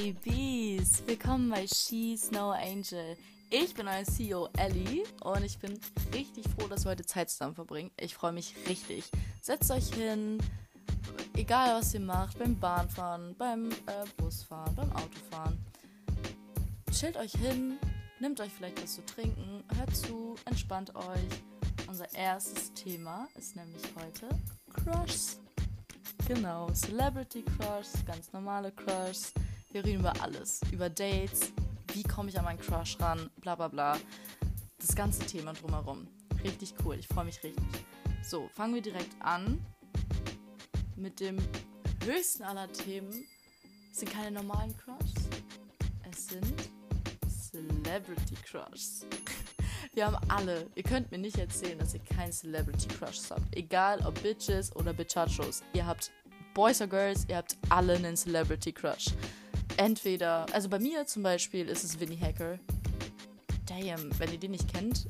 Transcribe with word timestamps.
Babys! 0.00 1.02
Willkommen 1.04 1.50
bei 1.50 1.66
She's 1.66 2.30
No 2.30 2.52
Angel. 2.52 3.18
Ich 3.50 3.74
bin 3.74 3.86
euer 3.86 4.04
CEO 4.04 4.48
Ellie 4.56 5.04
und 5.20 5.44
ich 5.44 5.58
bin 5.58 5.78
richtig 6.14 6.46
froh, 6.48 6.66
dass 6.68 6.86
wir 6.86 6.92
heute 6.92 7.04
Zeit 7.04 7.28
zusammen 7.28 7.54
verbringen. 7.54 7.90
Ich 7.98 8.14
freue 8.14 8.32
mich 8.32 8.54
richtig. 8.66 9.10
Setzt 9.42 9.70
euch 9.70 9.92
hin, 9.92 10.38
egal 11.36 11.78
was 11.78 11.92
ihr 11.92 12.00
macht, 12.00 12.38
beim 12.38 12.58
Bahnfahren, 12.58 13.36
beim 13.36 13.70
äh, 13.70 14.06
Busfahren, 14.16 14.74
beim 14.74 14.90
Autofahren. 14.92 15.58
Chillt 16.92 17.18
euch 17.18 17.32
hin, 17.32 17.76
nehmt 18.20 18.40
euch 18.40 18.52
vielleicht 18.52 18.82
was 18.82 18.94
zu 18.94 19.04
trinken, 19.04 19.62
hört 19.76 19.94
zu, 19.94 20.34
entspannt 20.46 20.94
euch. 20.94 21.28
Unser 21.88 22.10
erstes 22.14 22.72
Thema 22.72 23.28
ist 23.34 23.54
nämlich 23.54 23.82
heute 23.96 24.30
Crushs. 24.72 25.40
Genau, 26.26 26.70
Celebrity 26.70 27.42
Crushs, 27.42 27.92
ganz 28.06 28.32
normale 28.32 28.72
Crushs. 28.72 29.34
Wir 29.72 29.84
reden 29.84 30.00
über 30.00 30.20
alles. 30.20 30.60
Über 30.72 30.90
Dates, 30.90 31.52
wie 31.92 32.02
komme 32.02 32.28
ich 32.28 32.38
an 32.38 32.44
meinen 32.44 32.58
Crush 32.58 32.98
ran, 32.98 33.30
bla 33.40 33.54
bla 33.54 33.68
bla. 33.68 33.96
Das 34.78 34.96
ganze 34.96 35.24
Thema 35.24 35.52
drumherum. 35.52 36.08
Richtig 36.42 36.74
cool, 36.84 36.96
ich 36.98 37.06
freue 37.06 37.26
mich 37.26 37.42
richtig. 37.44 37.64
So, 38.22 38.48
fangen 38.48 38.74
wir 38.74 38.82
direkt 38.82 39.14
an 39.20 39.64
mit 40.96 41.20
dem 41.20 41.38
höchsten 42.04 42.42
aller 42.42 42.70
Themen. 42.72 43.24
Es 43.92 44.00
sind 44.00 44.12
keine 44.12 44.32
normalen 44.32 44.76
Crushs, 44.76 45.14
es 46.10 46.28
sind 46.28 46.70
Celebrity 47.28 48.34
Crushs. 48.44 49.06
Wir 49.92 50.06
haben 50.06 50.16
alle, 50.28 50.68
ihr 50.76 50.84
könnt 50.84 51.10
mir 51.10 51.18
nicht 51.18 51.38
erzählen, 51.38 51.76
dass 51.78 51.94
ihr 51.94 52.00
keinen 52.00 52.32
Celebrity 52.32 52.86
Crush 52.86 53.30
habt. 53.30 53.56
Egal 53.56 53.98
ob 54.06 54.22
Bitches 54.22 54.74
oder 54.76 54.92
Bitchachos. 54.92 55.64
Ihr 55.72 55.84
habt 55.84 56.12
Boys 56.54 56.80
or 56.80 56.86
Girls, 56.86 57.26
ihr 57.28 57.36
habt 57.36 57.56
alle 57.70 57.94
einen 57.94 58.16
Celebrity 58.16 58.72
Crush. 58.72 59.06
Entweder, 59.80 60.44
also 60.52 60.68
bei 60.68 60.78
mir 60.78 61.06
zum 61.06 61.22
Beispiel 61.22 61.66
ist 61.66 61.84
es 61.84 61.98
Vinny 61.98 62.18
Hacker. 62.18 62.58
Damn, 63.64 64.10
wenn 64.18 64.30
ihr 64.30 64.38
den 64.38 64.50
nicht 64.50 64.70
kennt, 64.70 65.06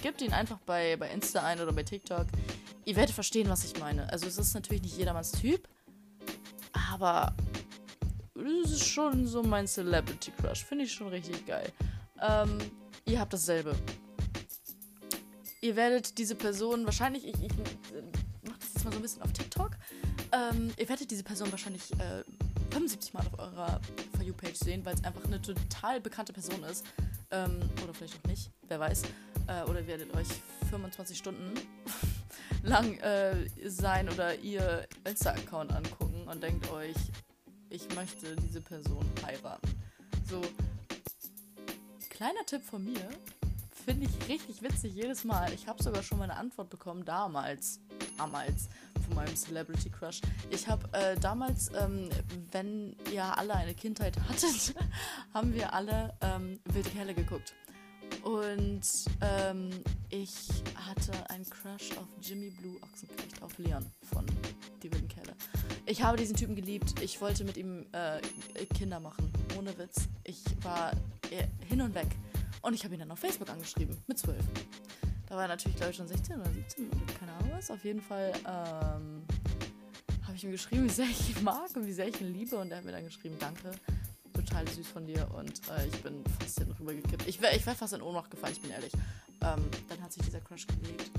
gebt 0.00 0.22
ihn 0.22 0.32
einfach 0.32 0.58
bei, 0.58 0.96
bei 0.96 1.10
Insta 1.10 1.44
ein 1.44 1.58
oder 1.58 1.72
bei 1.72 1.82
TikTok. 1.82 2.28
Ihr 2.84 2.94
werdet 2.94 3.12
verstehen, 3.12 3.48
was 3.48 3.64
ich 3.64 3.80
meine. 3.80 4.08
Also 4.12 4.28
es 4.28 4.38
ist 4.38 4.54
natürlich 4.54 4.82
nicht 4.82 4.96
jedermanns 4.96 5.32
Typ, 5.32 5.68
aber 6.92 7.34
es 8.64 8.70
ist 8.70 8.86
schon 8.86 9.26
so 9.26 9.42
mein 9.42 9.66
Celebrity 9.66 10.30
Crush. 10.40 10.64
Finde 10.64 10.84
ich 10.84 10.92
schon 10.92 11.08
richtig 11.08 11.44
geil. 11.44 11.72
Ähm, 12.20 12.58
ihr 13.06 13.18
habt 13.18 13.32
dasselbe. 13.32 13.74
Ihr 15.62 15.74
werdet 15.74 16.16
diese 16.16 16.36
Person 16.36 16.84
wahrscheinlich, 16.84 17.26
ich, 17.26 17.34
ich 17.34 17.50
äh, 17.50 18.02
mach 18.48 18.56
das 18.58 18.68
jetzt 18.72 18.84
mal 18.84 18.92
so 18.92 19.00
ein 19.00 19.02
bisschen 19.02 19.22
auf 19.22 19.32
TikTok. 19.32 19.72
Ähm, 20.30 20.72
ihr 20.76 20.88
werdet 20.88 21.10
diese 21.10 21.24
Person 21.24 21.50
wahrscheinlich 21.50 21.90
äh, 21.94 22.22
75 22.72 23.12
Mal 23.12 23.20
auf 23.20 23.38
eurer 23.38 23.80
For 24.16 24.24
You-Page 24.24 24.56
sehen, 24.56 24.84
weil 24.84 24.94
es 24.94 25.04
einfach 25.04 25.24
eine 25.24 25.40
total 25.40 26.00
bekannte 26.00 26.32
Person 26.32 26.64
ist. 26.64 26.86
Ähm, 27.30 27.60
oder 27.82 27.92
vielleicht 27.92 28.18
auch 28.18 28.28
nicht, 28.28 28.50
wer 28.68 28.80
weiß. 28.80 29.02
Äh, 29.46 29.62
oder 29.68 29.86
werdet 29.86 30.14
euch 30.14 30.28
25 30.70 31.16
Stunden 31.18 31.52
lang 32.62 32.96
äh, 32.98 33.48
sein 33.66 34.08
oder 34.08 34.38
ihr 34.38 34.86
Insta-Account 35.04 35.72
angucken 35.72 36.26
und 36.28 36.42
denkt 36.42 36.70
euch, 36.70 36.96
ich 37.68 37.94
möchte 37.94 38.36
diese 38.36 38.60
Person 38.60 39.04
heiraten. 39.24 39.68
So, 40.28 40.40
kleiner 42.10 42.44
Tipp 42.46 42.62
von 42.62 42.84
mir, 42.84 43.08
finde 43.84 44.06
ich 44.06 44.28
richtig 44.28 44.62
witzig 44.62 44.94
jedes 44.94 45.24
Mal. 45.24 45.52
Ich 45.52 45.66
habe 45.66 45.82
sogar 45.82 46.02
schon 46.02 46.18
mal 46.18 46.24
eine 46.24 46.36
Antwort 46.36 46.70
bekommen 46.70 47.04
damals. 47.04 47.80
Damals 48.16 48.68
meinem 49.14 49.36
Celebrity 49.36 49.90
Crush. 49.90 50.20
Ich 50.50 50.68
habe 50.68 50.88
äh, 50.92 51.16
damals, 51.18 51.70
ähm, 51.78 52.08
wenn 52.50 52.96
ihr 53.12 53.24
alle 53.36 53.54
eine 53.54 53.74
Kindheit 53.74 54.16
hattet, 54.28 54.74
haben 55.34 55.54
wir 55.54 55.72
alle 55.72 56.14
ähm, 56.20 56.58
Wilde 56.64 56.90
Kerle 56.90 57.14
geguckt. 57.14 57.54
Und 58.22 58.82
ähm, 59.20 59.70
ich 60.10 60.34
hatte 60.76 61.12
einen 61.30 61.44
Crush 61.48 61.96
auf 61.96 62.06
Jimmy 62.20 62.50
Blue 62.50 62.76
Ochsenknecht, 62.82 63.42
auf 63.42 63.56
Leon 63.58 63.84
von 64.12 64.26
Die 64.82 64.92
Wilden 64.92 65.08
Kerle. 65.08 65.34
Ich 65.86 66.02
habe 66.02 66.16
diesen 66.16 66.36
Typen 66.36 66.54
geliebt. 66.54 67.00
Ich 67.00 67.20
wollte 67.20 67.44
mit 67.44 67.56
ihm 67.56 67.86
äh, 67.92 68.20
Kinder 68.74 69.00
machen. 69.00 69.32
Ohne 69.58 69.76
Witz. 69.78 70.08
Ich 70.24 70.42
war 70.62 70.92
äh, 71.30 71.46
hin 71.66 71.80
und 71.80 71.94
weg. 71.94 72.08
Und 72.60 72.74
ich 72.74 72.84
habe 72.84 72.94
ihn 72.94 73.00
dann 73.00 73.10
auf 73.10 73.18
Facebook 73.18 73.50
angeschrieben, 73.50 73.96
mit 74.06 74.18
12. 74.18 74.36
Da 75.32 75.38
war 75.38 75.48
natürlich, 75.48 75.78
glaube 75.78 75.92
ich, 75.92 75.96
schon 75.96 76.06
16 76.06 76.38
oder 76.42 76.50
17 76.50 76.88
oder 76.88 77.14
keine 77.18 77.32
Ahnung 77.32 77.52
was. 77.52 77.70
Auf 77.70 77.82
jeden 77.86 78.02
Fall 78.02 78.34
ähm, 78.40 79.22
habe 80.26 80.36
ich 80.36 80.44
ihm 80.44 80.50
geschrieben, 80.50 80.84
wie 80.90 80.90
sehr 80.90 81.06
ich 81.06 81.34
ihn 81.34 81.42
mag 81.42 81.74
und 81.74 81.86
wie 81.86 81.92
sehr 81.94 82.06
ich 82.06 82.20
ihn 82.20 82.34
liebe. 82.34 82.54
Und 82.58 82.70
er 82.70 82.76
hat 82.76 82.84
mir 82.84 82.92
dann 82.92 83.04
geschrieben, 83.04 83.36
danke, 83.40 83.70
total 84.34 84.68
süß 84.68 84.86
von 84.86 85.06
dir. 85.06 85.26
Und 85.34 85.62
äh, 85.70 85.86
ich 85.86 86.02
bin 86.02 86.22
fast 86.38 86.58
hin 86.58 86.70
rübergekippt. 86.78 87.26
Ich 87.26 87.40
wäre 87.40 87.56
ich 87.56 87.64
wär 87.64 87.74
fast 87.74 87.94
in 87.94 88.02
Ohnmacht 88.02 88.30
gefallen, 88.30 88.52
ich 88.52 88.60
bin 88.60 88.72
ehrlich. 88.72 88.92
Ähm, 89.40 89.64
dann 89.88 90.02
hat 90.02 90.12
sich 90.12 90.22
dieser 90.22 90.42
Crush 90.42 90.66
gelegt. 90.66 91.10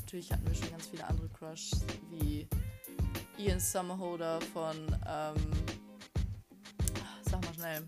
Natürlich 0.00 0.32
hatten 0.32 0.48
wir 0.48 0.54
schon 0.56 0.70
ganz 0.72 0.86
viele 0.88 1.06
andere 1.06 1.28
Crushs, 1.28 1.70
wie 2.10 2.48
Ian 3.38 3.60
Summerholder 3.60 4.40
von, 4.52 4.74
ähm, 5.06 5.36
sag 7.22 7.40
mal 7.44 7.54
schnell, 7.54 7.86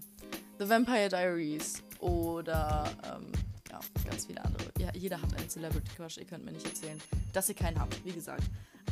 The 0.60 0.68
Vampire 0.68 1.08
Diaries 1.08 1.82
oder 1.98 2.84
ähm, 3.02 3.32
ganz 4.04 4.26
viele 4.26 4.44
andere. 4.44 4.64
Ja, 4.78 4.90
jeder 4.94 5.20
hat 5.20 5.34
einen 5.36 5.48
Celebrity 5.48 5.90
Crush, 5.96 6.18
ihr 6.18 6.24
könnt 6.24 6.44
mir 6.44 6.52
nicht 6.52 6.66
erzählen, 6.66 7.00
dass 7.32 7.48
ihr 7.48 7.54
keinen 7.54 7.78
habt, 7.78 8.04
wie 8.04 8.12
gesagt. 8.12 8.44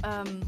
Ähm, 0.05 0.41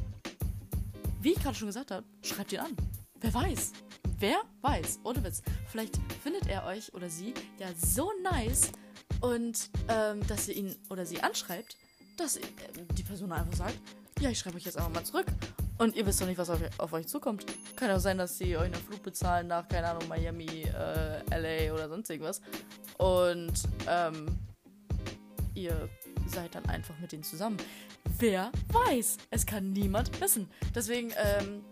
wie 1.20 1.32
ich 1.32 1.41
gerade 1.41 1.54
schon 1.54 1.69
gesagt 1.69 1.91
habe, 1.91 2.04
schreibt 2.22 2.53
ihn 2.53 2.60
an. 2.60 2.76
Wer 3.20 3.34
weiß? 3.34 3.72
Wer 4.19 4.42
weiß? 4.60 5.00
Ohne 5.04 5.22
Witz. 5.25 5.42
Vielleicht 5.69 5.98
findet 6.22 6.48
er 6.48 6.64
euch 6.64 6.92
oder 6.94 7.08
sie 7.08 7.34
ja 7.58 7.69
so 7.76 8.10
nice 8.22 8.72
und 9.20 9.70
ähm, 9.88 10.26
dass 10.26 10.48
ihr 10.48 10.56
ihn 10.56 10.74
oder 10.91 11.06
sie 11.06 11.20
anschreibt, 11.22 11.76
dass 12.16 12.36
äh, 12.36 12.42
die 12.97 13.03
Person 13.03 13.32
einfach 13.32 13.56
sagt, 13.56 13.78
ja, 14.20 14.30
ich 14.30 14.38
schreibe 14.38 14.56
euch 14.56 14.64
jetzt 14.64 14.76
einfach 14.76 14.92
mal 14.92 15.04
zurück 15.04 15.26
und 15.78 15.97
ihr 15.97 16.06
wisst 16.06 16.20
doch 16.20 16.26
nicht, 16.26 16.38
was 16.38 16.50
auf, 16.50 16.60
auf, 16.78 16.92
euch 16.92 17.06
zukommt. 17.09 17.44
Kann 17.76 17.91
auch 17.91 17.98
sein, 17.98 18.19
dass 18.19 18.38
sie 18.38 18.56
euch 18.56 18.66
einen 18.66 18.74
Flug 18.74 19.03
bezahlen 19.03 19.48
nach, 19.48 19.66
keine 19.69 19.88
Ahnung, 19.88 20.06
Miami, 20.09 20.62
äh, 20.62 21.66
LA 21.69 21.74
oder 21.74 21.88
sonst 21.88 22.09
irgendwas. 22.10 22.41
Und 23.02 23.64
ähm, 23.88 24.26
ihr 25.54 25.88
seid 26.28 26.54
dann 26.54 26.64
einfach 26.66 26.96
mit 27.00 27.10
denen 27.10 27.24
zusammen. 27.24 27.56
Wer 28.18 28.52
weiß? 28.68 29.16
Es 29.30 29.44
kann 29.44 29.72
niemand 29.72 30.20
wissen. 30.20 30.48
Deswegen 30.74 31.10
ähm, 31.16 31.64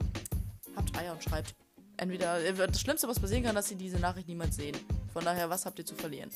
habt 0.75 0.97
Eier 0.97 1.13
und 1.13 1.23
schreibt. 1.23 1.55
Entweder 1.97 2.41
das 2.67 2.81
Schlimmste, 2.81 3.07
was 3.07 3.21
passieren 3.21 3.45
kann, 3.45 3.55
dass 3.55 3.69
sie 3.69 3.77
diese 3.77 3.99
Nachricht 3.99 4.27
niemals 4.27 4.57
sehen. 4.57 4.77
Von 5.13 5.25
daher, 5.25 5.51
was 5.51 5.67
habt 5.67 5.79
ihr 5.79 5.85
zu 5.85 5.95
verlieren? 5.95 6.31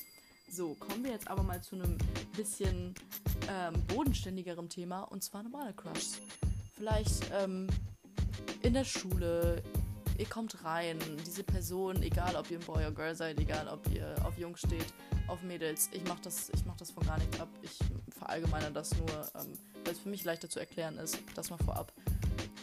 So, 0.50 0.74
kommen 0.74 1.02
wir 1.02 1.10
jetzt 1.10 1.26
aber 1.26 1.42
mal 1.42 1.60
zu 1.62 1.74
einem 1.74 1.96
bisschen 2.36 2.94
ähm, 3.50 3.82
bodenständigerem 3.88 4.68
Thema 4.68 5.02
und 5.02 5.24
zwar 5.24 5.42
normale 5.42 5.72
Crushs 5.72 6.20
vielleicht 6.76 7.30
ähm, 7.32 7.66
in 8.62 8.74
der 8.74 8.84
Schule, 8.84 9.62
ihr 10.18 10.26
kommt 10.26 10.64
rein, 10.64 10.98
diese 11.26 11.42
Person, 11.42 12.02
egal 12.02 12.36
ob 12.36 12.50
ihr 12.50 12.58
ein 12.58 12.64
Boy 12.64 12.78
oder 12.78 12.92
Girl 12.92 13.14
seid, 13.14 13.38
egal 13.38 13.68
ob 13.68 13.86
ihr 13.92 14.14
auf 14.24 14.38
Jungs 14.38 14.60
steht, 14.60 14.86
auf 15.26 15.42
Mädels, 15.42 15.90
ich 15.92 16.02
mach 16.08 16.20
das, 16.20 16.50
mach 16.66 16.76
das 16.76 16.90
von 16.90 17.04
gar 17.04 17.18
nichts 17.18 17.40
ab. 17.40 17.48
Ich 17.62 17.78
verallgemeine 18.16 18.70
das 18.70 18.94
nur, 18.96 19.10
ähm, 19.10 19.52
weil 19.84 19.92
es 19.92 19.98
für 20.00 20.08
mich 20.08 20.24
leichter 20.24 20.48
zu 20.48 20.60
erklären 20.60 20.98
ist, 20.98 21.18
das 21.34 21.50
mal 21.50 21.58
vorab. 21.58 21.92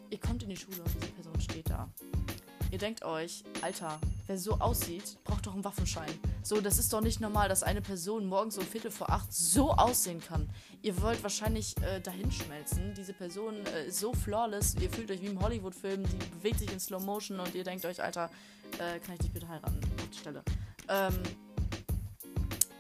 Ihr 0.10 0.20
kommt 0.20 0.44
in 0.44 0.50
die 0.50 0.58
Schule 0.58 0.82
und 0.84 0.94
diese 0.94 1.12
Person 1.14 1.42
steht 1.42 1.70
da. 1.70 1.90
Ihr 2.72 2.78
denkt 2.78 3.04
euch, 3.04 3.44
Alter, 3.62 4.00
wer 4.28 4.38
so 4.38 4.54
aussieht, 4.54 5.18
braucht 5.26 5.46
doch 5.46 5.54
einen 5.54 5.66
Waffenschein. 5.66 6.10
So, 6.42 6.62
das 6.62 6.80
ist 6.80 6.94
doch 6.94 7.02
nicht 7.02 7.20
normal, 7.20 7.50
dass 7.50 7.64
eine 7.64 7.82
Person 7.82 8.26
morgens 8.26 8.58
um 8.58 8.66
Viertel 8.66 8.92
vor 8.92 9.10
acht 9.10 9.32
so 9.34 9.72
aussehen 9.72 10.22
kann. 10.22 10.50
Ihr 10.82 11.02
wollt 11.02 11.22
wahrscheinlich 11.22 11.76
äh, 11.82 12.00
dahin 12.00 12.32
schmelzen. 12.32 12.94
Diese 12.96 13.12
Person 13.12 13.56
äh, 13.66 13.88
ist 13.88 14.00
so 14.00 14.14
flawless. 14.14 14.76
Ihr 14.76 14.90
fühlt 14.90 15.12
euch 15.12 15.22
wie 15.22 15.28
im 15.28 15.42
Hollywood-Film. 15.42 16.04
Die 16.04 16.26
bewegt 16.38 16.60
sich 16.60 16.72
in 16.72 16.80
Slow 16.80 17.04
Motion 17.04 17.42
und 17.42 17.54
ihr 17.54 17.66
denkt 17.66 17.84
euch, 17.84 18.02
Alter, 18.02 18.30
äh, 18.80 19.00
kann 19.00 19.16
ich 19.16 19.20
dich 19.20 19.34
bitte 19.34 19.50
heiraten? 19.50 19.78
Auf 19.98 20.10
die 20.10 20.18
Stelle. 20.18 20.42
Ähm, 20.88 21.20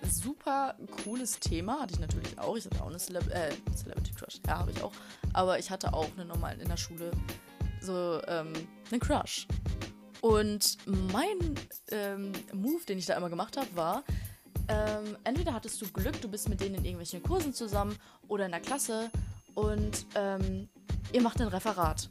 super 0.09 0.75
cooles 1.03 1.37
Thema. 1.37 1.81
Hatte 1.81 1.95
ich 1.95 1.99
natürlich 1.99 2.39
auch. 2.39 2.55
Ich 2.55 2.63
hatte 2.63 2.81
auch 2.81 2.87
eine 2.87 2.97
Celeb 2.97 3.29
äh, 3.29 3.51
Celebrity 3.75 4.13
Crush. 4.13 4.39
Ja, 4.47 4.59
habe 4.59 4.71
ich 4.71 4.81
auch. 4.81 4.93
Aber 5.33 5.59
ich 5.59 5.69
hatte 5.69 5.93
auch 5.93 6.07
eine 6.15 6.23
normale 6.23 6.61
in 6.61 6.69
der 6.69 6.77
Schule 6.77 7.11
so 7.81 8.21
ähm, 8.27 8.53
einen 8.89 9.01
Crush. 9.01 9.47
Und 10.21 10.77
mein 10.85 11.55
ähm, 11.89 12.31
Move, 12.53 12.85
den 12.87 12.97
ich 12.97 13.07
da 13.07 13.15
immer 13.15 13.29
gemacht 13.29 13.57
habe, 13.57 13.67
war, 13.75 14.03
ähm, 14.67 15.17
entweder 15.23 15.53
hattest 15.53 15.81
du 15.81 15.87
Glück, 15.87 16.21
du 16.21 16.29
bist 16.29 16.47
mit 16.47 16.61
denen 16.61 16.75
in 16.75 16.85
irgendwelchen 16.85 17.23
Kursen 17.23 17.53
zusammen 17.53 17.97
oder 18.27 18.45
in 18.45 18.51
der 18.51 18.61
Klasse 18.61 19.09
und 19.55 20.05
ähm, 20.15 20.69
ihr 21.11 21.21
macht 21.21 21.41
ein 21.41 21.47
Referat. 21.47 22.09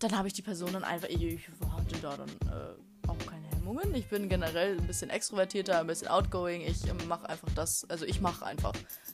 Dann 0.00 0.16
habe 0.16 0.28
ich 0.28 0.34
die 0.34 0.42
Person 0.42 0.72
dann 0.74 0.84
einfach, 0.84 1.08
ich 1.08 1.48
hatte 1.70 1.96
da 2.02 2.16
dann 2.16 2.28
äh, 2.28 3.08
auch 3.08 3.18
keine 3.26 3.46
Hemmungen. 3.48 3.94
Ich 3.94 4.06
bin 4.08 4.28
generell 4.28 4.78
ein 4.78 4.86
bisschen 4.86 5.10
extrovertierter, 5.10 5.80
ein 5.80 5.86
bisschen 5.86 6.08
outgoing. 6.08 6.60
Ich 6.60 6.92
mache 7.08 7.28
einfach 7.28 7.48
das. 7.54 7.84
Also 7.88 8.04
ich 8.04 8.20
mache 8.20 8.44
einfach. 8.44 8.72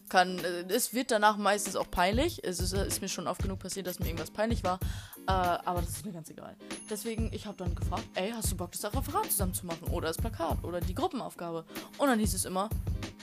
Kann, 0.08 0.38
äh, 0.38 0.64
es 0.68 0.92
wird 0.92 1.10
danach 1.10 1.36
meistens 1.36 1.76
auch 1.76 1.90
peinlich. 1.90 2.44
Es 2.44 2.60
ist, 2.60 2.72
ist, 2.72 3.00
mir 3.00 3.08
schon 3.08 3.28
oft 3.28 3.42
genug 3.42 3.60
passiert, 3.60 3.86
dass 3.86 3.98
mir 3.98 4.06
irgendwas 4.06 4.30
peinlich 4.30 4.62
war. 4.62 4.78
Äh, 5.26 5.30
aber 5.30 5.80
das 5.80 5.90
ist 5.90 6.06
mir 6.06 6.12
ganz 6.12 6.30
egal. 6.30 6.56
Deswegen, 6.90 7.30
ich 7.32 7.46
habe 7.46 7.56
dann 7.56 7.74
gefragt, 7.74 8.04
ey, 8.14 8.32
hast 8.32 8.50
du 8.50 8.56
Bock, 8.56 8.72
das 8.72 8.84
Referat 8.84 9.30
zusammen 9.30 9.54
zu 9.54 9.66
machen? 9.66 9.88
Oder 9.88 10.08
das 10.08 10.16
Plakat 10.16 10.64
oder 10.64 10.80
die 10.80 10.94
Gruppenaufgabe? 10.94 11.64
Und 11.98 12.08
dann 12.08 12.18
hieß 12.18 12.34
es 12.34 12.44
immer, 12.44 12.68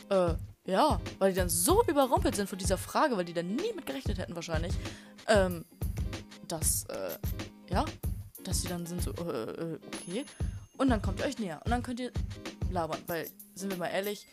äh, 0.10 0.34
ja, 0.66 1.00
weil 1.18 1.32
die 1.32 1.38
dann 1.38 1.50
so 1.50 1.84
überrumpelt 1.88 2.36
sind 2.36 2.50
von 2.50 2.58
dieser 2.58 2.78
Frage, 2.78 3.18
weil 3.18 3.26
die 3.26 3.34
dann 3.34 3.56
nie 3.56 3.74
mit 3.76 3.86
gerechnet 3.86 4.18
hätten 4.18 4.36
wahrscheinlich, 4.36 4.74
ähm, 5.28 5.66
dass, 6.48 6.86
äh, 6.86 7.18
ja, 7.70 7.86
dass 8.44 8.62
sie 8.62 8.68
dann 8.68 8.86
sind 8.86 9.02
so, 9.02 9.12
äh, 9.12 9.52
äh, 9.52 9.80
okay. 9.88 10.26
Und 10.78 10.90
dann 10.90 11.02
kommt 11.02 11.20
ihr 11.20 11.26
euch 11.26 11.40
näher 11.40 11.60
und 11.66 11.72
dann 11.72 11.84
könnt 11.84 12.00
ihr 12.00 12.12
labern, 12.72 13.02
weil, 13.08 13.28
sind 13.56 13.72
wir 13.72 13.78
mal 13.78 13.88
ehrlich, 13.88 14.26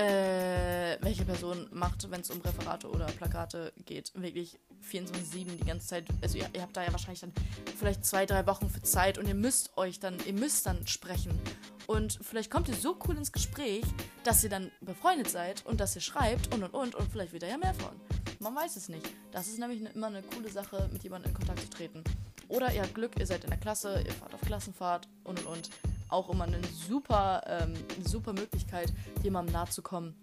äh, 0.00 0.96
welche 1.02 1.24
Person 1.26 1.68
macht, 1.72 2.10
wenn 2.10 2.22
es 2.22 2.30
um 2.30 2.40
Referate 2.40 2.88
oder 2.88 3.04
Plakate 3.06 3.72
geht, 3.84 4.12
wirklich 4.14 4.58
24-7 4.90 5.56
die 5.56 5.66
ganze 5.66 5.88
Zeit. 5.88 6.04
Also 6.22 6.38
ihr, 6.38 6.48
ihr, 6.54 6.62
habt 6.62 6.74
da 6.74 6.82
ja 6.82 6.90
wahrscheinlich 6.90 7.20
dann 7.20 7.32
vielleicht 7.78 8.04
zwei, 8.06 8.24
drei 8.24 8.46
Wochen 8.46 8.70
für 8.70 8.80
Zeit 8.80 9.18
und 9.18 9.28
ihr 9.28 9.34
müsst 9.34 9.76
euch 9.76 10.00
dann, 10.00 10.16
ihr 10.24 10.32
müsst 10.32 10.66
dann 10.66 10.86
sprechen. 10.86 11.38
Und 11.86 12.18
vielleicht 12.22 12.50
kommt 12.50 12.68
ihr 12.68 12.74
so 12.74 12.98
cool 13.06 13.16
ins 13.16 13.32
Gespräch, 13.32 13.84
dass 14.24 14.42
ihr 14.42 14.48
dann 14.48 14.70
befreundet 14.80 15.28
seid 15.28 15.66
und 15.66 15.80
dass 15.80 15.94
ihr 15.96 16.02
schreibt 16.02 16.54
und 16.54 16.62
und 16.62 16.72
und 16.72 16.94
und 16.94 17.12
vielleicht 17.12 17.32
wird 17.32 17.42
da 17.42 17.48
ja 17.48 17.58
mehr 17.58 17.74
von. 17.74 17.92
Man 18.38 18.56
weiß 18.56 18.76
es 18.76 18.88
nicht. 18.88 19.06
Das 19.32 19.48
ist 19.48 19.58
nämlich 19.58 19.82
ne, 19.82 19.90
immer 19.90 20.06
eine 20.06 20.22
coole 20.22 20.48
Sache, 20.48 20.88
mit 20.92 21.02
jemandem 21.02 21.32
in 21.32 21.36
Kontakt 21.36 21.60
zu 21.60 21.68
treten. 21.68 22.02
Oder 22.48 22.72
ihr 22.72 22.82
habt 22.82 22.94
Glück, 22.94 23.18
ihr 23.18 23.26
seid 23.26 23.44
in 23.44 23.50
der 23.50 23.58
Klasse, 23.58 24.02
ihr 24.06 24.12
fahrt 24.12 24.32
auf 24.32 24.40
Klassenfahrt 24.40 25.08
und 25.24 25.44
und 25.44 25.46
und. 25.46 25.70
Auch 26.10 26.28
immer 26.28 26.44
eine 26.44 26.60
super, 26.64 27.42
ähm, 27.46 27.74
super 28.04 28.32
Möglichkeit, 28.32 28.92
jemandem 29.22 29.52
nahe 29.52 29.68
zu 29.68 29.82
kommen. 29.82 30.14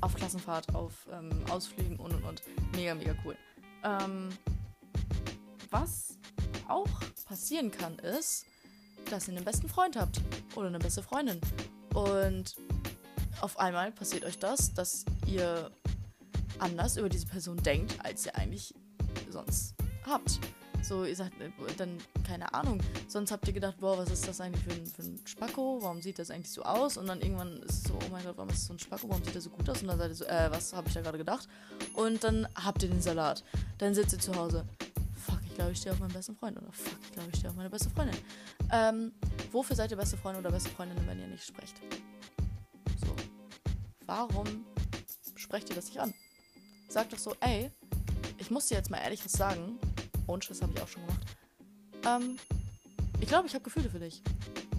Auf 0.00 0.14
Klassenfahrt, 0.14 0.74
auf 0.74 1.06
ähm, 1.12 1.30
Ausflügen 1.50 1.96
und 1.96 2.14
und 2.14 2.24
und. 2.24 2.42
Mega, 2.74 2.94
mega 2.94 3.14
cool. 3.24 3.36
Ähm, 3.84 4.30
was 5.70 6.18
auch 6.68 6.88
passieren 7.26 7.70
kann, 7.70 7.98
ist, 7.98 8.46
dass 9.10 9.28
ihr 9.28 9.34
einen 9.34 9.44
besten 9.44 9.68
Freund 9.68 9.96
habt 9.96 10.20
oder 10.54 10.68
eine 10.68 10.78
beste 10.78 11.02
Freundin. 11.02 11.40
Und 11.94 12.56
auf 13.40 13.58
einmal 13.58 13.92
passiert 13.92 14.24
euch 14.24 14.38
das, 14.38 14.72
dass 14.74 15.04
ihr 15.26 15.70
anders 16.58 16.96
über 16.96 17.08
diese 17.08 17.26
Person 17.26 17.56
denkt, 17.58 17.96
als 18.04 18.26
ihr 18.26 18.36
eigentlich 18.36 18.74
sonst 19.30 19.74
habt. 20.06 20.38
So, 20.82 21.04
ihr 21.04 21.14
sagt 21.14 21.40
äh, 21.40 21.50
dann, 21.76 21.96
keine 22.26 22.52
Ahnung, 22.52 22.80
sonst 23.06 23.30
habt 23.30 23.46
ihr 23.46 23.54
gedacht, 23.54 23.76
boah, 23.78 23.98
was 23.98 24.10
ist 24.10 24.26
das 24.26 24.40
eigentlich 24.40 24.64
für 24.64 24.72
ein, 24.72 24.86
für 24.86 25.02
ein 25.02 25.20
Spacko? 25.24 25.78
Warum 25.80 26.02
sieht 26.02 26.18
das 26.18 26.30
eigentlich 26.30 26.50
so 26.50 26.64
aus? 26.64 26.96
Und 26.96 27.06
dann 27.06 27.20
irgendwann 27.20 27.62
ist 27.62 27.72
es 27.72 27.82
so, 27.84 27.94
oh 27.94 28.08
mein 28.10 28.24
Gott, 28.24 28.36
warum 28.36 28.50
ist 28.50 28.58
das 28.58 28.66
so 28.66 28.74
ein 28.74 28.78
Spacko? 28.80 29.08
Warum 29.08 29.22
sieht 29.22 29.34
der 29.34 29.42
so 29.42 29.50
gut 29.50 29.68
aus? 29.70 29.80
Und 29.80 29.88
dann 29.88 29.98
seid 29.98 30.10
ihr 30.10 30.14
so, 30.16 30.24
äh, 30.24 30.50
was 30.50 30.72
habe 30.72 30.88
ich 30.88 30.94
da 30.94 31.00
gerade 31.00 31.18
gedacht? 31.18 31.48
Und 31.94 32.24
dann 32.24 32.48
habt 32.56 32.82
ihr 32.82 32.88
den 32.88 33.00
Salat. 33.00 33.44
Dann 33.78 33.94
sitzt 33.94 34.12
ihr 34.12 34.18
zu 34.18 34.34
Hause. 34.34 34.64
Fuck, 35.24 35.38
ich 35.46 35.54
glaube, 35.54 35.70
ich 35.70 35.78
stehe 35.78 35.92
auf 35.92 36.00
meinen 36.00 36.12
besten 36.12 36.34
Freund. 36.34 36.56
Oder 36.56 36.72
fuck, 36.72 36.98
ich 37.00 37.12
glaube, 37.12 37.28
ich 37.32 37.38
stehe 37.38 37.50
auf 37.50 37.56
meine 37.56 37.70
beste 37.70 37.88
Freundin. 37.90 38.16
Ähm, 38.72 39.12
wofür 39.52 39.76
seid 39.76 39.92
ihr 39.92 39.96
beste 39.96 40.16
Freunde 40.16 40.40
oder 40.40 40.50
beste 40.50 40.70
Freundinnen, 40.70 41.06
wenn 41.06 41.20
ihr 41.20 41.28
nicht 41.28 41.44
sprecht? 41.44 41.80
So. 43.00 43.14
Warum 44.06 44.64
sprecht 45.36 45.70
ihr 45.70 45.76
das 45.76 45.86
nicht 45.86 46.00
an? 46.00 46.12
Sagt 46.88 47.12
doch 47.12 47.18
so, 47.18 47.36
ey, 47.38 47.70
ich 48.38 48.50
muss 48.50 48.66
dir 48.66 48.76
jetzt 48.76 48.90
mal 48.90 48.98
ehrlich 48.98 49.24
was 49.24 49.32
sagen. 49.32 49.78
Und 50.26 50.48
das 50.48 50.62
habe 50.62 50.72
ich 50.74 50.82
auch 50.82 50.88
schon 50.88 51.06
gemacht. 51.06 51.22
Ähm, 52.06 52.36
ich 53.20 53.28
glaube, 53.28 53.46
ich 53.46 53.54
habe 53.54 53.64
Gefühle 53.64 53.88
für 53.88 54.00
dich. 54.00 54.22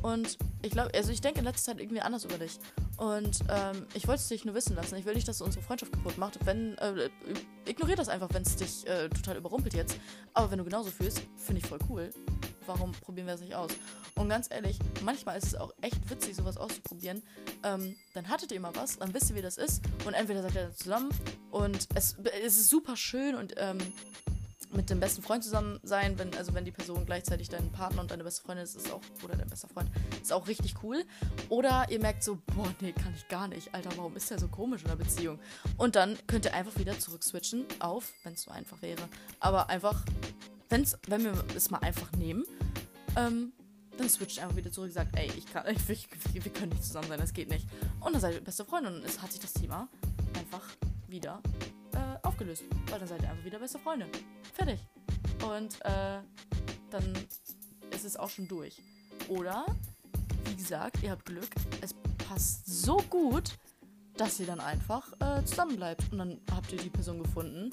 Und 0.01 0.37
ich 0.61 0.71
glaube, 0.71 0.91
also 0.93 1.11
ich 1.11 1.21
denke 1.21 1.39
in 1.39 1.45
letzter 1.45 1.71
Zeit 1.71 1.79
irgendwie 1.79 2.01
anders 2.01 2.25
über 2.25 2.37
dich. 2.37 2.59
Und 2.97 3.39
ähm, 3.49 3.87
ich 3.93 4.05
wollte 4.07 4.21
es 4.21 4.27
dich 4.27 4.43
nur 4.43 4.53
wissen 4.53 4.75
lassen. 4.75 4.95
Ich 4.97 5.05
will 5.05 5.13
nicht, 5.13 5.27
dass 5.27 5.37
du 5.37 5.45
unsere 5.45 5.63
Freundschaft 5.63 5.93
kaputt 5.93 6.17
macht. 6.17 6.45
Wenn, 6.45 6.77
äh, 6.79 7.09
ignorier 7.65 7.95
das 7.95 8.09
einfach, 8.09 8.29
wenn 8.33 8.43
es 8.43 8.57
dich 8.57 8.85
äh, 8.85 9.07
total 9.09 9.37
überrumpelt 9.37 9.73
jetzt. 9.73 9.97
Aber 10.33 10.51
wenn 10.51 10.57
du 10.57 10.65
genauso 10.65 10.91
fühlst, 10.91 11.21
finde 11.37 11.61
ich 11.61 11.67
voll 11.67 11.79
cool. 11.89 12.09
Warum 12.65 12.91
probieren 12.91 13.27
wir 13.27 13.33
es 13.33 13.41
nicht 13.41 13.55
aus? 13.55 13.71
Und 14.15 14.29
ganz 14.29 14.49
ehrlich, 14.51 14.77
manchmal 15.03 15.37
ist 15.37 15.47
es 15.47 15.55
auch 15.55 15.73
echt 15.81 16.09
witzig, 16.09 16.35
sowas 16.35 16.57
auszuprobieren. 16.57 17.23
Ähm, 17.63 17.95
dann 18.13 18.27
hattet 18.27 18.51
ihr 18.51 18.59
mal 18.59 18.75
was, 18.75 18.99
dann 18.99 19.13
wisst 19.13 19.29
ihr, 19.31 19.37
wie 19.37 19.41
das 19.41 19.57
ist. 19.57 19.81
Und 20.05 20.13
entweder 20.13 20.43
seid 20.43 20.55
ihr 20.55 20.71
zusammen 20.73 21.09
und 21.49 21.87
es, 21.95 22.17
es 22.45 22.57
ist 22.57 22.69
super 22.69 22.95
schön 22.95 23.35
und 23.35 23.53
ähm, 23.57 23.79
mit 24.73 24.89
dem 24.89 24.99
besten 24.99 25.21
Freund 25.21 25.43
zusammen 25.43 25.79
sein, 25.83 26.17
wenn, 26.17 26.35
also 26.35 26.53
wenn 26.53 26.65
die 26.65 26.71
Person 26.71 27.05
gleichzeitig 27.05 27.49
dein 27.49 27.71
Partner 27.71 28.01
und 28.01 28.11
deine 28.11 28.23
beste 28.23 28.41
Freundin 28.41 28.63
ist, 28.63 28.75
ist 28.75 28.91
auch, 28.91 29.01
oder 29.23 29.35
dein 29.35 29.49
bester 29.49 29.67
Freund, 29.67 29.89
ist 30.21 30.33
auch 30.33 30.47
richtig 30.47 30.75
cool. 30.83 31.05
Oder 31.49 31.87
ihr 31.89 31.99
merkt 31.99 32.23
so, 32.23 32.37
boah, 32.55 32.73
nee, 32.81 32.91
kann 32.91 33.13
ich 33.15 33.27
gar 33.27 33.47
nicht. 33.47 33.73
Alter, 33.73 33.91
warum 33.95 34.15
ist 34.15 34.29
der 34.29 34.39
so 34.39 34.47
komisch 34.47 34.81
in 34.81 34.89
der 34.89 34.95
Beziehung? 34.95 35.39
Und 35.77 35.95
dann 35.95 36.17
könnt 36.27 36.45
ihr 36.45 36.53
einfach 36.53 36.77
wieder 36.77 36.97
zurückswitchen 36.97 37.65
auf, 37.79 38.13
wenn 38.23 38.33
es 38.33 38.43
so 38.43 38.51
einfach 38.51 38.81
wäre. 38.81 39.01
Aber 39.39 39.69
einfach, 39.69 40.03
wenn's, 40.69 40.97
wenn 41.07 41.23
wir 41.23 41.33
es 41.55 41.69
mal 41.69 41.79
einfach 41.79 42.11
nehmen, 42.13 42.43
ähm, 43.15 43.53
dann 43.97 44.09
switcht 44.09 44.39
einfach 44.39 44.55
wieder 44.55 44.71
zurück 44.71 44.87
und 44.87 44.93
sagt, 44.93 45.15
ey, 45.17 45.31
ich 45.37 45.45
kann, 45.51 45.65
ich, 45.87 46.07
wir, 46.33 46.45
wir 46.45 46.53
können 46.53 46.71
nicht 46.71 46.83
zusammen 46.83 47.07
sein, 47.07 47.19
das 47.19 47.33
geht 47.33 47.49
nicht. 47.49 47.67
Und 47.99 48.13
dann 48.13 48.21
seid 48.21 48.33
ihr 48.33 48.41
beste 48.41 48.65
Freundin 48.65 48.95
und 48.95 49.05
es 49.05 49.21
hat 49.21 49.31
sich 49.31 49.41
das 49.41 49.53
Thema 49.53 49.87
einfach 50.37 50.63
wieder 51.07 51.41
aufgelöst. 52.23 52.63
Weil 52.89 52.99
dann 52.99 53.07
seid 53.07 53.21
ihr 53.21 53.29
einfach 53.29 53.45
wieder 53.45 53.59
beste 53.59 53.79
Freunde. 53.79 54.07
Fertig. 54.53 54.79
Und 55.47 55.79
äh, 55.85 56.19
dann 56.89 57.13
ist 57.91 58.05
es 58.05 58.17
auch 58.17 58.29
schon 58.29 58.47
durch. 58.47 58.81
Oder, 59.27 59.65
wie 60.45 60.55
gesagt, 60.55 61.01
ihr 61.03 61.11
habt 61.11 61.25
Glück, 61.25 61.49
es 61.81 61.93
passt 62.27 62.65
so 62.65 62.97
gut, 63.09 63.57
dass 64.17 64.39
ihr 64.39 64.45
dann 64.45 64.59
einfach 64.59 65.11
äh, 65.19 65.43
zusammen 65.45 65.75
bleibt. 65.75 66.11
Und 66.11 66.19
dann 66.19 66.39
habt 66.51 66.71
ihr 66.71 66.77
die 66.77 66.89
Person 66.89 67.21
gefunden, 67.21 67.69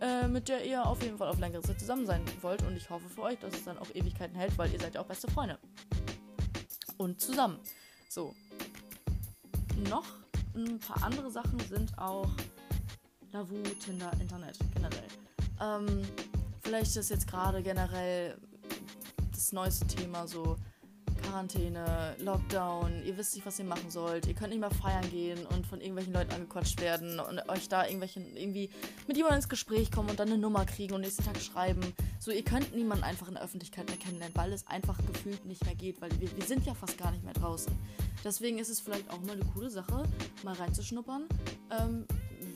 äh, 0.00 0.26
mit 0.28 0.48
der 0.48 0.64
ihr 0.64 0.84
auf 0.84 1.02
jeden 1.02 1.18
Fall 1.18 1.28
auf 1.28 1.38
längere 1.38 1.62
Zeit 1.62 1.78
zusammen 1.78 2.06
sein 2.06 2.22
wollt. 2.40 2.62
Und 2.62 2.76
ich 2.76 2.88
hoffe 2.90 3.08
für 3.08 3.22
euch, 3.22 3.38
dass 3.38 3.54
es 3.54 3.64
dann 3.64 3.78
auch 3.78 3.88
Ewigkeiten 3.94 4.36
hält, 4.36 4.56
weil 4.58 4.72
ihr 4.72 4.80
seid 4.80 4.94
ja 4.94 5.00
auch 5.00 5.06
beste 5.06 5.30
Freunde. 5.30 5.58
Und 6.96 7.20
zusammen. 7.20 7.58
So. 8.08 8.34
Noch 9.88 10.06
ein 10.54 10.78
paar 10.78 11.02
andere 11.02 11.30
Sachen 11.30 11.58
sind 11.68 11.98
auch 11.98 12.30
Lavu, 13.34 13.60
Tinder, 13.84 14.12
Internet 14.20 14.56
generell. 14.74 15.08
Ähm, 15.60 16.02
vielleicht 16.62 16.94
ist 16.94 17.10
jetzt 17.10 17.26
gerade 17.26 17.64
generell 17.64 18.36
das 19.32 19.50
neueste 19.50 19.88
Thema 19.88 20.28
so 20.28 20.56
Quarantäne, 21.20 22.14
Lockdown, 22.20 23.04
ihr 23.04 23.16
wisst 23.18 23.34
nicht, 23.34 23.44
was 23.44 23.58
ihr 23.58 23.64
machen 23.64 23.90
sollt, 23.90 24.28
ihr 24.28 24.34
könnt 24.34 24.50
nicht 24.50 24.60
mehr 24.60 24.70
feiern 24.70 25.10
gehen 25.10 25.44
und 25.46 25.66
von 25.66 25.80
irgendwelchen 25.80 26.12
Leuten 26.12 26.32
angequatscht 26.32 26.80
werden 26.80 27.18
und 27.18 27.48
euch 27.48 27.68
da 27.68 27.82
irgendwelchen, 27.82 28.36
irgendwie 28.36 28.70
mit 29.08 29.16
jemandem 29.16 29.38
ins 29.38 29.48
Gespräch 29.48 29.90
kommen 29.90 30.10
und 30.10 30.20
dann 30.20 30.28
eine 30.28 30.38
Nummer 30.38 30.64
kriegen 30.64 30.94
und 30.94 31.00
nächsten 31.00 31.24
Tag 31.24 31.40
schreiben. 31.40 31.80
So, 32.20 32.30
ihr 32.30 32.44
könnt 32.44 32.72
niemanden 32.72 33.02
einfach 33.02 33.26
in 33.26 33.34
der 33.34 33.42
Öffentlichkeit 33.42 33.88
mehr 33.88 33.96
kennenlernen, 33.96 34.36
weil 34.36 34.52
es 34.52 34.64
einfach 34.68 34.96
gefühlt 35.12 35.44
nicht 35.44 35.64
mehr 35.64 35.74
geht, 35.74 36.00
weil 36.00 36.10
wir, 36.20 36.36
wir 36.36 36.44
sind 36.44 36.66
ja 36.66 36.74
fast 36.74 36.98
gar 36.98 37.10
nicht 37.10 37.24
mehr 37.24 37.34
draußen. 37.34 37.72
Deswegen 38.22 38.60
ist 38.60 38.68
es 38.68 38.78
vielleicht 38.78 39.10
auch 39.10 39.20
mal 39.22 39.32
eine 39.32 39.44
coole 39.46 39.70
Sache, 39.70 40.04
mal 40.44 40.54
reinzuschnuppern. 40.54 41.26
Ähm, 41.72 42.06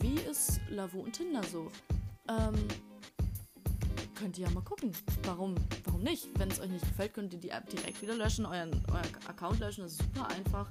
wie 0.01 0.19
ist 0.21 0.61
Lavo 0.71 1.01
und 1.01 1.13
Tinder 1.13 1.43
so? 1.45 1.71
Ähm, 2.29 2.55
könnt 4.15 4.39
ihr 4.39 4.47
ja 4.47 4.51
mal 4.53 4.63
gucken. 4.63 4.93
Warum, 5.25 5.55
warum 5.85 6.03
nicht? 6.03 6.29
Wenn 6.39 6.51
es 6.51 6.61
euch 6.61 6.71
nicht 6.71 6.87
gefällt, 6.87 7.15
könnt 7.15 7.33
ihr 7.33 7.39
die 7.39 7.51
App 7.51 7.69
direkt 7.69 8.03
wieder 8.03 8.15
löschen, 8.15 8.47
euren, 8.47 8.83
euren 8.91 9.15
Account 9.29 9.61
löschen. 9.61 9.83
Das 9.83 9.93
ist 9.93 10.03
super 10.03 10.29
einfach. 10.29 10.71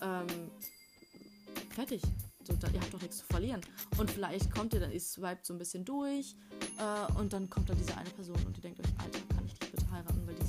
Ähm, 0.00 0.50
fertig. 1.70 2.02
So, 2.44 2.54
da, 2.54 2.68
ihr 2.68 2.80
habt 2.80 2.92
doch 2.92 3.00
nichts 3.00 3.18
zu 3.18 3.24
verlieren. 3.26 3.60
Und 3.98 4.10
vielleicht 4.10 4.52
kommt 4.52 4.74
ihr 4.74 4.80
dann, 4.80 4.92
ihr 4.92 5.00
swiped 5.00 5.46
so 5.46 5.54
ein 5.54 5.58
bisschen 5.58 5.84
durch 5.84 6.34
äh, 6.78 7.12
und 7.18 7.32
dann 7.32 7.48
kommt 7.48 7.70
da 7.70 7.74
diese 7.74 7.96
eine 7.96 8.10
Person 8.10 8.36
und 8.44 8.56
ihr 8.56 8.62
denkt 8.62 8.80
euch, 8.80 8.92
Alter, 8.98 9.20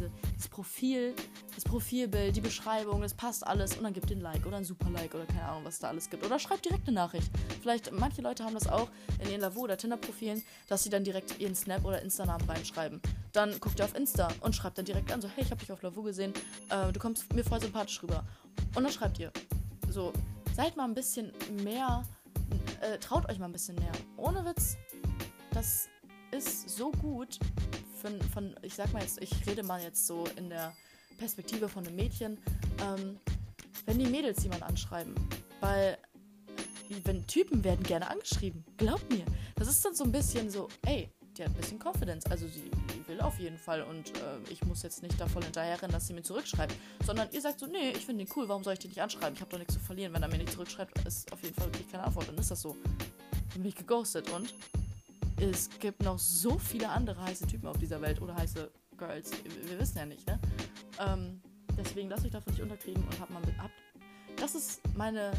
diese, 0.04 0.12
das 0.36 0.48
Profil, 0.48 1.16
das 1.56 1.64
Profilbild, 1.64 2.36
die 2.36 2.42
Beschreibung, 2.42 3.02
das 3.02 3.14
passt 3.14 3.46
alles 3.46 3.78
und 3.78 3.84
dann 3.84 3.94
gibt 3.94 4.12
ein 4.12 4.22
Like 4.22 4.46
oder 4.46 4.58
ein 4.58 4.64
Super-Like 4.64 5.14
oder 5.14 5.26
keine 5.26 5.44
Ahnung, 5.44 5.66
was 5.66 5.80
da 5.80 5.90
alles 5.90 6.10
gibt. 6.10 6.26
Oder 6.26 6.40
schreibt 6.40 6.66
direkt 6.66 6.88
eine 6.88 6.96
Nachricht. 6.96 7.30
Vielleicht, 7.62 7.92
manche 7.92 8.22
Leute 8.22 8.44
haben 8.44 8.54
das 8.54 8.68
auch 8.68 8.90
in 9.24 9.30
ihren 9.30 9.42
Lavo- 9.42 9.62
oder 9.62 9.78
Tinder-Profilen, 9.78 10.44
dass 10.68 10.84
sie 10.84 10.90
dann 10.90 11.04
direkt 11.04 11.40
ihren 11.40 11.56
Snap 11.56 11.84
oder 11.86 12.02
Insta-Namen 12.02 12.50
reinschreiben. 12.50 13.02
Dann 13.32 13.60
guckt 13.60 13.80
ihr 13.80 13.86
auf 13.86 13.96
Insta 13.96 14.30
und 14.42 14.56
schreibt 14.56 14.78
dann 14.78 14.86
direkt 14.86 15.12
an, 15.12 15.22
so, 15.22 15.28
hey, 15.28 15.44
ich 15.44 15.52
habe 15.52 15.60
dich 15.60 15.72
auf 15.72 15.82
Lavo 15.82 16.04
gesehen, 16.04 16.34
äh, 16.70 16.92
du 16.92 17.00
kommst 17.00 17.32
mir 17.34 17.44
voll 17.44 17.62
sympathisch 17.62 18.02
rüber. 18.04 18.24
Und 18.76 18.84
dann 18.84 18.92
schreibt 18.92 19.20
ihr, 19.20 19.32
so, 19.90 20.14
seid 20.56 20.76
mal 20.76 20.86
ein 20.86 20.94
bisschen 20.94 21.32
mehr, 21.64 22.04
äh, 22.82 22.98
traut 23.00 23.30
euch 23.30 23.40
mal 23.40 23.46
ein 23.46 23.52
bisschen 23.52 23.76
mehr. 23.76 23.92
Ohne 24.18 24.46
Witz, 24.46 24.78
das 25.52 25.88
ist 26.32 26.70
so 26.70 26.92
gut 26.92 27.40
von, 28.04 28.22
von, 28.34 28.56
ich 28.62 28.76
sag 28.76 28.92
mal 28.92 29.02
jetzt, 29.02 29.22
ich 29.22 29.32
rede 29.48 29.64
mal 29.64 29.82
jetzt 29.82 30.06
so 30.06 30.26
in 30.36 30.50
der 30.50 30.76
Perspektive 31.18 31.70
von 31.70 31.88
einem 31.88 31.96
Mädchen, 31.96 32.38
ähm, 32.82 33.18
wenn 33.86 33.98
die 33.98 34.06
Mädels 34.06 34.44
jemanden 34.44 34.66
anschreiben, 34.66 35.16
weil 35.62 35.98
wenn 37.06 37.26
Typen 37.26 37.64
werden 37.64 37.84
gerne 37.84 38.10
angeschrieben, 38.10 38.64
glaubt 38.78 39.10
mir, 39.10 39.26
das 39.56 39.70
ist 39.70 39.84
dann 39.84 39.96
so 39.96 40.04
ein 40.04 40.12
bisschen 40.12 40.50
so, 40.50 40.68
ey, 40.86 41.10
die 41.38 41.44
hat 41.44 41.50
ein 41.50 41.56
bisschen 41.56 41.80
Confidence. 41.80 42.26
Also 42.28 42.48
sie 42.48 42.70
will 43.08 43.20
auf 43.22 43.40
jeden 43.40 43.58
Fall 43.58 43.82
und 43.82 44.10
äh, 44.18 44.52
ich 44.52 44.64
muss 44.66 44.84
jetzt 44.84 45.02
nicht 45.02 45.20
da 45.20 45.26
voll 45.28 45.44
hinterherrennen, 45.44 45.92
dass 45.92 46.06
sie 46.06 46.14
mir 46.14 46.22
zurückschreibt. 46.22 46.76
Sondern 47.06 47.30
ihr 47.32 47.42
sagt 47.42 47.60
so, 47.60 47.66
nee, 47.66 47.92
ich 47.92 48.06
finde 48.06 48.26
den 48.26 48.34
cool, 48.36 48.48
warum 48.48 48.64
soll 48.64 48.74
ich 48.74 48.80
den 48.80 48.90
nicht 48.90 49.02
anschreiben? 49.02 49.34
Ich 49.34 49.42
habe 49.42 49.50
doch 49.50 49.58
nichts 49.58 49.74
zu 49.74 49.80
verlieren. 49.80 50.14
Wenn 50.14 50.22
er 50.22 50.28
mir 50.28 50.38
nicht 50.38 50.52
zurückschreibt, 50.52 51.00
ist 51.08 51.32
auf 51.32 51.42
jeden 51.42 51.56
Fall 51.56 51.68
wirklich 51.68 51.90
keine 51.90 52.04
Antwort. 52.04 52.28
Dann 52.28 52.38
ist 52.38 52.52
das 52.52 52.62
so. 52.62 52.76
Bin 53.54 53.66
ich 53.66 53.76
geghostet 53.76 54.30
und 54.32 54.54
es 55.50 55.70
gibt 55.80 56.02
noch 56.04 56.20
so 56.20 56.58
viele 56.58 56.90
andere 56.90 57.22
heiße 57.22 57.48
Typen 57.48 57.68
auf 57.68 57.78
dieser 57.78 58.02
Welt 58.02 58.22
oder 58.22 58.36
heiße 58.36 58.72
Girls. 58.98 59.32
Wir, 59.68 59.80
wissen 59.80 59.98
ja 59.98 60.06
nicht, 60.06 60.26
ne? 60.28 60.40
Ähm, 61.00 61.42
deswegen 61.78 62.10
lasst 62.10 62.26
euch 62.26 62.32
davon 62.32 62.54
nicht 62.54 62.62
unterkriegen 62.62 63.04
und 63.04 63.20
habt 63.20 63.32
mal 63.32 63.42
mit 63.42 63.60
ab. 63.60 63.72
Das 64.38 64.56
ist 64.56 64.82
meine, 64.96 65.32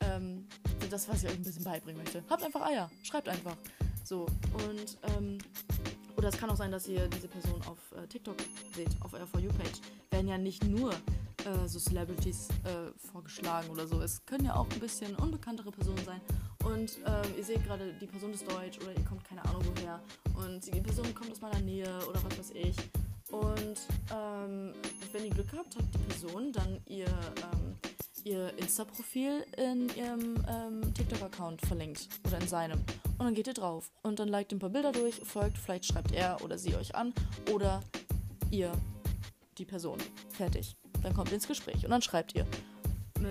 ähm, 0.00 0.46
das, 0.90 1.08
was 1.08 1.22
ich 1.22 1.30
euch 1.30 1.36
ein 1.36 1.42
bisschen 1.42 1.64
beibringen 1.64 2.02
möchte. 2.02 2.22
Habt 2.28 2.42
einfach 2.42 2.62
Eier. 2.62 2.90
Schreibt 3.02 3.28
einfach. 3.28 3.56
So, 4.04 4.26
und, 4.52 4.98
ähm, 5.16 5.38
oder 6.16 6.28
es 6.28 6.36
kann 6.36 6.50
auch 6.50 6.56
sein, 6.56 6.70
dass 6.70 6.86
ihr 6.86 7.08
diese 7.08 7.28
Person 7.28 7.60
auf 7.62 7.78
äh, 7.96 8.06
TikTok 8.06 8.36
seht, 8.74 8.90
auf 9.00 9.14
eurer 9.14 9.26
For 9.26 9.40
You-Page. 9.40 9.80
Werden 10.10 10.28
ja 10.28 10.38
nicht 10.38 10.64
nur 10.66 10.92
äh, 10.92 11.66
so 11.66 11.78
Celebrities 11.78 12.48
äh, 12.64 12.92
vorgeschlagen 13.10 13.70
oder 13.70 13.86
so. 13.86 14.00
Es 14.00 14.24
können 14.26 14.44
ja 14.44 14.56
auch 14.56 14.66
ein 14.70 14.80
bisschen 14.80 15.14
unbekanntere 15.16 15.70
Personen 15.70 16.04
sein. 16.04 16.20
Und 16.64 16.98
äh, 17.04 17.38
ihr 17.38 17.44
seht 17.44 17.64
gerade, 17.64 17.92
die 18.00 18.06
Person 18.06 18.32
ist 18.32 18.50
deutsch 18.50 18.78
oder 18.78 18.92
ihr 18.96 19.04
kommt 19.04 19.24
keine 19.24 19.44
Ahnung 19.44 19.62
woher. 19.74 20.00
Und 20.34 20.64
die 20.66 20.80
Person 20.80 21.14
kommt 21.14 21.32
aus 21.32 21.40
meiner 21.40 21.60
Nähe 21.60 21.88
oder 22.08 22.22
was 22.24 22.38
weiß 22.38 22.50
ich. 22.54 22.76
Und 23.30 23.80
ähm, 24.14 24.74
wenn 25.12 25.24
ihr 25.24 25.30
Glück 25.30 25.52
habt, 25.56 25.74
hat 25.76 25.84
die 25.94 25.98
Person 25.98 26.52
dann 26.52 26.80
ihr, 26.86 27.06
ähm, 27.06 27.76
ihr 28.24 28.52
Insta-Profil 28.58 29.44
in 29.56 29.88
ihrem 29.96 30.34
ähm, 30.48 30.94
TikTok-Account 30.94 31.62
verlinkt 31.62 32.08
oder 32.26 32.38
in 32.38 32.46
seinem. 32.46 32.78
Und 33.18 33.24
dann 33.24 33.34
geht 33.34 33.46
ihr 33.46 33.54
drauf 33.54 33.90
und 34.02 34.18
dann 34.18 34.28
liked 34.28 34.52
ein 34.52 34.58
paar 34.58 34.70
Bilder 34.70 34.92
durch, 34.92 35.16
folgt, 35.16 35.56
vielleicht 35.56 35.86
schreibt 35.86 36.12
er 36.12 36.42
oder 36.44 36.58
sie 36.58 36.76
euch 36.76 36.94
an 36.94 37.14
oder 37.50 37.80
ihr 38.50 38.72
die 39.58 39.64
Person. 39.64 39.98
Fertig. 40.30 40.76
Dann 41.02 41.14
kommt 41.14 41.30
ihr 41.30 41.36
ins 41.36 41.48
Gespräch 41.48 41.84
und 41.84 41.90
dann 41.90 42.02
schreibt 42.02 42.34
ihr. 42.34 42.46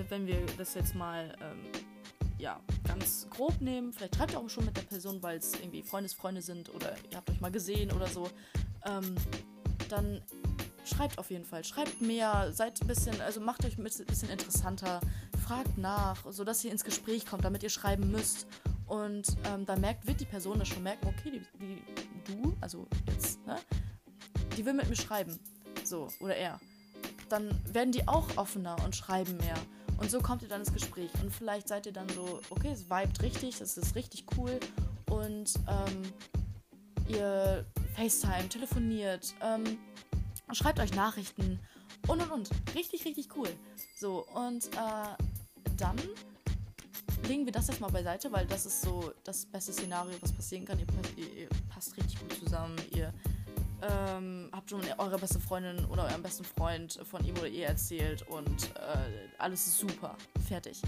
Wenn 0.10 0.26
wir 0.26 0.38
das 0.58 0.74
jetzt 0.74 0.96
mal 0.96 1.36
ähm, 1.42 1.91
ja, 2.42 2.60
ganz 2.84 3.28
grob 3.30 3.62
nehmen, 3.62 3.94
vielleicht 3.94 4.16
schreibt 4.16 4.34
ihr 4.34 4.40
auch 4.40 4.50
schon 4.50 4.66
mit 4.66 4.76
der 4.76 4.82
Person, 4.82 5.22
weil 5.22 5.38
es 5.38 5.54
irgendwie 5.54 5.84
Freundesfreunde 5.84 6.42
sind 6.42 6.74
oder 6.74 6.96
ihr 7.12 7.18
habt 7.18 7.30
euch 7.30 7.40
mal 7.40 7.52
gesehen 7.52 7.92
oder 7.92 8.08
so. 8.08 8.28
Ähm, 8.86 9.16
dann 9.90 10.24
schreibt 10.84 11.20
auf 11.20 11.30
jeden 11.30 11.46
Fall. 11.46 11.64
Schreibt 11.64 12.02
mehr, 12.02 12.52
seid 12.52 12.82
ein 12.82 12.88
bisschen, 12.88 13.22
also 13.22 13.40
macht 13.42 13.64
euch 13.64 13.78
ein 13.78 13.84
bisschen 13.84 14.30
interessanter, 14.30 15.02
fragt 15.46 15.78
nach, 15.78 16.18
sodass 16.32 16.64
ihr 16.64 16.72
ins 16.72 16.84
Gespräch 16.84 17.28
kommt, 17.28 17.46
damit 17.46 17.62
ihr 17.62 17.70
schreiben 17.70 18.10
müsst. 18.10 18.48
Und 18.88 19.38
ähm, 19.46 19.66
dann 19.66 19.80
merkt, 19.80 20.08
wird 20.08 20.20
die 20.20 20.26
Person 20.26 20.60
das 20.60 20.68
schon 20.68 20.84
merken, 20.84 21.08
okay, 21.08 21.42
die, 21.60 21.60
die, 21.60 21.82
du, 22.26 22.58
also 22.60 22.88
jetzt, 23.08 23.46
ne, 23.46 23.58
die 24.58 24.66
will 24.66 24.74
mit 24.74 24.90
mir 24.90 24.96
schreiben. 24.96 25.40
So, 25.84 26.08
oder 26.20 26.36
er. 26.36 26.60
Dann 27.30 27.58
werden 27.72 27.92
die 27.92 28.08
auch 28.08 28.36
offener 28.36 28.76
und 28.84 28.96
schreiben 28.96 29.38
mehr. 29.38 29.56
Und 30.02 30.10
so 30.10 30.20
kommt 30.20 30.42
ihr 30.42 30.48
dann 30.48 30.62
ins 30.62 30.74
Gespräch. 30.74 31.12
Und 31.22 31.32
vielleicht 31.32 31.68
seid 31.68 31.86
ihr 31.86 31.94
dann 31.94 32.10
so, 32.10 32.42
okay, 32.50 32.72
es 32.72 32.90
vibet 32.90 33.22
richtig, 33.22 33.62
es 33.62 33.78
ist 33.78 33.96
richtig 33.96 34.26
cool. 34.36 34.60
Und 35.12 35.54
ähm, 35.68 36.02
ihr 37.08 37.66
FaceTime, 37.96 38.50
telefoniert, 38.50 39.36
ähm, 39.42 39.78
schreibt 40.54 40.80
euch 40.80 40.96
Nachrichten 40.96 41.60
und 42.08 42.22
und 42.22 42.32
und. 42.32 42.50
Richtig, 42.74 43.06
richtig 43.06 43.30
cool. 43.36 43.50
So, 43.96 44.26
und 44.34 44.66
äh, 44.74 45.70
dann 45.78 45.98
legen 47.28 47.46
wir 47.46 47.52
das 47.52 47.68
jetzt 47.68 47.80
mal 47.80 47.92
beiseite, 47.92 48.32
weil 48.32 48.48
das 48.48 48.66
ist 48.66 48.82
so 48.82 49.14
das 49.24 49.46
beste 49.46 49.72
Szenario, 49.72 50.16
was 50.22 50.32
passieren 50.32 50.66
kann. 50.66 50.80
Ihr, 50.80 50.88
ihr, 51.16 51.42
ihr 51.44 51.50
passt 51.70 51.96
richtig 51.96 52.20
gut 52.20 52.34
zusammen. 52.40 52.76
Ihr 52.96 53.14
ähm, 53.82 54.50
habt 54.52 54.70
schon 54.70 54.82
eure 54.98 55.18
beste 55.18 55.40
Freundin 55.40 55.86
oder 55.86 56.06
euren 56.06 56.22
besten 56.22 56.44
Freund 56.44 57.00
von 57.04 57.24
ihm 57.26 57.38
oder 57.38 57.48
ihr 57.48 57.68
erzählt 57.68 58.28
und 58.28 58.76
äh, 58.76 59.30
alles 59.38 59.68
ist 59.68 59.80
super. 59.80 60.16
Fertig. 60.48 60.82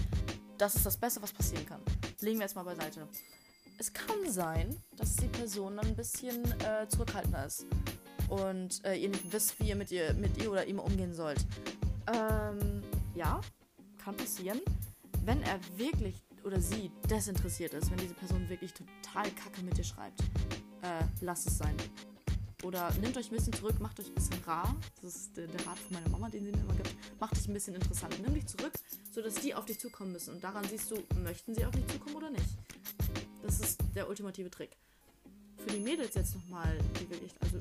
Das 0.58 0.74
ist 0.74 0.86
das 0.86 0.96
Beste, 0.96 1.20
was 1.22 1.32
passieren 1.32 1.66
kann. 1.66 1.80
Legen 2.20 2.38
wir 2.38 2.44
jetzt 2.44 2.54
mal 2.54 2.62
beiseite 2.62 3.08
es 3.78 3.92
kann 3.92 4.30
sein, 4.30 4.76
dass 4.96 5.16
die 5.16 5.26
Person 5.26 5.76
dann 5.76 5.86
ein 5.86 5.96
bisschen 5.96 6.44
äh, 6.60 6.86
zurückhaltender 6.88 7.46
ist 7.46 7.66
und 8.28 8.84
äh, 8.84 8.94
ihr 8.96 9.08
nicht 9.08 9.32
wisst, 9.32 9.58
wie 9.60 9.68
ihr 9.68 9.76
mit 9.76 9.90
ihr, 9.90 10.14
mit 10.14 10.36
ihr 10.42 10.50
oder 10.50 10.66
ihm 10.66 10.78
umgehen 10.78 11.12
sollt. 11.12 11.44
Ähm, 12.06 12.82
ja, 13.14 13.40
kann 13.98 14.16
passieren. 14.16 14.60
Wenn 15.24 15.42
er 15.42 15.58
wirklich 15.76 16.22
oder 16.44 16.60
sie 16.60 16.90
desinteressiert 17.08 17.72
ist, 17.72 17.90
wenn 17.90 17.98
diese 17.98 18.14
Person 18.14 18.48
wirklich 18.48 18.72
total 18.72 19.30
kacke 19.30 19.62
mit 19.62 19.76
dir 19.76 19.84
schreibt, 19.84 20.20
äh, 20.82 21.04
lasst 21.20 21.48
es 21.48 21.58
sein. 21.58 21.76
Oder 22.64 22.90
nehmt 22.94 23.16
euch 23.18 23.30
ein 23.30 23.36
bisschen 23.36 23.52
zurück, 23.52 23.78
macht 23.78 24.00
euch 24.00 24.06
ein 24.06 24.14
bisschen 24.14 24.42
rar. 24.46 24.74
Das 25.02 25.14
ist 25.14 25.36
der, 25.36 25.46
der 25.46 25.66
Rat 25.66 25.78
von 25.78 25.92
meiner 25.92 26.08
Mama, 26.08 26.30
den 26.30 26.46
sie 26.46 26.50
mir 26.50 26.60
immer 26.62 26.74
gibt. 26.74 26.94
Macht 27.20 27.36
dich 27.36 27.46
ein 27.46 27.52
bisschen 27.52 27.74
interessant. 27.74 28.18
Nimm 28.22 28.32
dich 28.32 28.46
zurück, 28.46 28.72
sodass 29.12 29.34
die 29.34 29.54
auf 29.54 29.66
dich 29.66 29.78
zukommen 29.78 30.12
müssen. 30.12 30.34
Und 30.34 30.42
daran 30.42 30.64
siehst 30.64 30.90
du, 30.90 30.96
möchten 31.22 31.54
sie 31.54 31.66
auf 31.66 31.72
dich 31.72 31.86
zukommen 31.88 32.16
oder 32.16 32.30
nicht. 32.30 32.48
Das 33.42 33.60
ist 33.60 33.80
der 33.94 34.08
ultimative 34.08 34.50
Trick. 34.50 34.76
Für 35.58 35.72
die 35.72 35.80
Mädels 35.80 36.14
jetzt 36.14 36.34
nochmal, 36.34 36.78
die 36.98 37.10
wirklich, 37.10 37.34
also 37.40 37.60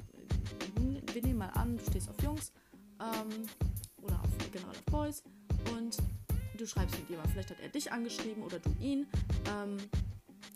wir 1.13 1.21
nehmen 1.21 1.39
mal 1.39 1.49
an, 1.49 1.77
du 1.77 1.83
stehst 1.83 2.09
auf 2.09 2.21
Jungs 2.23 2.51
ähm, 3.01 3.47
oder 4.01 4.19
auf, 4.21 4.51
generell 4.51 4.71
auf 4.71 4.83
Boys 4.85 5.23
und 5.75 5.97
du 6.57 6.65
schreibst 6.65 6.97
mit 6.97 7.09
jemandem. 7.09 7.33
Vielleicht 7.33 7.49
hat 7.49 7.59
er 7.59 7.69
dich 7.69 7.91
angeschrieben 7.91 8.41
oder 8.43 8.59
du 8.59 8.69
ihn. 8.79 9.07
Ähm, 9.49 9.77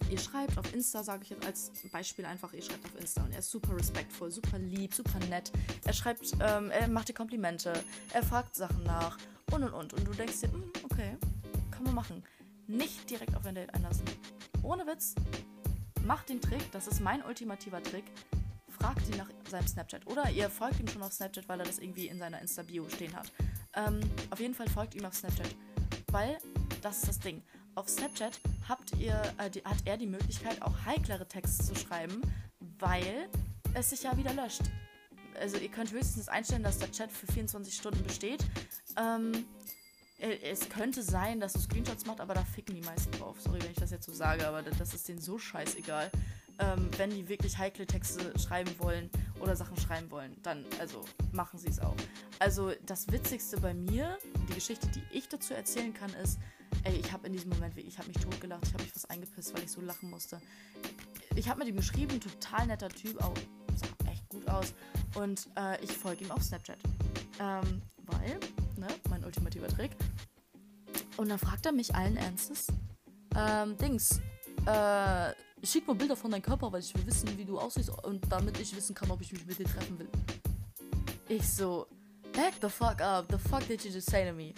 ihr 0.09 0.19
schreibt 0.19 0.57
auf 0.57 0.73
Insta, 0.73 1.03
sage 1.03 1.23
ich 1.23 1.29
jetzt 1.29 1.45
als 1.45 1.71
Beispiel 1.91 2.25
einfach, 2.25 2.53
ihr 2.53 2.61
schreibt 2.61 2.85
auf 2.85 2.99
Insta 2.99 3.23
und 3.23 3.31
er 3.31 3.39
ist 3.39 3.51
super 3.51 3.75
respektvoll, 3.75 4.31
super 4.31 4.59
lieb, 4.59 4.93
super 4.93 5.19
nett. 5.29 5.51
Er 5.85 5.93
schreibt, 5.93 6.33
ähm, 6.39 6.71
er 6.71 6.87
macht 6.87 7.09
dir 7.09 7.13
Komplimente, 7.13 7.73
er 8.13 8.23
fragt 8.23 8.55
Sachen 8.55 8.83
nach 8.83 9.17
und 9.51 9.63
und 9.63 9.73
und. 9.73 9.93
Und 9.93 10.07
du 10.07 10.11
denkst 10.11 10.41
dir, 10.41 10.51
hm, 10.51 10.63
okay, 10.83 11.17
kann 11.71 11.83
man 11.83 11.95
machen. 11.95 12.23
Nicht 12.67 13.09
direkt 13.09 13.35
auf 13.35 13.45
ein 13.45 13.55
Date 13.55 13.73
einlassen 13.73 14.05
ohne 14.67 14.85
Witz, 14.85 15.15
macht 16.03 16.29
den 16.29 16.41
Trick, 16.41 16.71
das 16.71 16.87
ist 16.87 16.99
mein 16.99 17.23
ultimativer 17.23 17.81
Trick, 17.81 18.03
fragt 18.67 19.07
ihn 19.09 19.17
nach 19.17 19.29
seinem 19.49 19.67
Snapchat. 19.67 20.05
Oder 20.07 20.29
ihr 20.29 20.49
folgt 20.49 20.79
ihm 20.79 20.87
schon 20.87 21.01
auf 21.01 21.13
Snapchat, 21.13 21.47
weil 21.47 21.61
er 21.61 21.65
das 21.65 21.79
irgendwie 21.79 22.07
in 22.07 22.19
seiner 22.19 22.41
Insta-Bio 22.41 22.87
stehen 22.89 23.15
hat. 23.15 23.31
Ähm, 23.73 23.99
auf 24.29 24.39
jeden 24.39 24.53
Fall 24.53 24.67
folgt 24.69 24.93
ihm 24.95 25.05
auf 25.05 25.13
Snapchat. 25.13 25.55
Weil, 26.11 26.37
das 26.81 26.97
ist 26.97 27.07
das 27.07 27.19
Ding. 27.19 27.41
Auf 27.77 27.89
Snapchat 27.89 28.39
habt 28.67 28.95
ihr, 28.97 29.21
äh, 29.37 29.51
die, 29.51 29.63
hat 29.63 29.77
er 29.85 29.97
die 29.97 30.07
Möglichkeit, 30.07 30.59
auch 30.63 30.73
heiklere 30.83 31.27
Texte 31.27 31.63
zu 31.63 31.75
schreiben, 31.75 32.21
weil 32.79 33.29
es 33.75 33.91
sich 33.91 34.01
ja 34.01 34.17
wieder 34.17 34.33
löscht. 34.33 34.63
Also 35.39 35.57
ihr 35.57 35.69
könnt 35.69 35.91
höchstens 35.91 36.27
einstellen, 36.27 36.63
dass 36.63 36.79
der 36.79 36.91
Chat 36.91 37.11
für 37.11 37.31
24 37.31 37.75
Stunden 37.75 38.01
besteht. 38.01 38.43
Ähm, 38.99 39.45
äh, 40.17 40.39
es 40.41 40.67
könnte 40.69 41.03
sein, 41.03 41.39
dass 41.39 41.53
du 41.53 41.59
Screenshots 41.59 42.07
macht, 42.07 42.19
aber 42.19 42.33
da 42.33 42.43
ficken 42.43 42.73
die 42.73 42.81
meisten 42.81 43.11
drauf. 43.11 43.39
Sorry, 43.39 43.61
wenn 43.61 43.69
ich 43.69 43.77
das 43.77 43.91
jetzt 43.91 44.07
so 44.07 44.13
sage, 44.13 44.47
aber 44.47 44.63
das 44.63 44.95
ist 44.95 45.07
denen 45.07 45.21
so 45.21 45.37
scheißegal. 45.37 46.09
Ähm, 46.57 46.89
wenn 46.97 47.11
die 47.11 47.29
wirklich 47.29 47.59
heikle 47.59 47.85
Texte 47.85 48.33
schreiben 48.39 48.73
wollen 48.79 49.11
oder 49.39 49.55
Sachen 49.55 49.77
schreiben 49.77 50.09
wollen, 50.09 50.35
dann, 50.41 50.65
also, 50.79 51.05
machen 51.31 51.59
sie 51.59 51.67
es 51.67 51.79
auch. 51.79 51.95
Also, 52.39 52.71
das 52.87 53.11
Witzigste 53.11 53.61
bei 53.61 53.75
mir, 53.75 54.17
die 54.49 54.55
Geschichte, 54.55 54.87
die 54.87 55.03
ich 55.15 55.29
dazu 55.29 55.53
erzählen 55.53 55.93
kann, 55.93 56.11
ist, 56.15 56.39
ey, 56.83 56.95
ich 56.95 57.11
habe 57.11 57.27
in 57.27 57.33
diesem 57.33 57.49
Moment 57.49 57.77
ich 57.77 57.97
habe 57.97 58.07
mich 58.07 58.17
totgelacht, 58.17 58.65
ich 58.65 58.73
habe 58.73 58.83
mich 58.83 58.91
fast 58.91 59.09
eingepisst, 59.09 59.53
weil 59.53 59.63
ich 59.63 59.71
so 59.71 59.81
lachen 59.81 60.09
musste. 60.09 60.41
Ich 61.35 61.47
habe 61.49 61.59
mit 61.59 61.67
ihm 61.67 61.75
geschrieben, 61.75 62.19
total 62.19 62.67
netter 62.67 62.89
Typ, 62.89 63.21
auch 63.23 63.33
sah 63.75 64.11
echt 64.11 64.27
gut 64.29 64.47
aus. 64.47 64.73
Und 65.15 65.47
äh, 65.57 65.83
ich 65.83 65.91
folge 65.91 66.25
ihm 66.25 66.31
auf 66.31 66.43
Snapchat. 66.43 66.77
Ähm, 67.39 67.81
weil, 68.07 68.39
ne, 68.77 68.87
mein 69.09 69.23
ultimativer 69.23 69.67
Trick. 69.67 69.91
Und 71.17 71.29
dann 71.29 71.39
fragt 71.39 71.65
er 71.65 71.71
mich 71.71 71.93
allen 71.93 72.17
Ernstes, 72.17 72.67
ähm, 73.35 73.77
Dings, 73.77 74.21
äh, 74.65 75.33
schick 75.63 75.87
mal 75.87 75.95
Bilder 75.95 76.15
von 76.15 76.31
deinem 76.31 76.41
Körper, 76.41 76.71
weil 76.71 76.81
ich 76.81 76.93
will 76.95 77.05
wissen, 77.05 77.37
wie 77.37 77.45
du 77.45 77.59
aussiehst 77.59 77.89
und 78.03 78.31
damit 78.31 78.59
ich 78.59 78.75
wissen 78.75 78.95
kann, 78.95 79.09
ob 79.11 79.21
ich 79.21 79.31
mich 79.31 79.45
mit 79.45 79.57
dir 79.57 79.65
treffen 79.65 79.99
will. 79.99 80.09
Ich 81.27 81.47
so, 81.47 81.87
back 82.33 82.53
the 82.61 82.69
fuck 82.69 83.01
up, 83.01 83.25
the 83.29 83.37
fuck 83.37 83.67
did 83.67 83.83
you 83.83 83.91
just 83.91 84.09
say 84.09 84.25
to 84.25 84.33
me? 84.33 84.53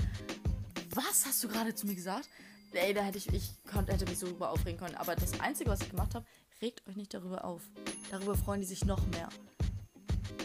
Was 0.96 1.26
hast 1.26 1.44
du 1.44 1.48
gerade 1.48 1.76
zu 1.76 1.86
mir 1.86 1.96
gesagt? 1.96 2.30
Ey, 2.74 2.94
da 2.94 3.02
hätte 3.02 3.18
ich, 3.18 3.32
ich 3.34 3.52
konnte, 3.72 3.94
hätte 3.94 4.06
mich 4.06 4.18
so 4.18 4.28
darüber 4.28 4.52
aufregen 4.52 4.80
können. 4.80 4.96
Aber 4.96 5.16
das 5.16 5.40
Einzige, 5.40 5.70
was 5.70 5.82
ich 5.82 5.90
gemacht 5.90 6.16
habe, 6.16 6.26
regt 6.62 6.88
euch 6.88 6.96
nicht 6.96 7.14
darüber 7.14 7.46
auf. 7.46 7.62
Darüber 8.12 8.36
freuen 8.36 8.62
die 8.62 8.68
sich 8.68 8.86
noch 8.86 9.06
mehr. 9.08 9.30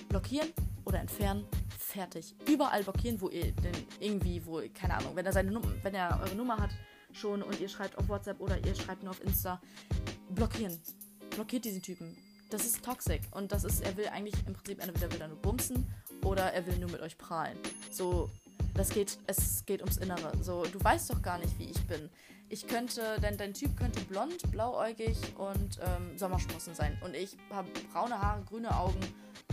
Blockieren 0.09 0.53
oder 0.85 1.01
entfernen 1.01 1.47
fertig. 1.79 2.35
Überall 2.49 2.83
blockieren, 2.83 3.21
wo 3.21 3.29
ihr 3.29 3.53
denn 3.53 3.75
irgendwie, 4.01 4.45
wo, 4.45 4.61
keine 4.75 4.95
Ahnung, 4.95 5.17
wenn 5.17 5.25
er 5.25 5.33
seine 5.33 5.51
Nummer, 5.51 5.73
wenn 5.83 5.95
er 5.95 6.21
eure 6.23 6.35
Nummer 6.35 6.59
hat 6.59 6.71
schon 7.13 7.43
und 7.43 7.61
ihr 7.61 7.69
schreibt 7.69 7.97
auf 7.97 8.09
WhatsApp 8.09 8.41
oder 8.41 8.59
ihr 8.67 8.75
schreibt 8.75 9.03
nur 9.03 9.13
auf 9.13 9.23
Insta, 9.23 9.61
blockieren. 10.31 10.79
Blockiert 11.31 11.65
diesen 11.65 11.83
Typen. 11.83 12.17
Das 12.51 12.65
ist 12.65 12.85
toxic. 12.85 13.23
Und 13.33 13.53
das 13.53 13.65
ist, 13.65 13.81
er 13.81 13.97
will 13.97 14.09
eigentlich 14.09 14.35
im 14.47 14.55
Prinzip 14.55 14.83
entweder 14.83 15.13
will 15.13 15.21
er 15.21 15.29
nur 15.29 15.39
bumsen 15.39 15.87
oder 16.23 16.53
er 16.53 16.67
will 16.67 16.77
nur 16.79 16.91
mit 16.91 17.01
euch 17.01 17.17
prahlen. 17.17 17.59
So, 17.91 18.31
Das 18.75 18.91
geht, 18.91 19.19
es 19.27 19.65
geht 19.67 19.81
ums 19.81 19.99
Innere. 19.99 20.33
So, 20.43 20.65
du 20.65 20.83
weißt 20.83 21.11
doch 21.11 21.23
gar 21.23 21.39
nicht, 21.39 21.59
wie 21.59 21.71
ich 21.71 21.87
bin. 21.87 22.11
Ich 22.49 22.67
könnte, 22.67 23.21
denn 23.21 23.37
dein 23.37 23.55
Typ 23.55 23.77
könnte 23.77 24.01
blond, 24.03 24.51
blauäugig 24.51 25.17
und 25.37 25.79
ähm, 25.81 26.19
Sommersprossen 26.19 26.75
sein. 26.75 27.01
Und 27.05 27.15
ich 27.15 27.37
habe 27.51 27.69
braune 27.93 28.21
Haare, 28.21 28.43
grüne 28.43 28.77
Augen 28.77 29.01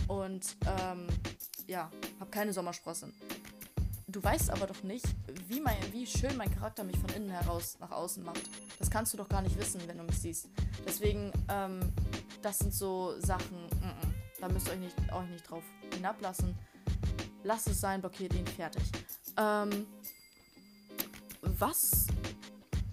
und 0.08 0.56
ähm, 0.66 1.06
ja, 1.66 1.90
habe 2.20 2.30
keine 2.30 2.52
Sommersprossen. 2.52 3.14
Du 4.08 4.22
weißt 4.22 4.50
aber 4.50 4.66
doch 4.66 4.82
nicht, 4.82 5.06
wie, 5.48 5.60
mein, 5.60 5.76
wie 5.90 6.06
schön 6.06 6.36
mein 6.36 6.52
Charakter 6.52 6.84
mich 6.84 6.98
von 6.98 7.08
innen 7.10 7.30
heraus 7.30 7.78
nach 7.80 7.92
außen 7.92 8.22
macht. 8.22 8.42
Das 8.78 8.90
kannst 8.90 9.14
du 9.14 9.16
doch 9.16 9.28
gar 9.28 9.40
nicht 9.40 9.58
wissen, 9.58 9.80
wenn 9.86 9.96
du 9.96 10.04
mich 10.04 10.18
siehst. 10.18 10.48
Deswegen, 10.86 11.32
ähm, 11.48 11.80
das 12.42 12.58
sind 12.58 12.74
so 12.74 13.18
Sachen, 13.20 13.56
mm 13.66 13.84
-mm, 13.84 14.40
da 14.40 14.48
müsst 14.48 14.66
ihr 14.66 14.74
euch 14.74 14.80
nicht, 14.80 14.96
euch 15.12 15.28
nicht 15.30 15.48
drauf 15.48 15.64
hinablassen. 15.94 16.54
Lasst 17.44 17.68
es 17.68 17.80
sein, 17.80 18.00
blockiert 18.00 18.34
ihn, 18.34 18.46
fertig. 18.46 18.82
Ähm, 19.36 19.86
was 21.42 22.06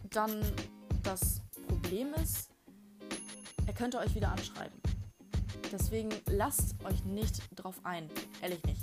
dann 0.10 0.42
das 1.04 1.42
Problem 1.68 2.14
ist, 2.16 2.50
er 3.68 3.74
könnte 3.74 4.00
euch 4.00 4.16
wieder 4.16 4.32
anschreiben. 4.32 4.80
Deswegen 5.72 6.10
lasst 6.28 6.76
euch 6.84 7.04
nicht 7.06 7.42
drauf 7.56 7.76
ein. 7.84 8.10
Ehrlich 8.42 8.64
nicht. 8.64 8.82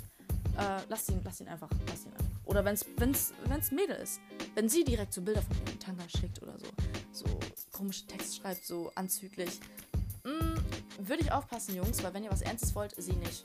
Äh, 0.57 0.79
lasst 0.87 1.09
ihn, 1.09 1.21
lasst 1.23 1.41
ihn 1.41 1.47
einfach, 1.49 1.69
lasst 1.87 2.05
ihn 2.05 2.13
einfach. 2.13 2.25
Oder 2.45 2.63
wenn 2.63 2.73
es 2.73 2.85
wenn's, 2.95 3.33
wenn's 3.45 3.71
Mädel 3.71 3.97
ist. 3.97 4.21
Wenn 4.55 4.69
sie 4.69 4.83
direkt 4.83 5.13
so 5.13 5.21
Bilder 5.21 5.41
von 5.41 5.55
ihrem 5.57 5.79
Tanga 5.79 6.03
schickt 6.07 6.41
oder 6.41 6.57
so, 6.57 6.65
so 7.11 7.39
komische 7.71 8.07
Text 8.07 8.37
schreibt, 8.37 8.65
so 8.65 8.91
anzüglich. 8.95 9.59
Mm, 10.23 10.55
Würde 11.05 11.21
ich 11.23 11.31
aufpassen, 11.31 11.75
Jungs, 11.75 12.01
weil 12.03 12.13
wenn 12.13 12.23
ihr 12.23 12.31
was 12.31 12.41
Ernstes 12.41 12.73
wollt, 12.73 12.95
sie 12.97 13.13
nicht. 13.13 13.43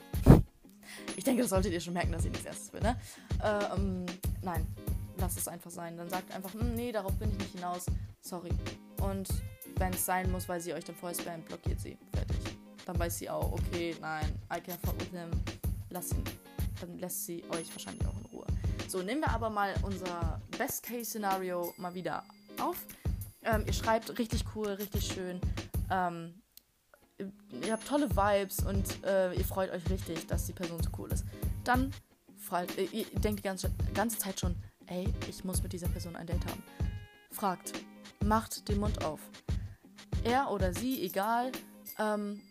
Ich 1.15 1.23
denke, 1.23 1.41
das 1.41 1.49
solltet 1.49 1.73
ihr 1.73 1.79
schon 1.79 1.93
merken, 1.93 2.11
dass 2.11 2.23
sie 2.23 2.29
nichts 2.29 2.45
Ernstes 2.45 2.73
will, 2.73 2.81
ne? 2.81 2.97
Äh, 3.43 3.75
ähm, 3.75 4.05
nein, 4.41 4.67
lasst 5.17 5.37
es 5.37 5.47
einfach 5.47 5.71
sein. 5.71 5.97
Dann 5.97 6.09
sagt 6.09 6.31
einfach, 6.33 6.53
hm, 6.53 6.75
nee, 6.75 6.91
darauf 6.91 7.13
bin 7.17 7.31
ich 7.31 7.37
nicht 7.37 7.53
hinaus. 7.53 7.85
Sorry. 8.21 8.51
Und 9.01 9.27
wenn 9.77 9.93
es 9.93 10.05
sein 10.05 10.31
muss, 10.31 10.47
weil 10.49 10.61
sie 10.61 10.73
euch 10.73 10.83
dann 10.83 10.95
vorher 10.95 11.19
spammt, 11.19 11.45
blockiert 11.45 11.79
sie. 11.79 11.97
Fertig. 12.13 12.37
Dann 12.85 12.99
weiß 12.99 13.19
sie 13.19 13.29
auch, 13.29 13.51
okay, 13.51 13.95
nein, 14.01 14.25
I 14.51 14.57
can't 14.57 14.79
fuck 14.85 14.99
with 14.99 15.09
him. 15.11 15.29
Lass 15.89 16.11
ihn. 16.11 16.23
Dann 16.81 16.97
lässt 16.99 17.25
sie 17.25 17.43
euch 17.49 17.71
wahrscheinlich 17.73 18.05
auch 18.07 18.17
in 18.17 18.25
Ruhe. 18.25 18.45
So, 18.87 19.01
nehmen 19.01 19.21
wir 19.21 19.29
aber 19.29 19.49
mal 19.49 19.73
unser 19.83 20.41
Best-Case-Szenario 20.57 21.73
mal 21.77 21.93
wieder 21.93 22.23
auf. 22.59 22.77
Ähm, 23.43 23.63
ihr 23.65 23.73
schreibt 23.73 24.17
richtig 24.19 24.43
cool, 24.55 24.67
richtig 24.67 25.05
schön. 25.05 25.39
Ähm, 25.89 26.33
ihr 27.65 27.73
habt 27.73 27.87
tolle 27.87 28.09
Vibes 28.09 28.59
und 28.63 29.03
äh, 29.05 29.33
ihr 29.33 29.45
freut 29.45 29.71
euch 29.71 29.89
richtig, 29.89 30.27
dass 30.27 30.45
die 30.45 30.53
Person 30.53 30.81
so 30.81 30.89
cool 30.97 31.11
ist. 31.11 31.25
Dann 31.63 31.91
fragt, 32.37 32.77
äh, 32.77 32.85
ihr 32.85 33.05
denkt 33.19 33.39
die 33.39 33.43
ganze, 33.43 33.71
ganze 33.93 34.17
Zeit 34.17 34.39
schon, 34.39 34.55
ey, 34.87 35.07
ich 35.29 35.43
muss 35.43 35.63
mit 35.63 35.73
dieser 35.73 35.87
Person 35.87 36.15
ein 36.15 36.27
Date 36.27 36.45
haben. 36.45 36.63
Fragt, 37.31 37.73
macht 38.23 38.67
den 38.69 38.79
Mund 38.79 39.03
auf. 39.03 39.19
Er 40.23 40.51
oder 40.51 40.73
sie, 40.73 41.01
egal. 41.01 41.51
Ähm, 41.99 42.41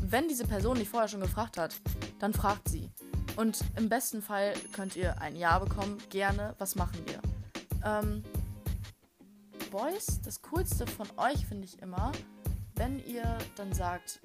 wenn 0.00 0.28
diese 0.28 0.46
Person 0.46 0.78
nicht 0.78 0.90
vorher 0.90 1.08
schon 1.08 1.20
gefragt 1.20 1.56
hat, 1.56 1.74
dann 2.18 2.34
fragt 2.34 2.68
sie. 2.68 2.90
Und 3.36 3.60
im 3.76 3.88
besten 3.88 4.20
Fall 4.20 4.52
könnt 4.72 4.96
ihr 4.96 5.20
ein 5.20 5.36
Ja 5.36 5.58
bekommen. 5.58 5.98
Gerne. 6.10 6.54
Was 6.58 6.74
machen 6.74 6.98
wir? 7.06 7.20
Ähm, 7.84 8.22
Boys, 9.70 10.20
das 10.22 10.42
Coolste 10.42 10.86
von 10.86 11.08
euch 11.16 11.46
finde 11.46 11.64
ich 11.64 11.80
immer, 11.80 12.12
wenn 12.82 12.98
ihr 13.06 13.38
dann 13.54 13.72
sagt, 13.72 14.18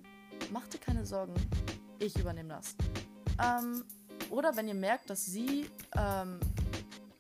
macht 0.52 0.74
dir 0.74 0.80
keine 0.80 1.06
Sorgen, 1.06 1.36
ich 2.00 2.18
übernehme 2.18 2.50
das. 2.50 2.76
Ähm, 3.40 3.84
oder 4.32 4.56
wenn 4.56 4.68
ihr 4.68 4.74
merkt, 4.74 5.12
dass 5.12 5.28
sie, 5.28 5.70
ähm, 5.96 6.40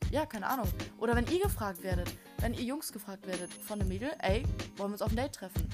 ja, 0.10 0.26
keine 0.26 0.48
Ahnung. 0.48 0.68
Oder 0.98 1.16
wenn 1.16 1.28
ihr 1.28 1.40
gefragt 1.40 1.84
werdet, 1.84 2.12
wenn 2.40 2.56
ihr 2.56 2.64
Jungs 2.64 2.92
gefragt 2.92 3.28
werdet 3.28 3.54
von 3.54 3.80
einem 3.80 3.88
Mädel, 3.88 4.10
ey, 4.18 4.46
wollen 4.78 4.90
wir 4.90 4.94
uns 4.94 5.04
auf 5.04 5.12
ein 5.12 5.16
Date 5.16 5.34
treffen? 5.34 5.70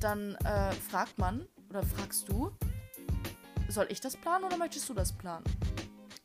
Dann 0.00 0.34
äh, 0.44 0.72
fragt 0.72 1.16
man, 1.16 1.46
oder 1.70 1.84
fragst 1.84 2.28
du, 2.28 2.50
soll 3.68 3.86
ich 3.90 4.00
das 4.00 4.16
planen 4.16 4.46
oder 4.46 4.56
möchtest 4.56 4.88
du 4.88 4.94
das 4.94 5.12
planen? 5.12 5.44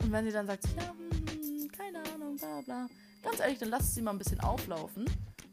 Und 0.01 0.11
wenn 0.11 0.25
sie 0.25 0.31
dann 0.31 0.47
sagt, 0.47 0.65
ja, 0.75 0.89
hm, 0.89 1.69
keine 1.77 1.99
Ahnung, 2.11 2.37
bla 2.37 2.61
bla. 2.61 2.87
Ganz 3.21 3.39
ehrlich, 3.39 3.59
dann 3.59 3.69
lasst 3.69 3.93
sie 3.93 4.01
mal 4.01 4.11
ein 4.11 4.17
bisschen 4.17 4.39
auflaufen 4.39 5.05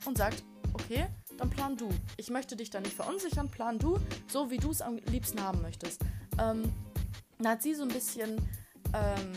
und 0.06 0.16
sagt, 0.16 0.42
okay, 0.72 1.06
dann 1.40 1.48
plan 1.48 1.76
du. 1.76 1.88
Ich 2.18 2.28
möchte 2.30 2.54
dich 2.54 2.68
da 2.68 2.80
nicht 2.80 2.94
verunsichern, 2.94 3.48
plan 3.48 3.78
du, 3.78 3.98
so 4.28 4.50
wie 4.50 4.58
du 4.58 4.70
es 4.70 4.82
am 4.82 4.96
liebsten 4.96 5.42
haben 5.42 5.62
möchtest. 5.62 6.02
Ähm, 6.38 6.70
dann 7.38 7.52
hat 7.52 7.62
sie 7.62 7.74
so 7.74 7.82
ein 7.82 7.88
bisschen 7.88 8.36
ähm, 8.92 9.32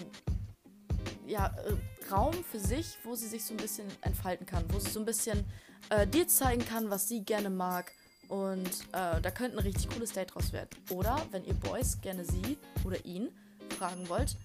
ja, 1.25 1.47
äh, 1.47 2.11
Raum 2.11 2.33
für 2.33 2.59
sich, 2.59 2.97
wo 3.05 3.15
sie 3.15 3.27
sich 3.27 3.45
so 3.45 3.53
ein 3.53 3.57
bisschen 3.57 3.87
entfalten 4.01 4.45
kann, 4.45 4.65
wo 4.73 4.79
sie 4.79 4.91
so 4.91 4.99
ein 4.99 5.05
bisschen 5.05 5.45
äh, 5.89 6.05
dir 6.05 6.27
zeigen 6.27 6.65
kann, 6.65 6.89
was 6.89 7.07
sie 7.07 7.23
gerne 7.23 7.49
mag 7.49 7.93
und 8.27 8.67
äh, 8.91 9.21
da 9.21 9.31
könnte 9.31 9.57
ein 9.57 9.63
richtig 9.63 9.89
cooles 9.89 10.11
Date 10.11 10.35
draus 10.35 10.51
werden. 10.51 10.69
Oder 10.89 11.21
wenn 11.31 11.45
ihr 11.45 11.53
Boys 11.53 12.01
gerne 12.01 12.25
sie 12.25 12.57
oder 12.83 13.03
ihn 13.05 13.29
fragen 13.77 14.09
wollt, 14.09 14.35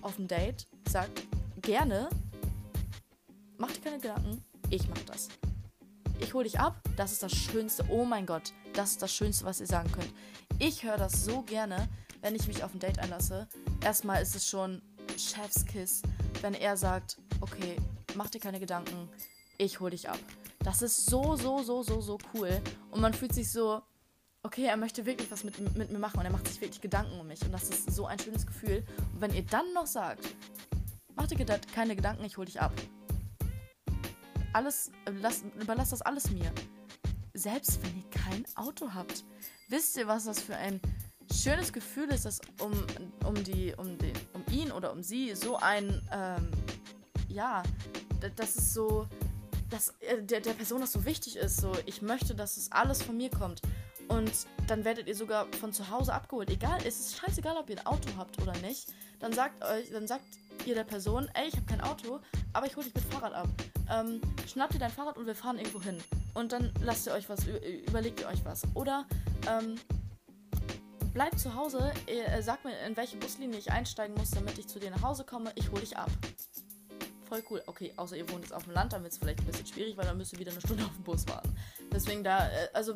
auf 0.00 0.18
ein 0.18 0.28
Date, 0.28 0.66
sagt 0.88 1.22
gerne, 1.60 2.08
macht 3.58 3.76
dir 3.76 3.80
keine 3.82 3.98
Gedanken, 3.98 4.42
ich 4.70 4.88
mach 4.88 5.00
das. 5.00 5.28
Ich 6.18 6.32
hole 6.34 6.44
dich 6.44 6.58
ab, 6.58 6.80
das 6.96 7.12
ist 7.12 7.22
das 7.22 7.32
Schönste. 7.32 7.84
Oh 7.88 8.04
mein 8.04 8.26
Gott, 8.26 8.52
das 8.72 8.92
ist 8.92 9.02
das 9.02 9.12
Schönste, 9.12 9.44
was 9.44 9.60
ihr 9.60 9.66
sagen 9.66 9.90
könnt. 9.92 10.12
Ich 10.58 10.82
höre 10.82 10.96
das 10.96 11.24
so 11.24 11.42
gerne, 11.42 11.88
wenn 12.22 12.34
ich 12.34 12.48
mich 12.48 12.64
auf 12.64 12.72
ein 12.74 12.80
Date 12.80 12.98
einlasse. 12.98 13.46
Erstmal 13.82 14.22
ist 14.22 14.34
es 14.34 14.48
schon 14.48 14.80
Chefskiss, 15.18 16.02
wenn 16.40 16.54
er 16.54 16.76
sagt, 16.76 17.18
okay, 17.40 17.76
mach 18.14 18.30
dir 18.30 18.40
keine 18.40 18.60
Gedanken, 18.60 19.08
ich 19.58 19.80
hole 19.80 19.90
dich 19.90 20.08
ab. 20.08 20.18
Das 20.60 20.82
ist 20.82 21.06
so, 21.06 21.36
so, 21.36 21.62
so, 21.62 21.82
so, 21.82 22.00
so 22.00 22.18
cool. 22.34 22.60
Und 22.90 23.00
man 23.00 23.14
fühlt 23.14 23.34
sich 23.34 23.50
so, 23.50 23.82
okay, 24.42 24.64
er 24.64 24.76
möchte 24.76 25.04
wirklich 25.06 25.30
was 25.30 25.44
mit, 25.44 25.58
mit 25.76 25.90
mir 25.90 25.98
machen 25.98 26.18
und 26.18 26.24
er 26.24 26.32
macht 26.32 26.48
sich 26.48 26.60
wirklich 26.60 26.80
Gedanken 26.80 27.20
um 27.20 27.26
mich. 27.26 27.42
Und 27.42 27.52
das 27.52 27.68
ist 27.68 27.94
so 27.94 28.06
ein 28.06 28.18
schönes 28.18 28.46
Gefühl. 28.46 28.84
Und 29.12 29.20
wenn 29.20 29.34
ihr 29.34 29.44
dann 29.44 29.72
noch 29.74 29.86
sagt, 29.86 30.26
mach 31.14 31.26
dir 31.26 31.44
keine 31.74 31.94
Gedanken, 31.94 32.24
ich 32.24 32.36
hol 32.36 32.46
dich 32.46 32.60
ab. 32.60 32.72
Alles, 34.56 34.90
lass, 35.20 35.44
überlasst 35.60 35.92
das 35.92 36.00
alles 36.00 36.30
mir. 36.30 36.50
Selbst 37.34 37.78
wenn 37.82 37.94
ihr 37.94 38.08
kein 38.08 38.46
Auto 38.54 38.94
habt. 38.94 39.22
Wisst 39.68 39.98
ihr, 39.98 40.06
was 40.06 40.24
das 40.24 40.40
für 40.40 40.56
ein 40.56 40.80
schönes 41.30 41.74
Gefühl 41.74 42.08
ist, 42.08 42.24
dass 42.24 42.40
um, 42.60 42.72
um, 43.26 43.34
die, 43.44 43.74
um, 43.76 43.98
den, 43.98 44.14
um 44.32 44.42
ihn 44.50 44.72
oder 44.72 44.92
um 44.92 45.02
sie 45.02 45.34
so 45.34 45.58
ein, 45.58 46.00
ähm, 46.10 46.50
ja, 47.28 47.62
das 48.36 48.56
ist 48.56 48.72
so, 48.72 49.06
dass 49.68 49.90
äh, 50.00 50.22
der, 50.22 50.40
der 50.40 50.54
Person 50.54 50.80
das 50.80 50.92
so 50.92 51.04
wichtig 51.04 51.36
ist. 51.36 51.58
So, 51.58 51.76
ich 51.84 52.00
möchte, 52.00 52.34
dass 52.34 52.56
es 52.56 52.72
alles 52.72 53.02
von 53.02 53.14
mir 53.14 53.28
kommt. 53.28 53.60
Und 54.08 54.30
dann 54.66 54.84
werdet 54.84 55.08
ihr 55.08 55.14
sogar 55.14 55.46
von 55.60 55.72
zu 55.72 55.90
Hause 55.90 56.12
abgeholt. 56.12 56.50
Egal, 56.50 56.78
es 56.84 57.00
ist 57.00 57.18
scheißegal, 57.18 57.56
ob 57.56 57.68
ihr 57.70 57.78
ein 57.78 57.86
Auto 57.86 58.08
habt 58.16 58.40
oder 58.40 58.56
nicht. 58.58 58.92
Dann 59.18 59.32
sagt 59.32 59.64
euch, 59.64 59.90
dann 59.90 60.06
sagt 60.06 60.24
ihr 60.64 60.74
der 60.74 60.84
Person, 60.84 61.28
ey, 61.34 61.48
ich 61.48 61.54
habe 61.54 61.66
kein 61.66 61.80
Auto, 61.80 62.20
aber 62.52 62.66
ich 62.66 62.76
hole 62.76 62.84
dich 62.84 62.94
mit 62.94 63.04
Fahrrad 63.04 63.32
ab. 63.32 63.48
Ähm, 63.90 64.20
schnappt 64.46 64.74
ihr 64.74 64.80
dein 64.80 64.90
Fahrrad 64.90 65.16
und 65.16 65.26
wir 65.26 65.34
fahren 65.34 65.58
irgendwo 65.58 65.80
hin. 65.80 65.98
Und 66.34 66.52
dann 66.52 66.72
lasst 66.82 67.06
ihr 67.06 67.12
euch 67.12 67.28
was, 67.28 67.46
überlegt 67.86 68.20
ihr 68.20 68.28
euch 68.28 68.44
was. 68.44 68.62
Oder 68.74 69.06
ähm, 69.48 69.76
bleibt 71.12 71.38
zu 71.38 71.54
Hause, 71.54 71.92
ihr, 72.06 72.42
sagt 72.42 72.64
mir, 72.64 72.78
in 72.86 72.96
welche 72.96 73.16
Buslinie 73.16 73.58
ich 73.58 73.70
einsteigen 73.70 74.16
muss, 74.16 74.30
damit 74.30 74.58
ich 74.58 74.66
zu 74.66 74.78
dir 74.78 74.90
nach 74.90 75.02
Hause 75.02 75.24
komme. 75.24 75.52
Ich 75.54 75.70
hole 75.70 75.80
dich 75.80 75.96
ab 75.96 76.10
voll 77.26 77.42
cool. 77.50 77.62
Okay, 77.66 77.92
außer 77.96 78.16
ihr 78.16 78.28
wohnt 78.30 78.42
jetzt 78.42 78.52
auf 78.52 78.64
dem 78.64 78.72
Land, 78.72 78.92
dann 78.92 79.02
wird 79.02 79.12
es 79.12 79.18
vielleicht 79.18 79.40
ein 79.40 79.46
bisschen 79.46 79.66
schwierig, 79.66 79.96
weil 79.96 80.06
dann 80.06 80.16
müsst 80.16 80.32
ihr 80.32 80.38
wieder 80.38 80.52
eine 80.52 80.60
Stunde 80.60 80.84
auf 80.84 80.94
den 80.94 81.04
Bus 81.04 81.26
warten. 81.28 81.54
Deswegen 81.92 82.24
da, 82.24 82.48
äh, 82.48 82.68
also 82.72 82.94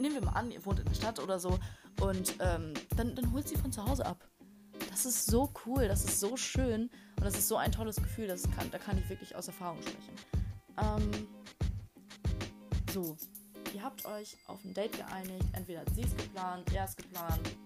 nehmen 0.00 0.14
wir 0.14 0.24
mal 0.24 0.32
an, 0.32 0.50
ihr 0.50 0.64
wohnt 0.64 0.78
in 0.78 0.86
der 0.86 0.94
Stadt 0.94 1.18
oder 1.18 1.38
so 1.38 1.58
und 2.00 2.34
ähm, 2.40 2.74
dann, 2.96 3.14
dann 3.14 3.32
holt 3.32 3.48
sie 3.48 3.56
von 3.56 3.72
zu 3.72 3.84
Hause 3.84 4.06
ab. 4.06 4.28
Das 4.90 5.06
ist 5.06 5.26
so 5.26 5.50
cool, 5.66 5.88
das 5.88 6.04
ist 6.04 6.20
so 6.20 6.36
schön 6.36 6.90
und 7.16 7.24
das 7.24 7.34
ist 7.36 7.48
so 7.48 7.56
ein 7.56 7.72
tolles 7.72 7.96
Gefühl, 7.96 8.28
das 8.28 8.42
kann, 8.50 8.70
da 8.70 8.78
kann 8.78 8.98
ich 8.98 9.08
wirklich 9.08 9.34
aus 9.34 9.48
Erfahrung 9.48 9.80
sprechen. 9.82 10.14
Ähm, 10.78 11.28
so, 12.92 13.16
ihr 13.74 13.82
habt 13.82 14.04
euch 14.06 14.36
auf 14.46 14.64
ein 14.64 14.74
Date 14.74 14.92
geeinigt, 14.92 15.44
entweder 15.52 15.80
hat 15.80 15.94
sie 15.94 16.02
es 16.02 16.16
geplant, 16.16 16.72
er 16.72 16.84
es 16.84 16.96
geplant, 16.96 17.56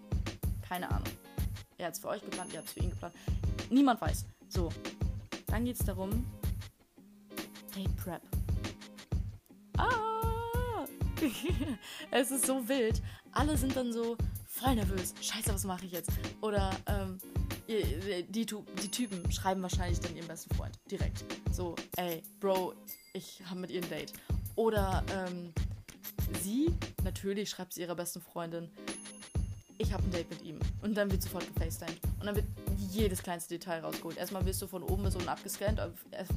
keine 0.66 0.90
Ahnung. 0.90 1.12
Er 1.78 1.88
hat 1.88 1.94
es 1.94 2.00
für 2.00 2.08
euch 2.08 2.22
geplant, 2.22 2.52
ihr 2.52 2.58
habt 2.58 2.68
es 2.68 2.74
für 2.74 2.80
ihn 2.80 2.90
geplant. 2.90 3.14
Niemand 3.70 4.00
weiß. 4.00 4.24
So, 4.48 4.70
dann 5.46 5.64
geht 5.64 5.78
es 5.78 5.84
darum, 5.84 6.24
Date 7.74 7.96
Prep. 7.96 8.22
Ah! 9.76 10.11
es 12.10 12.30
ist 12.30 12.46
so 12.46 12.68
wild. 12.68 13.02
Alle 13.32 13.56
sind 13.56 13.76
dann 13.76 13.92
so 13.92 14.16
voll 14.46 14.74
nervös. 14.74 15.14
Scheiße, 15.20 15.52
was 15.52 15.64
mache 15.64 15.86
ich 15.86 15.92
jetzt? 15.92 16.10
Oder 16.40 16.70
ähm, 16.86 17.18
die, 17.68 18.24
die, 18.28 18.90
Typen 18.90 19.30
schreiben 19.32 19.62
wahrscheinlich 19.62 20.00
dann 20.00 20.14
ihren 20.16 20.28
besten 20.28 20.54
Freund 20.54 20.78
direkt. 20.90 21.24
So, 21.50 21.74
ey, 21.96 22.22
Bro, 22.40 22.74
ich 23.12 23.42
habe 23.48 23.60
mit 23.60 23.70
ihr 23.70 23.82
ein 23.82 23.88
Date. 23.88 24.12
Oder 24.56 25.02
ähm, 25.12 25.52
sie, 26.42 26.70
natürlich 27.02 27.50
schreibt 27.50 27.72
sie 27.72 27.82
ihrer 27.82 27.94
besten 27.94 28.20
Freundin, 28.20 28.70
ich 29.82 29.92
habe 29.92 30.02
ein 30.04 30.10
Date 30.10 30.30
mit 30.30 30.42
ihm. 30.42 30.58
Und 30.80 30.96
dann 30.96 31.10
wird 31.10 31.22
sofort 31.22 31.46
gefacetimed. 31.46 32.00
Und 32.20 32.26
dann 32.26 32.36
wird 32.36 32.46
jedes 32.90 33.22
kleinste 33.22 33.58
Detail 33.58 33.80
rausgeholt. 33.80 34.16
Erstmal 34.16 34.44
wirst 34.46 34.62
du 34.62 34.66
von 34.66 34.82
oben 34.82 35.02
bis 35.02 35.14
unten 35.16 35.28
abgescannt. 35.28 35.80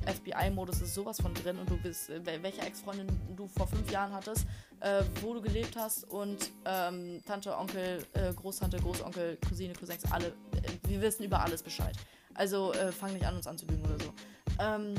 FBI-Modus 0.06 0.82
ist 0.82 0.94
sowas 0.94 1.22
von 1.22 1.34
drin 1.34 1.58
und 1.60 1.70
du 1.70 1.78
bist, 1.78 2.10
äh, 2.10 2.22
welche 2.42 2.62
Ex-Freundin 2.62 3.08
du 3.36 3.48
vor 3.48 3.68
fünf 3.68 3.90
Jahren 3.92 4.14
hattest, 4.14 4.46
äh, 4.80 5.04
wo 5.22 5.34
du 5.34 5.42
gelebt 5.42 5.76
hast 5.76 6.06
und 6.06 6.52
ähm, 6.66 7.22
Tante, 7.26 7.56
Onkel, 7.58 8.04
äh, 8.14 8.34
Großtante, 8.34 8.78
Großonkel, 8.78 9.38
Cousine, 9.48 9.74
Cousins, 9.74 10.04
alle. 10.12 10.28
Äh, 10.28 10.90
wir 10.90 11.02
wissen 11.02 11.24
über 11.24 11.42
alles 11.42 11.62
Bescheid. 11.62 11.96
Also 12.34 12.74
äh, 12.74 12.92
fang 12.92 13.14
nicht 13.14 13.26
an, 13.26 13.36
uns 13.36 13.48
anzulügen 13.48 13.86
oder 13.86 14.04
so. 14.04 14.14
Ähm, 14.60 14.96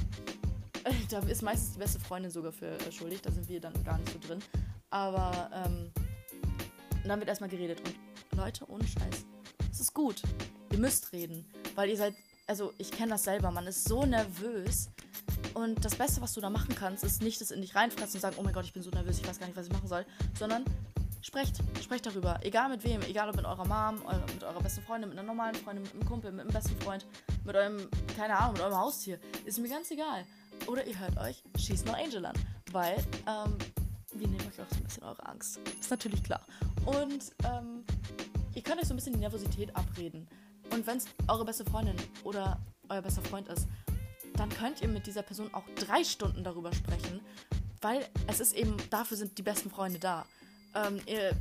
da 1.10 1.18
ist 1.20 1.42
meistens 1.42 1.72
die 1.72 1.78
beste 1.78 1.98
Freundin 1.98 2.30
sogar 2.30 2.52
für 2.52 2.78
äh, 2.78 2.92
schuldig. 2.92 3.22
Da 3.22 3.30
sind 3.30 3.48
wir 3.48 3.60
dann 3.60 3.72
gar 3.84 3.98
nicht 3.98 4.12
so 4.12 4.18
drin. 4.18 4.38
Aber 4.90 5.50
ähm, 5.52 5.90
dann 7.04 7.18
wird 7.18 7.28
erstmal 7.28 7.50
geredet. 7.50 7.80
Und 7.80 7.94
Leute, 8.36 8.68
ohne 8.70 8.84
Scheiß. 8.86 9.24
Es 9.72 9.80
ist 9.80 9.94
gut. 9.94 10.22
Ihr 10.70 10.78
müsst 10.78 11.12
reden. 11.12 11.44
Weil 11.74 11.88
ihr 11.88 11.96
seid. 11.96 12.14
Also, 12.46 12.72
ich 12.78 12.92
kenne 12.92 13.10
das 13.10 13.24
selber. 13.24 13.50
Man 13.50 13.66
ist 13.66 13.88
so 13.88 14.04
nervös. 14.04 14.90
Und 15.54 15.84
das 15.84 15.96
Beste, 15.96 16.20
was 16.20 16.34
du 16.34 16.40
da 16.40 16.50
machen 16.50 16.74
kannst, 16.74 17.02
ist 17.02 17.22
nicht 17.22 17.40
das 17.40 17.50
in 17.50 17.60
dich 17.60 17.74
reinfressen 17.74 18.16
und 18.16 18.20
sagen, 18.20 18.36
oh 18.38 18.42
mein 18.42 18.52
Gott, 18.52 18.64
ich 18.64 18.72
bin 18.72 18.82
so 18.82 18.90
nervös, 18.90 19.18
ich 19.18 19.26
weiß 19.26 19.38
gar 19.40 19.46
nicht, 19.46 19.56
was 19.56 19.66
ich 19.66 19.72
machen 19.72 19.88
soll. 19.88 20.04
Sondern 20.38 20.64
sprecht. 21.22 21.56
Sprecht 21.82 22.06
darüber. 22.06 22.38
Egal 22.42 22.68
mit 22.68 22.84
wem. 22.84 23.00
Egal 23.02 23.28
ob 23.28 23.36
mit 23.36 23.44
eurer 23.44 23.64
Mom, 23.64 24.02
mit 24.34 24.44
eurer 24.44 24.60
besten 24.60 24.82
Freundin, 24.82 25.08
mit 25.08 25.18
einer 25.18 25.26
normalen 25.26 25.54
Freundin, 25.56 25.82
mit 25.82 25.92
einem 25.94 26.04
Kumpel, 26.04 26.30
mit 26.30 26.42
einem 26.42 26.52
besten 26.52 26.78
Freund, 26.82 27.06
mit 27.44 27.56
eurem, 27.56 27.88
keine 28.16 28.38
Ahnung, 28.38 28.52
mit 28.52 28.62
eurem 28.62 28.76
Haustier. 28.76 29.18
Ist 29.44 29.58
mir 29.58 29.68
ganz 29.68 29.90
egal. 29.90 30.24
Oder 30.66 30.86
ihr 30.86 30.98
hört 30.98 31.16
euch 31.18 31.42
Schieß 31.58 31.84
No 31.84 31.92
Angel 31.92 32.24
an. 32.26 32.36
Weil, 32.70 32.96
ähm, 33.26 33.56
wir 34.14 34.28
nehmen 34.28 34.40
euch 34.40 34.60
auch 34.60 34.70
so 34.70 34.76
ein 34.76 34.84
bisschen 34.84 35.02
eure 35.02 35.26
Angst. 35.26 35.58
Ist 35.80 35.90
natürlich 35.90 36.22
klar. 36.22 36.40
Und 36.84 37.32
ähm, 37.44 37.84
ihr 38.56 38.62
könnt 38.62 38.80
euch 38.80 38.88
so 38.88 38.94
ein 38.94 38.96
bisschen 38.96 39.12
die 39.12 39.20
Nervosität 39.20 39.76
abreden. 39.76 40.26
Und 40.72 40.86
wenn 40.86 40.96
es 40.96 41.06
eure 41.28 41.44
beste 41.44 41.64
Freundin 41.64 41.94
oder 42.24 42.58
euer 42.88 43.02
bester 43.02 43.22
Freund 43.22 43.46
ist, 43.48 43.68
dann 44.34 44.48
könnt 44.48 44.82
ihr 44.82 44.88
mit 44.88 45.06
dieser 45.06 45.22
Person 45.22 45.52
auch 45.54 45.64
drei 45.76 46.02
Stunden 46.02 46.42
darüber 46.42 46.72
sprechen, 46.72 47.20
weil 47.80 48.04
es 48.26 48.40
ist 48.40 48.54
eben, 48.54 48.76
dafür 48.90 49.16
sind 49.16 49.38
die 49.38 49.42
besten 49.42 49.70
Freunde 49.70 49.98
da. 49.98 50.26
Ähm, 50.74 51.00
ihr, 51.06 51.32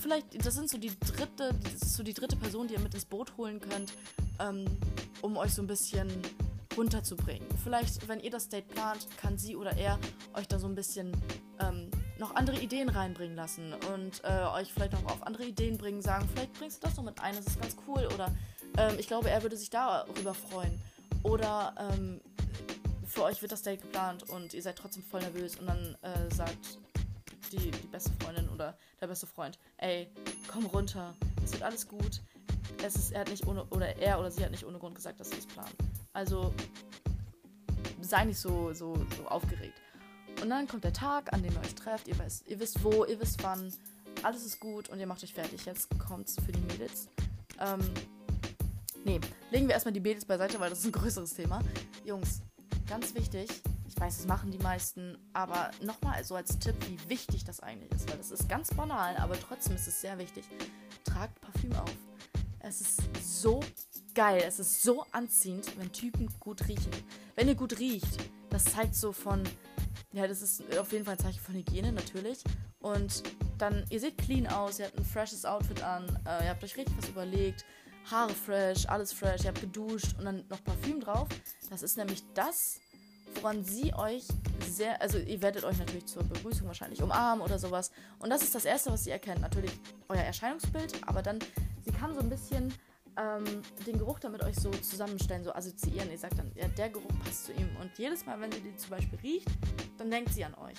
vielleicht, 0.00 0.44
das 0.44 0.54
sind 0.54 0.70
so 0.70 0.78
die 0.78 0.92
dritte, 0.98 1.54
das 1.62 1.94
so 1.94 2.02
die 2.02 2.14
dritte 2.14 2.36
Person, 2.36 2.68
die 2.68 2.74
ihr 2.74 2.80
mit 2.80 2.94
ins 2.94 3.04
Boot 3.04 3.36
holen 3.36 3.60
könnt, 3.60 3.92
ähm, 4.40 4.64
um 5.20 5.36
euch 5.36 5.52
so 5.52 5.62
ein 5.62 5.66
bisschen 5.66 6.08
runterzubringen. 6.76 7.46
Vielleicht, 7.62 8.06
wenn 8.08 8.20
ihr 8.20 8.30
das 8.30 8.48
Date 8.48 8.68
plant, 8.68 9.08
kann 9.16 9.36
sie 9.38 9.56
oder 9.56 9.76
er 9.76 9.98
euch 10.34 10.46
da 10.46 10.58
so 10.58 10.68
ein 10.68 10.76
bisschen 10.76 11.12
ähm, 11.60 11.90
noch 12.18 12.34
andere 12.34 12.58
Ideen 12.58 12.88
reinbringen 12.88 13.36
lassen 13.36 13.74
und 13.94 14.22
äh, 14.24 14.46
euch 14.54 14.72
vielleicht 14.72 14.92
noch 14.92 15.04
auf 15.06 15.22
andere 15.22 15.44
Ideen 15.44 15.78
bringen, 15.78 16.02
sagen, 16.02 16.28
vielleicht 16.34 16.52
bringst 16.54 16.82
du 16.82 16.86
das 16.86 16.96
noch 16.96 17.04
mit 17.04 17.20
ein, 17.20 17.34
das 17.36 17.46
ist 17.46 17.60
ganz 17.60 17.76
cool 17.86 18.08
oder 18.14 18.34
ähm, 18.76 18.96
ich 18.98 19.06
glaube, 19.06 19.30
er 19.30 19.42
würde 19.42 19.56
sich 19.56 19.70
darüber 19.70 20.34
freuen. 20.34 20.80
Oder 21.22 21.74
ähm, 21.78 22.20
für 23.06 23.24
euch 23.24 23.42
wird 23.42 23.52
das 23.52 23.62
Date 23.62 23.82
geplant 23.82 24.28
und 24.28 24.54
ihr 24.54 24.62
seid 24.62 24.76
trotzdem 24.76 25.02
voll 25.02 25.20
nervös 25.20 25.56
und 25.56 25.66
dann 25.66 25.96
äh, 26.02 26.34
sagt 26.34 26.78
die, 27.52 27.70
die 27.70 27.86
beste 27.88 28.10
Freundin 28.20 28.48
oder 28.50 28.76
der 29.00 29.06
beste 29.06 29.26
Freund, 29.26 29.58
ey, 29.78 30.08
komm 30.46 30.66
runter, 30.66 31.14
es 31.44 31.52
wird 31.52 31.62
alles 31.62 31.88
gut. 31.88 32.20
Es 32.84 32.94
ist, 32.94 33.12
er 33.12 33.20
hat 33.20 33.30
nicht 33.30 33.46
ohne, 33.46 33.64
oder 33.66 33.96
er 33.96 34.20
oder 34.20 34.30
sie 34.30 34.44
hat 34.44 34.50
nicht 34.50 34.64
ohne 34.64 34.78
Grund 34.78 34.94
gesagt, 34.94 35.18
dass 35.18 35.30
sie 35.30 35.38
es 35.38 35.46
planen. 35.46 35.72
Also 36.12 36.52
sei 38.00 38.24
nicht 38.24 38.38
so, 38.38 38.72
so, 38.72 38.94
so 39.16 39.26
aufgeregt. 39.26 39.80
Und 40.40 40.50
dann 40.50 40.68
kommt 40.68 40.84
der 40.84 40.92
Tag, 40.92 41.32
an 41.32 41.42
dem 41.42 41.52
ihr 41.52 41.60
euch 41.60 41.74
trefft. 41.74 42.08
Ihr, 42.08 42.18
weiß, 42.18 42.44
ihr 42.46 42.60
wisst 42.60 42.82
wo, 42.82 43.04
ihr 43.04 43.20
wisst 43.20 43.42
wann. 43.42 43.72
Alles 44.22 44.44
ist 44.44 44.60
gut 44.60 44.88
und 44.88 44.98
ihr 45.00 45.06
macht 45.06 45.22
euch 45.22 45.34
fertig. 45.34 45.64
Jetzt 45.64 45.88
kommt's 45.98 46.36
für 46.44 46.52
die 46.52 46.60
Mädels. 46.60 47.08
Ähm, 47.60 47.80
nee, 49.04 49.20
legen 49.50 49.66
wir 49.66 49.74
erstmal 49.74 49.92
die 49.92 50.00
Mädels 50.00 50.24
beiseite, 50.24 50.58
weil 50.60 50.70
das 50.70 50.80
ist 50.80 50.86
ein 50.86 50.92
größeres 50.92 51.34
Thema. 51.34 51.60
Jungs, 52.04 52.40
ganz 52.86 53.14
wichtig. 53.14 53.48
Ich 53.86 53.98
weiß, 53.98 54.18
das 54.18 54.26
machen 54.26 54.50
die 54.50 54.58
meisten, 54.58 55.18
aber 55.32 55.70
nochmal 55.82 56.22
so 56.24 56.34
als 56.34 56.58
Tipp, 56.58 56.76
wie 56.88 57.08
wichtig 57.08 57.44
das 57.44 57.60
eigentlich 57.60 57.90
ist, 57.92 58.08
weil 58.08 58.18
das 58.18 58.30
ist 58.30 58.48
ganz 58.48 58.72
banal, 58.74 59.16
aber 59.16 59.38
trotzdem 59.40 59.74
ist 59.74 59.88
es 59.88 60.00
sehr 60.00 60.18
wichtig. 60.18 60.44
Tragt 61.04 61.40
Parfüm 61.40 61.72
auf. 61.74 61.90
Es 62.60 62.80
ist 62.80 63.00
so 63.22 63.60
geil. 64.14 64.42
Es 64.46 64.58
ist 64.58 64.82
so 64.82 65.04
anziehend, 65.12 65.78
wenn 65.78 65.92
Typen 65.92 66.28
gut 66.40 66.66
riechen. 66.68 66.90
Wenn 67.34 67.48
ihr 67.48 67.54
gut 67.54 67.78
riecht, 67.78 68.18
das 68.50 68.64
zeigt 68.64 68.94
so 68.94 69.12
von, 69.12 69.42
ja, 70.12 70.26
das 70.26 70.42
ist 70.42 70.62
auf 70.78 70.92
jeden 70.92 71.04
Fall 71.04 71.14
ein 71.14 71.18
Zeichen 71.18 71.40
von 71.40 71.54
Hygiene, 71.54 71.92
natürlich. 71.92 72.42
Und 72.80 73.22
dann, 73.58 73.84
ihr 73.90 74.00
seht 74.00 74.16
clean 74.18 74.46
aus, 74.46 74.78
ihr 74.78 74.86
habt 74.86 74.98
ein 74.98 75.04
freshes 75.04 75.44
Outfit 75.44 75.82
an, 75.82 76.04
äh, 76.26 76.44
ihr 76.44 76.50
habt 76.50 76.64
euch 76.64 76.76
richtig 76.76 76.96
was 76.96 77.08
überlegt, 77.08 77.64
Haare 78.10 78.32
fresh, 78.32 78.86
alles 78.86 79.12
fresh, 79.12 79.42
ihr 79.42 79.48
habt 79.48 79.60
geduscht 79.60 80.16
und 80.18 80.24
dann 80.24 80.44
noch 80.48 80.62
Parfüm 80.64 81.00
drauf. 81.00 81.28
Das 81.68 81.82
ist 81.82 81.98
nämlich 81.98 82.22
das, 82.32 82.80
woran 83.34 83.62
sie 83.64 83.92
euch 83.94 84.24
sehr, 84.66 85.00
also 85.02 85.18
ihr 85.18 85.42
werdet 85.42 85.64
euch 85.64 85.76
natürlich 85.78 86.06
zur 86.06 86.22
Begrüßung 86.24 86.66
wahrscheinlich 86.66 87.02
umarmen 87.02 87.44
oder 87.44 87.58
sowas. 87.58 87.90
Und 88.18 88.30
das 88.30 88.42
ist 88.42 88.54
das 88.54 88.64
Erste, 88.64 88.90
was 88.90 89.04
sie 89.04 89.10
erkennt. 89.10 89.42
Natürlich 89.42 89.72
euer 90.08 90.22
Erscheinungsbild, 90.22 91.06
aber 91.06 91.20
dann, 91.20 91.38
sie 91.84 91.92
kann 91.92 92.14
so 92.14 92.20
ein 92.20 92.30
bisschen 92.30 92.72
ähm, 93.18 93.62
den 93.86 93.98
Geruch 93.98 94.20
damit 94.20 94.42
euch 94.42 94.56
so 94.56 94.70
zusammenstellen, 94.70 95.44
so 95.44 95.52
assoziieren. 95.52 96.10
Ihr 96.10 96.18
sagt 96.18 96.38
dann, 96.38 96.52
ja, 96.54 96.68
der 96.68 96.88
Geruch 96.88 97.10
passt 97.24 97.46
zu 97.46 97.52
ihm. 97.52 97.68
Und 97.80 97.90
jedes 97.98 98.24
Mal, 98.24 98.40
wenn 98.40 98.52
sie 98.52 98.60
den 98.60 98.78
zum 98.78 98.90
Beispiel 98.90 99.18
riecht, 99.20 99.48
dann 99.98 100.10
denkt 100.10 100.32
sie 100.32 100.44
an 100.44 100.54
euch. 100.54 100.76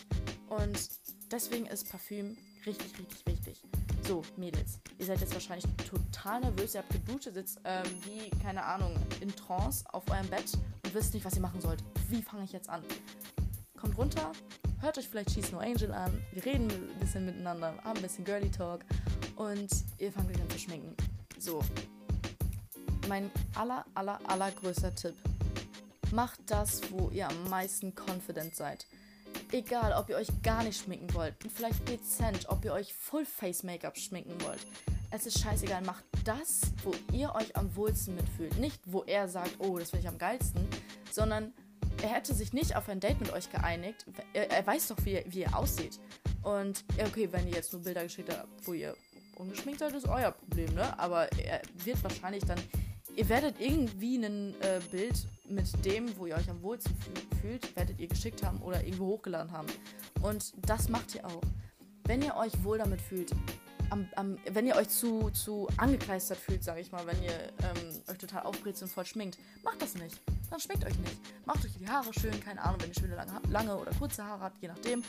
Und 0.47 0.89
deswegen 1.32 1.65
ist 1.65 1.89
Parfüm 1.89 2.38
richtig, 2.65 2.97
richtig 2.97 3.25
wichtig. 3.25 3.63
So, 4.08 4.23
Mädels, 4.38 4.80
ihr 4.97 5.06
seid 5.06 5.19
jetzt 5.19 5.34
wahrscheinlich 5.34 5.65
total 5.88 6.39
nervös. 6.41 6.73
Ihr 6.73 6.82
habt 6.82 6.91
geduscht, 6.91 7.25
sitzt 7.32 7.60
ähm, 7.65 7.84
wie, 8.06 8.30
keine 8.41 8.63
Ahnung, 8.63 8.95
in 9.21 9.30
Trance 9.36 9.86
auf 9.93 10.10
eurem 10.10 10.28
Bett 10.30 10.52
und 10.84 10.93
wisst 10.93 11.13
nicht, 11.13 11.25
was 11.25 11.36
ihr 11.36 11.41
machen 11.41 11.62
sollt. 11.62 11.84
Wie 12.08 12.21
fange 12.21 12.45
ich 12.45 12.52
jetzt 12.52 12.69
an? 12.69 12.84
Kommt 13.78 13.97
runter, 13.97 14.32
hört 14.82 14.97
euch 14.97 15.08
vielleicht 15.08 15.32
She's 15.32 15.52
No 15.52 15.60
Angel 15.60 15.91
an. 15.91 16.21
Wir 16.32 16.43
reden 16.43 16.69
ein 16.69 16.99
bisschen 16.99 17.25
miteinander, 17.25 17.75
haben 17.84 17.97
ein 17.97 18.02
bisschen 18.02 18.25
Girly 18.25 18.49
Talk 18.49 18.84
und 19.36 19.69
ihr 19.99 20.12
fangt 20.12 20.30
euch 20.30 20.41
an 20.41 20.49
zu 20.49 20.58
schminken. 20.58 20.95
So, 21.38 21.62
mein 23.10 23.32
aller, 23.56 23.86
aller, 23.95 24.19
allergrößter 24.30 24.95
Tipp. 24.95 25.15
Macht 26.12 26.39
das, 26.45 26.82
wo 26.91 27.10
ihr 27.10 27.28
am 27.28 27.50
meisten 27.50 27.93
confident 27.93 28.56
seid. 28.56 28.86
Egal, 29.52 29.93
ob 29.93 30.10
ihr 30.10 30.15
euch 30.15 30.30
gar 30.41 30.63
nicht 30.63 30.82
schminken 30.84 31.13
wollt, 31.13 31.36
vielleicht 31.54 31.88
dezent, 31.89 32.48
ob 32.50 32.63
ihr 32.63 32.74
euch 32.74 32.93
Full 32.93 33.26
Face 33.26 33.63
Make-up 33.63 33.98
schminken 33.98 34.39
wollt. 34.43 34.65
Es 35.12 35.26
ist 35.26 35.39
scheißegal, 35.39 35.82
macht 35.82 36.04
das, 36.24 36.62
wo 36.84 36.93
ihr 37.12 37.34
euch 37.34 37.56
am 37.56 37.76
wohlsten 37.76 38.15
mitfühlt. 38.15 38.58
Nicht, 38.60 38.80
wo 38.86 39.04
er 39.04 39.28
sagt, 39.28 39.56
oh, 39.60 39.78
das 39.78 39.89
finde 39.89 40.06
ich 40.06 40.10
am 40.10 40.19
geilsten, 40.19 40.67
sondern 41.12 41.52
er 42.04 42.10
hätte 42.10 42.34
sich 42.34 42.54
nicht 42.54 42.76
auf 42.76 42.88
ein 42.89 43.00
Date 43.00 43.19
mit 43.19 43.34
euch 43.34 43.52
geeinigt. 43.52 44.06
Er, 44.34 44.52
er 44.52 44.65
weiß 44.65 44.88
doch, 44.88 44.98
wie, 45.04 45.24
wie 45.28 45.41
ihr 45.41 45.58
aussieht. 45.58 46.00
Und 46.43 46.84
okay, 47.04 47.28
wenn 47.32 47.48
ihr 47.48 47.56
jetzt 47.56 47.74
nur 47.74 47.82
Bilder 47.82 48.04
geschickt 48.04 48.32
habt, 48.32 48.48
wo 48.67 48.74
ihr 48.74 48.95
ungeschminkt 49.36 49.80
seid, 49.80 49.93
ist 49.93 50.08
euer 50.08 50.32
Problem, 50.32 50.74
ne? 50.76 50.98
Aber 51.00 51.32
er 51.34 51.62
wird 51.84 52.04
wahrscheinlich 52.04 52.43
dann 52.45 52.60
ihr 53.19 53.27
werdet 53.27 53.60
irgendwie 53.60 54.15
ein 54.15 54.55
äh, 54.62 54.79
Bild 54.91 55.27
mit 55.49 55.86
dem, 55.86 56.17
wo 56.17 56.25
ihr 56.25 56.36
euch 56.36 56.49
am 56.49 56.62
wohlsten 56.63 56.95
fühlt, 57.41 57.75
werdet 57.75 57.99
ihr 57.99 58.08
geschickt 58.08 58.43
haben 58.43 58.62
oder 58.62 58.82
irgendwo 58.82 59.08
hochgeladen 59.08 59.51
haben. 59.51 59.67
Und 60.21 60.53
das 60.69 60.88
macht 60.88 61.15
ihr 61.15 61.25
auch. 61.25 61.41
Wenn 62.05 62.21
ihr 62.21 62.38
euch 62.38 62.63
wohl 62.63 62.77
damit 62.77 63.01
fühlt, 63.01 63.32
am, 63.89 64.08
am, 64.15 64.38
wenn 64.49 64.67
ihr 64.67 64.75
euch 64.77 64.88
zu, 64.88 65.32
zu 65.32 65.67
angekleistert 65.75 66.38
fühlt, 66.38 66.63
sage 66.63 66.79
ich 66.79 66.93
mal, 66.93 67.05
wenn 67.08 67.21
ihr 67.21 67.34
ähm, 67.34 68.01
euch 68.10 68.17
total 68.19 68.43
aufbrezelt 68.43 68.84
und 68.84 68.93
voll 68.93 69.05
schminkt, 69.05 69.38
macht 69.63 69.82
das 69.82 69.95
nicht. 69.95 70.21
Dann 70.49 70.62
schminkt 70.62 70.86
euch 70.86 70.97
nicht. 70.99 71.19
Macht 71.45 71.65
euch 71.65 71.73
die 71.77 71.89
Haare 71.89 72.13
schön, 72.13 72.39
keine 72.39 72.63
Ahnung, 72.63 72.79
wenn 72.79 72.89
ihr 72.89 72.95
schöne 72.95 73.15
lange, 73.15 73.34
lange 73.49 73.77
oder 73.77 73.91
kurze 73.99 74.23
Haare 74.23 74.43
habt, 74.43 74.62
je 74.62 74.69
nachdem. 74.69 75.03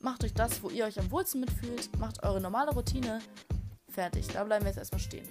Macht 0.00 0.22
euch 0.22 0.32
das, 0.32 0.62
wo 0.62 0.70
ihr 0.70 0.84
euch 0.84 1.00
am 1.00 1.10
wohlsten 1.10 1.40
mitfühlt. 1.40 1.90
Macht 1.98 2.22
eure 2.22 2.40
normale 2.40 2.70
Routine. 2.70 3.20
Fertig. 3.98 4.28
Da 4.28 4.44
bleiben 4.44 4.64
wir 4.64 4.70
jetzt 4.70 4.78
erstmal 4.78 5.00
stehen 5.00 5.26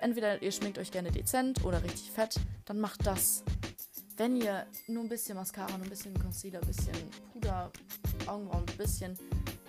entweder 0.00 0.40
ihr 0.42 0.52
schminkt 0.52 0.78
euch 0.78 0.90
gerne 0.90 1.10
dezent 1.10 1.64
oder 1.64 1.82
richtig 1.82 2.10
fett, 2.10 2.36
dann 2.64 2.80
macht 2.80 3.06
das. 3.06 3.42
Wenn 4.16 4.36
ihr 4.36 4.66
nur 4.88 5.04
ein 5.04 5.08
bisschen 5.08 5.36
Mascara, 5.36 5.70
nur 5.76 5.86
ein 5.86 5.90
bisschen 5.90 6.18
Concealer, 6.18 6.60
ein 6.60 6.66
bisschen 6.66 6.94
Puder, 7.32 7.70
Augenbrauen, 8.26 8.64
ein 8.68 8.76
bisschen 8.76 9.16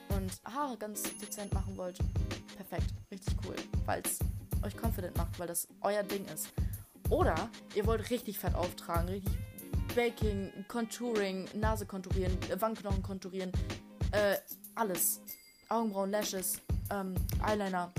und 0.10 0.32
Haare 0.46 0.78
ganz 0.78 1.04
dezent 1.20 1.54
machen 1.54 1.78
wollt, 1.78 2.00
perfekt, 2.56 2.94
richtig 3.12 3.36
cool, 3.46 3.56
weil 3.86 4.02
es 4.04 4.20
euch 4.64 4.76
confident 4.76 5.16
macht, 5.18 5.40
weil 5.40 5.48
das 5.48 5.68
euer 5.82 6.04
Ding 6.04 6.26
ist. 6.34 6.50
Oder 7.10 7.50
ihr 7.76 7.86
wollt 7.86 8.10
richtig 8.10 8.40
fett 8.40 8.56
auftragen, 8.56 9.10
richtig 9.10 9.34
Baking, 9.96 10.52
Contouring, 10.68 11.48
Nase 11.56 11.86
konturieren, 11.86 12.36
Wangenknochen 12.60 13.04
konturieren, 13.04 13.52
äh, 14.12 14.38
alles. 14.76 15.22
Augenbrauen, 15.68 16.10
Lashes, 16.10 16.62
ähm, 16.92 17.16
Eyeliner, 17.46 17.92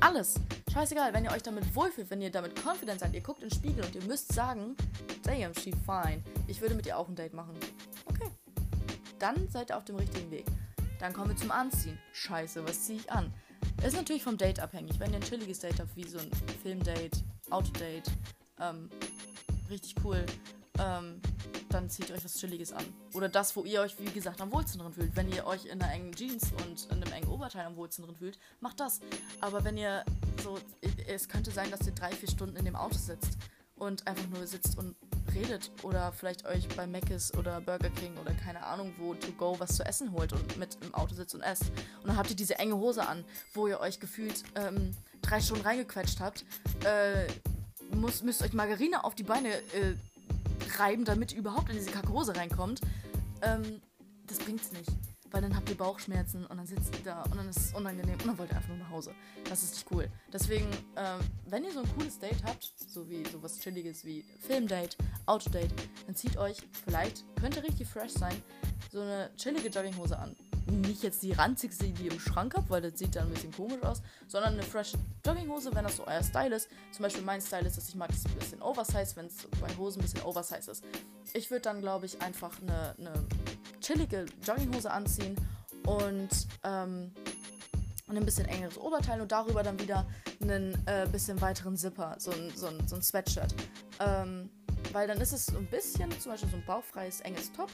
alles. 0.00 0.34
Scheißegal, 0.72 1.12
wenn 1.12 1.24
ihr 1.24 1.32
euch 1.32 1.42
damit 1.42 1.74
wohlfühlt, 1.74 2.10
wenn 2.10 2.22
ihr 2.22 2.30
damit 2.30 2.54
confident 2.64 3.00
seid, 3.00 3.14
ihr 3.14 3.20
guckt 3.20 3.42
in 3.42 3.48
den 3.48 3.54
Spiegel 3.54 3.84
und 3.84 3.94
ihr 3.94 4.04
müsst 4.04 4.32
sagen, 4.32 4.76
damn, 5.22 5.54
she 5.54 5.72
fine. 5.86 6.22
Ich 6.46 6.60
würde 6.60 6.74
mit 6.74 6.86
ihr 6.86 6.96
auch 6.96 7.08
ein 7.08 7.16
Date 7.16 7.34
machen. 7.34 7.54
Okay. 8.06 8.30
Dann 9.18 9.48
seid 9.48 9.70
ihr 9.70 9.76
auf 9.76 9.84
dem 9.84 9.96
richtigen 9.96 10.30
Weg. 10.30 10.46
Dann 11.00 11.12
kommen 11.12 11.30
wir 11.30 11.36
zum 11.36 11.50
Anziehen. 11.50 11.98
Scheiße, 12.12 12.64
was 12.66 12.84
ziehe 12.84 12.98
ich 12.98 13.10
an? 13.10 13.32
Ist 13.84 13.96
natürlich 13.96 14.22
vom 14.22 14.36
Date 14.36 14.60
abhängig. 14.60 14.98
Wenn 14.98 15.12
ihr 15.12 15.16
ein 15.16 15.22
chilliges 15.22 15.60
Date 15.60 15.78
habt, 15.80 15.94
wie 15.96 16.06
so 16.06 16.18
ein 16.18 16.30
Filmdate, 16.62 17.22
Autodate, 17.50 18.10
ähm, 18.60 18.90
richtig 19.70 19.94
cool, 20.04 20.24
ähm, 20.78 21.20
dann 21.68 21.90
zieht 21.90 22.10
euch 22.10 22.24
was 22.24 22.38
Chilliges 22.38 22.72
an. 22.72 22.84
Oder 23.14 23.28
das, 23.28 23.54
wo 23.56 23.64
ihr 23.64 23.80
euch, 23.80 23.98
wie 23.98 24.10
gesagt, 24.10 24.40
am 24.40 24.52
wohlsten 24.52 24.80
drin 24.80 24.92
fühlt. 24.92 25.16
Wenn 25.16 25.30
ihr 25.32 25.46
euch 25.46 25.66
in 25.66 25.80
einer 25.82 25.92
engen 25.92 26.12
Jeans 26.12 26.52
und 26.66 26.86
in 26.90 27.02
einem 27.02 27.12
engen 27.12 27.28
Oberteil 27.28 27.66
am 27.66 27.76
wohlsten 27.76 28.04
drin 28.04 28.16
fühlt, 28.16 28.38
macht 28.60 28.80
das. 28.80 29.00
Aber 29.40 29.64
wenn 29.64 29.76
ihr 29.76 30.04
so, 30.42 30.58
es 31.06 31.28
könnte 31.28 31.50
sein, 31.50 31.70
dass 31.70 31.86
ihr 31.86 31.94
drei, 31.94 32.10
vier 32.12 32.28
Stunden 32.28 32.56
in 32.56 32.64
dem 32.64 32.76
Auto 32.76 32.96
sitzt 32.96 33.38
und 33.76 34.06
einfach 34.06 34.26
nur 34.28 34.46
sitzt 34.46 34.76
und 34.78 34.96
redet 35.34 35.70
oder 35.82 36.12
vielleicht 36.12 36.46
euch 36.46 36.68
bei 36.68 36.86
Mc's 36.86 37.34
oder 37.34 37.60
Burger 37.60 37.90
King 37.90 38.16
oder 38.18 38.32
keine 38.32 38.64
Ahnung 38.64 38.92
wo 38.98 39.14
to 39.14 39.30
go 39.32 39.54
was 39.58 39.76
zu 39.76 39.84
essen 39.84 40.12
holt 40.12 40.32
und 40.32 40.56
mit 40.56 40.78
im 40.82 40.94
Auto 40.94 41.14
sitzt 41.14 41.34
und 41.34 41.42
esst. 41.42 41.64
Und 42.00 42.08
dann 42.08 42.16
habt 42.16 42.30
ihr 42.30 42.36
diese 42.36 42.58
enge 42.58 42.76
Hose 42.76 43.06
an, 43.06 43.24
wo 43.54 43.66
ihr 43.66 43.80
euch 43.80 44.00
gefühlt 44.00 44.42
ähm, 44.54 44.96
drei 45.22 45.40
Stunden 45.40 45.64
reingequetscht 45.64 46.20
habt. 46.20 46.44
Äh, 46.84 47.26
muss, 47.94 48.22
müsst 48.22 48.42
euch 48.42 48.52
Margarine 48.52 49.04
auf 49.04 49.14
die 49.14 49.22
Beine 49.22 49.50
äh, 49.50 49.94
reiben, 50.78 51.04
damit 51.04 51.32
überhaupt 51.32 51.70
in 51.70 51.76
diese 51.76 51.90
Kakose 51.90 52.36
reinkommt. 52.36 52.80
Ähm, 53.42 53.80
das 54.26 54.38
bringt's 54.38 54.72
nicht. 54.72 54.90
Weil 55.30 55.42
dann 55.42 55.54
habt 55.54 55.68
ihr 55.68 55.76
Bauchschmerzen 55.76 56.46
und 56.46 56.56
dann 56.56 56.66
sitzt 56.66 56.94
ihr 56.96 57.04
da 57.04 57.22
und 57.24 57.36
dann 57.36 57.48
ist 57.50 57.58
es 57.58 57.74
unangenehm 57.74 58.14
und 58.14 58.26
dann 58.26 58.38
wollt 58.38 58.50
ihr 58.50 58.56
einfach 58.56 58.70
nur 58.70 58.78
nach 58.78 58.88
Hause. 58.88 59.14
Das 59.48 59.62
ist 59.62 59.74
nicht 59.74 59.86
cool. 59.90 60.08
Deswegen, 60.32 60.66
ähm, 60.96 61.20
wenn 61.46 61.64
ihr 61.64 61.72
so 61.72 61.80
ein 61.80 61.96
cooles 61.98 62.18
Date 62.18 62.42
habt, 62.44 62.72
so 62.78 63.08
wie 63.10 63.26
sowas 63.26 63.58
Chilliges 63.58 64.06
wie 64.06 64.24
Filmdate, 64.46 64.96
Autodate, 65.26 65.74
dann 66.06 66.14
zieht 66.14 66.38
euch 66.38 66.56
vielleicht, 66.84 67.24
könnte 67.36 67.62
richtig 67.62 67.88
fresh 67.88 68.12
sein, 68.12 68.42
so 68.90 69.02
eine 69.02 69.30
chillige 69.36 69.68
Jogginghose 69.68 70.18
an 70.18 70.34
nicht 70.70 71.02
jetzt 71.02 71.22
die 71.22 71.32
ranzigste, 71.32 71.86
die 71.86 72.06
ihr 72.06 72.12
im 72.12 72.20
Schrank 72.20 72.54
habt, 72.56 72.70
weil 72.70 72.82
das 72.82 72.98
sieht 72.98 73.16
dann 73.16 73.26
ein 73.26 73.34
bisschen 73.34 73.52
komisch 73.52 73.82
aus, 73.82 74.02
sondern 74.26 74.54
eine 74.54 74.62
fresh 74.62 74.92
Jogginghose, 75.24 75.74
wenn 75.74 75.84
das 75.84 75.96
so 75.96 76.06
euer 76.06 76.22
Style 76.22 76.54
ist. 76.54 76.68
Zum 76.92 77.02
Beispiel 77.02 77.22
mein 77.22 77.40
Style 77.40 77.66
ist, 77.66 77.76
dass 77.76 77.88
ich 77.88 77.94
mag 77.94 78.10
es 78.10 78.24
ein 78.24 78.32
bisschen 78.34 78.62
oversized, 78.62 79.16
wenn 79.16 79.26
es 79.26 79.46
bei 79.60 79.74
Hosen 79.76 80.00
ein 80.00 80.02
bisschen 80.02 80.22
oversized 80.22 80.68
ist. 80.68 80.84
Ich 81.32 81.50
würde 81.50 81.62
dann, 81.62 81.80
glaube 81.80 82.06
ich, 82.06 82.20
einfach 82.22 82.60
eine, 82.60 82.94
eine 82.98 83.26
chillige 83.80 84.26
Jogginghose 84.44 84.90
anziehen 84.90 85.36
und 85.84 86.28
ähm, 86.64 87.12
ein 88.16 88.24
bisschen 88.24 88.46
engeres 88.46 88.78
Oberteil 88.78 89.20
und 89.20 89.32
darüber 89.32 89.62
dann 89.62 89.78
wieder 89.78 90.06
einen 90.40 90.74
äh, 90.86 91.06
bisschen 91.10 91.40
weiteren 91.40 91.76
Zipper, 91.76 92.16
so 92.18 92.30
ein, 92.30 92.50
so 92.54 92.66
ein, 92.66 92.86
so 92.86 92.96
ein 92.96 93.02
Sweatshirt. 93.02 93.54
Ähm, 94.00 94.50
weil 94.92 95.06
dann 95.06 95.20
ist 95.20 95.32
es 95.32 95.46
so 95.46 95.58
ein 95.58 95.66
bisschen, 95.66 96.10
zum 96.20 96.32
Beispiel 96.32 96.48
so 96.50 96.56
ein 96.56 96.64
bauchfreies, 96.64 97.20
enges 97.20 97.52
Top, 97.52 97.70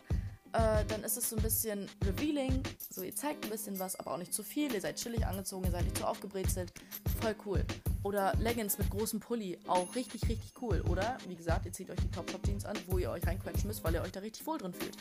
äh, 0.54 0.84
dann 0.86 1.02
ist 1.02 1.16
es 1.16 1.30
so 1.30 1.36
ein 1.36 1.42
bisschen 1.42 1.88
revealing. 2.04 2.62
So, 2.90 3.02
ihr 3.02 3.14
zeigt 3.14 3.44
ein 3.44 3.50
bisschen 3.50 3.78
was, 3.80 3.96
aber 3.96 4.12
auch 4.12 4.18
nicht 4.18 4.32
zu 4.32 4.44
viel. 4.44 4.72
Ihr 4.72 4.80
seid 4.80 4.96
chillig 4.96 5.26
angezogen, 5.26 5.64
ihr 5.64 5.72
seid 5.72 5.82
nicht 5.82 5.98
zu 5.98 6.06
aufgebrezelt. 6.06 6.72
Voll 7.20 7.34
cool. 7.44 7.64
Oder 8.04 8.34
Leggings 8.36 8.78
mit 8.78 8.88
großem 8.88 9.18
Pulli. 9.18 9.58
Auch 9.66 9.94
richtig, 9.96 10.22
richtig 10.28 10.52
cool. 10.62 10.80
Oder, 10.88 11.18
wie 11.26 11.34
gesagt, 11.34 11.66
ihr 11.66 11.72
zieht 11.72 11.90
euch 11.90 11.98
die 11.98 12.10
Top-Top-Jeans 12.10 12.66
an, 12.66 12.76
wo 12.86 12.98
ihr 12.98 13.10
euch 13.10 13.26
reinquetschen 13.26 13.66
müsst, 13.66 13.82
weil 13.82 13.94
ihr 13.94 14.02
euch 14.02 14.12
da 14.12 14.20
richtig 14.20 14.46
wohl 14.46 14.58
drin 14.58 14.72
fühlt. 14.72 14.96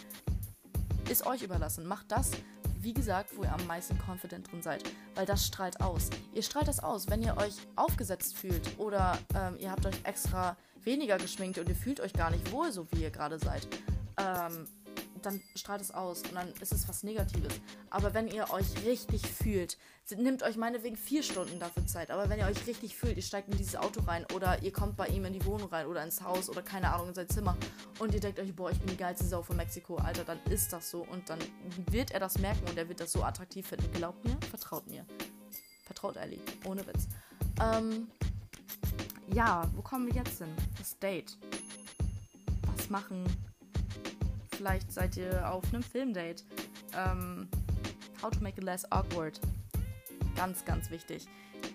Ist 1.08 1.26
euch 1.28 1.44
überlassen. 1.44 1.86
Macht 1.86 2.12
das, 2.12 2.32
wie 2.80 2.94
gesagt, 2.94 3.38
wo 3.38 3.44
ihr 3.44 3.54
am 3.54 3.68
meisten 3.68 4.00
confident 4.00 4.52
drin 4.52 4.63
seid. 4.63 4.84
Weil 5.13 5.28
das 5.28 5.46
strahlt 5.46 5.82
aus. 5.82 6.10
Ihr 6.34 6.42
strahlt 6.42 6.68
das 6.68 6.80
aus, 6.80 7.10
wenn 7.10 7.22
ihr 7.22 7.38
euch 7.38 7.54
aufgesetzt 7.76 8.36
fühlt 8.36 8.80
oder 8.80 9.20
ähm, 9.36 9.58
ihr 9.60 9.70
habt 9.70 9.86
euch 9.86 10.00
extra 10.04 10.58
weniger 10.84 11.18
geschminkt 11.18 11.60
und 11.60 11.70
ihr 11.70 11.76
fühlt 11.76 12.00
euch 12.00 12.13
gar 12.13 12.32
nicht 12.32 12.52
wohl, 12.52 12.72
so 12.72 12.88
wie 12.92 13.04
ihr 13.04 13.12
gerade 13.12 13.38
seid. 13.38 13.68
Ähm, 14.18 14.68
dann 15.25 15.41
strahlt 15.55 15.81
es 15.81 15.91
aus 15.91 16.21
und 16.23 16.36
dann 16.36 16.49
ist 16.62 16.73
es 16.73 16.88
was 16.88 17.03
Negatives. 17.03 17.53
Aber 17.89 18.13
wenn 18.13 18.27
ihr 18.27 18.51
euch 18.51 18.86
richtig 18.86 19.25
fühlt, 19.25 19.77
nehmt 20.17 20.43
euch 20.43 20.57
meinetwegen 20.57 20.97
vier 20.97 21.23
Stunden 21.23 21.59
dafür 21.59 21.86
Zeit. 21.88 22.12
Aber 22.12 22.29
wenn 22.29 22.39
ihr 22.39 22.45
euch 22.45 22.67
richtig 22.67 22.95
fühlt, 22.95 23.17
ihr 23.17 23.23
steigt 23.23 23.49
in 23.49 23.57
dieses 23.57 23.75
Auto 23.75 24.01
rein 24.01 24.25
oder 24.33 24.62
ihr 24.62 24.71
kommt 24.71 24.97
bei 24.97 25.07
ihm 25.07 25.25
in 25.25 25.33
die 25.33 25.45
Wohnung 25.45 25.69
rein 25.69 25.88
oder 25.88 26.03
ins 26.03 26.21
Haus 26.21 26.49
oder 26.49 26.62
keine 26.62 26.93
Ahnung 26.93 27.09
in 27.09 27.15
sein 27.15 27.29
Zimmer 27.29 27.57
und 27.99 28.13
ihr 28.13 28.19
denkt 28.19 28.39
euch, 28.39 28.55
boah, 28.55 28.71
ich 28.71 28.79
bin 28.79 28.89
die 28.89 28.97
geilste 28.97 29.25
Sau 29.25 29.41
von 29.41 29.55
Mexiko, 29.55 29.95
Alter, 29.95 30.23
dann 30.23 30.39
ist 30.49 30.73
das 30.73 30.89
so 30.89 31.01
und 31.01 31.29
dann 31.29 31.39
wird 31.89 32.12
er 32.12 32.19
das 32.19 32.38
merken 32.39 32.67
und 32.69 32.77
er 32.77 32.88
wird 32.89 32.99
das 32.99 33.12
so 33.12 33.23
attraktiv 33.23 33.67
finden. 33.67 33.91
Glaubt 33.93 34.23
mir, 34.25 34.38
vertraut 34.49 34.88
mir. 34.88 35.05
Vertraut 35.86 36.17
Ellie, 36.17 36.39
ohne 36.65 36.86
Witz. 36.88 37.07
Ähm, 37.62 38.07
ja, 39.33 39.69
wo 39.75 39.81
kommen 39.81 40.07
wir 40.07 40.15
jetzt 40.15 40.39
hin? 40.39 40.53
Das 40.77 40.97
Date. 40.99 41.38
Was 42.75 42.89
machen? 42.89 43.25
Vielleicht 44.63 44.93
seid 44.93 45.17
ihr 45.17 45.52
auf 45.52 45.62
einem 45.73 45.84
Filmdate. 45.84 46.45
Ähm, 46.95 47.49
how 48.21 48.30
to 48.30 48.39
make 48.39 48.58
it 48.58 48.63
less 48.63 48.89
awkward. 48.93 49.38
Ganz, 50.38 50.63
ganz 50.63 50.89
wichtig. 50.89 51.28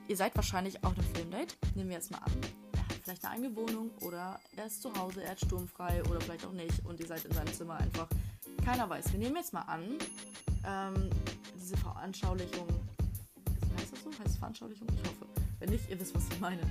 Ihr 0.09 0.16
seid 0.16 0.35
wahrscheinlich 0.37 0.83
auf 0.83 0.94
einem 0.94 1.07
Filmdate. 1.14 1.55
Nehmen 1.74 1.90
wir 1.90 1.96
jetzt 1.96 2.11
mal 2.11 2.16
an. 2.16 2.33
Er 2.72 2.81
hat 2.81 2.92
vielleicht 3.03 3.24
eine 3.27 3.35
eigene 3.35 3.57
Wohnung 3.57 3.90
oder 4.01 4.40
er 4.57 4.64
ist 4.64 4.81
zu 4.81 4.90
Hause, 4.94 5.22
er 5.22 5.33
hat 5.33 5.38
sturmfrei 5.38 6.03
oder 6.05 6.18
vielleicht 6.22 6.46
auch 6.46 6.53
nicht 6.53 6.83
und 6.87 6.98
ihr 6.98 7.07
seid 7.07 7.27
in 7.27 7.33
seinem 7.33 7.53
Zimmer 7.53 7.77
einfach. 7.77 8.09
Keiner 8.64 8.88
weiß. 8.88 9.12
Wir 9.12 9.18
nehmen 9.18 9.37
jetzt 9.37 9.53
mal 9.53 9.66
an, 9.66 9.98
ähm, 10.66 11.11
diese 11.61 11.77
Veranschaulichung. 11.77 12.68
Heißt 13.79 13.92
das 13.92 14.03
so? 14.03 14.11
Heißt 14.12 14.29
es 14.29 14.37
Veranschaulichung? 14.38 14.88
Ich 14.94 15.01
hoffe. 15.01 15.27
Wenn 15.59 15.68
nicht, 15.68 15.90
ihr 15.90 16.01
wisst, 16.01 16.14
was 16.14 16.27
ich 16.33 16.40
meine. 16.40 16.62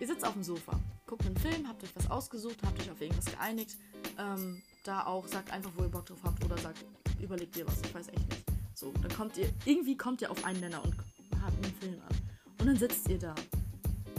Ihr 0.00 0.06
sitzt 0.06 0.26
auf 0.26 0.34
dem 0.34 0.42
Sofa, 0.42 0.78
guckt 1.06 1.24
einen 1.24 1.38
Film, 1.38 1.66
habt 1.66 1.82
euch 1.82 1.96
was 1.96 2.10
ausgesucht, 2.10 2.58
habt 2.62 2.78
euch 2.78 2.90
auf 2.90 3.00
irgendwas 3.00 3.24
geeinigt. 3.24 3.78
Ähm, 4.18 4.62
da 4.86 5.06
auch, 5.06 5.26
sagt 5.26 5.50
einfach, 5.50 5.70
wo 5.76 5.82
ihr 5.82 5.88
Bock 5.88 6.06
drauf 6.06 6.20
habt 6.22 6.44
oder 6.44 6.56
sagt, 6.58 6.84
überlegt 7.20 7.56
ihr 7.56 7.66
was, 7.66 7.80
ich 7.82 7.94
weiß 7.94 8.08
echt 8.08 8.28
nicht. 8.28 8.44
So, 8.74 8.92
dann 9.02 9.12
kommt 9.14 9.36
ihr, 9.36 9.50
irgendwie 9.64 9.96
kommt 9.96 10.20
ihr 10.22 10.30
auf 10.30 10.44
einen 10.44 10.60
Nenner 10.60 10.84
und 10.84 10.94
habt 11.42 11.64
einen 11.64 11.74
Film 11.74 12.00
an. 12.08 12.16
Und 12.60 12.66
dann 12.66 12.76
sitzt 12.76 13.08
ihr 13.08 13.18
da. 13.18 13.34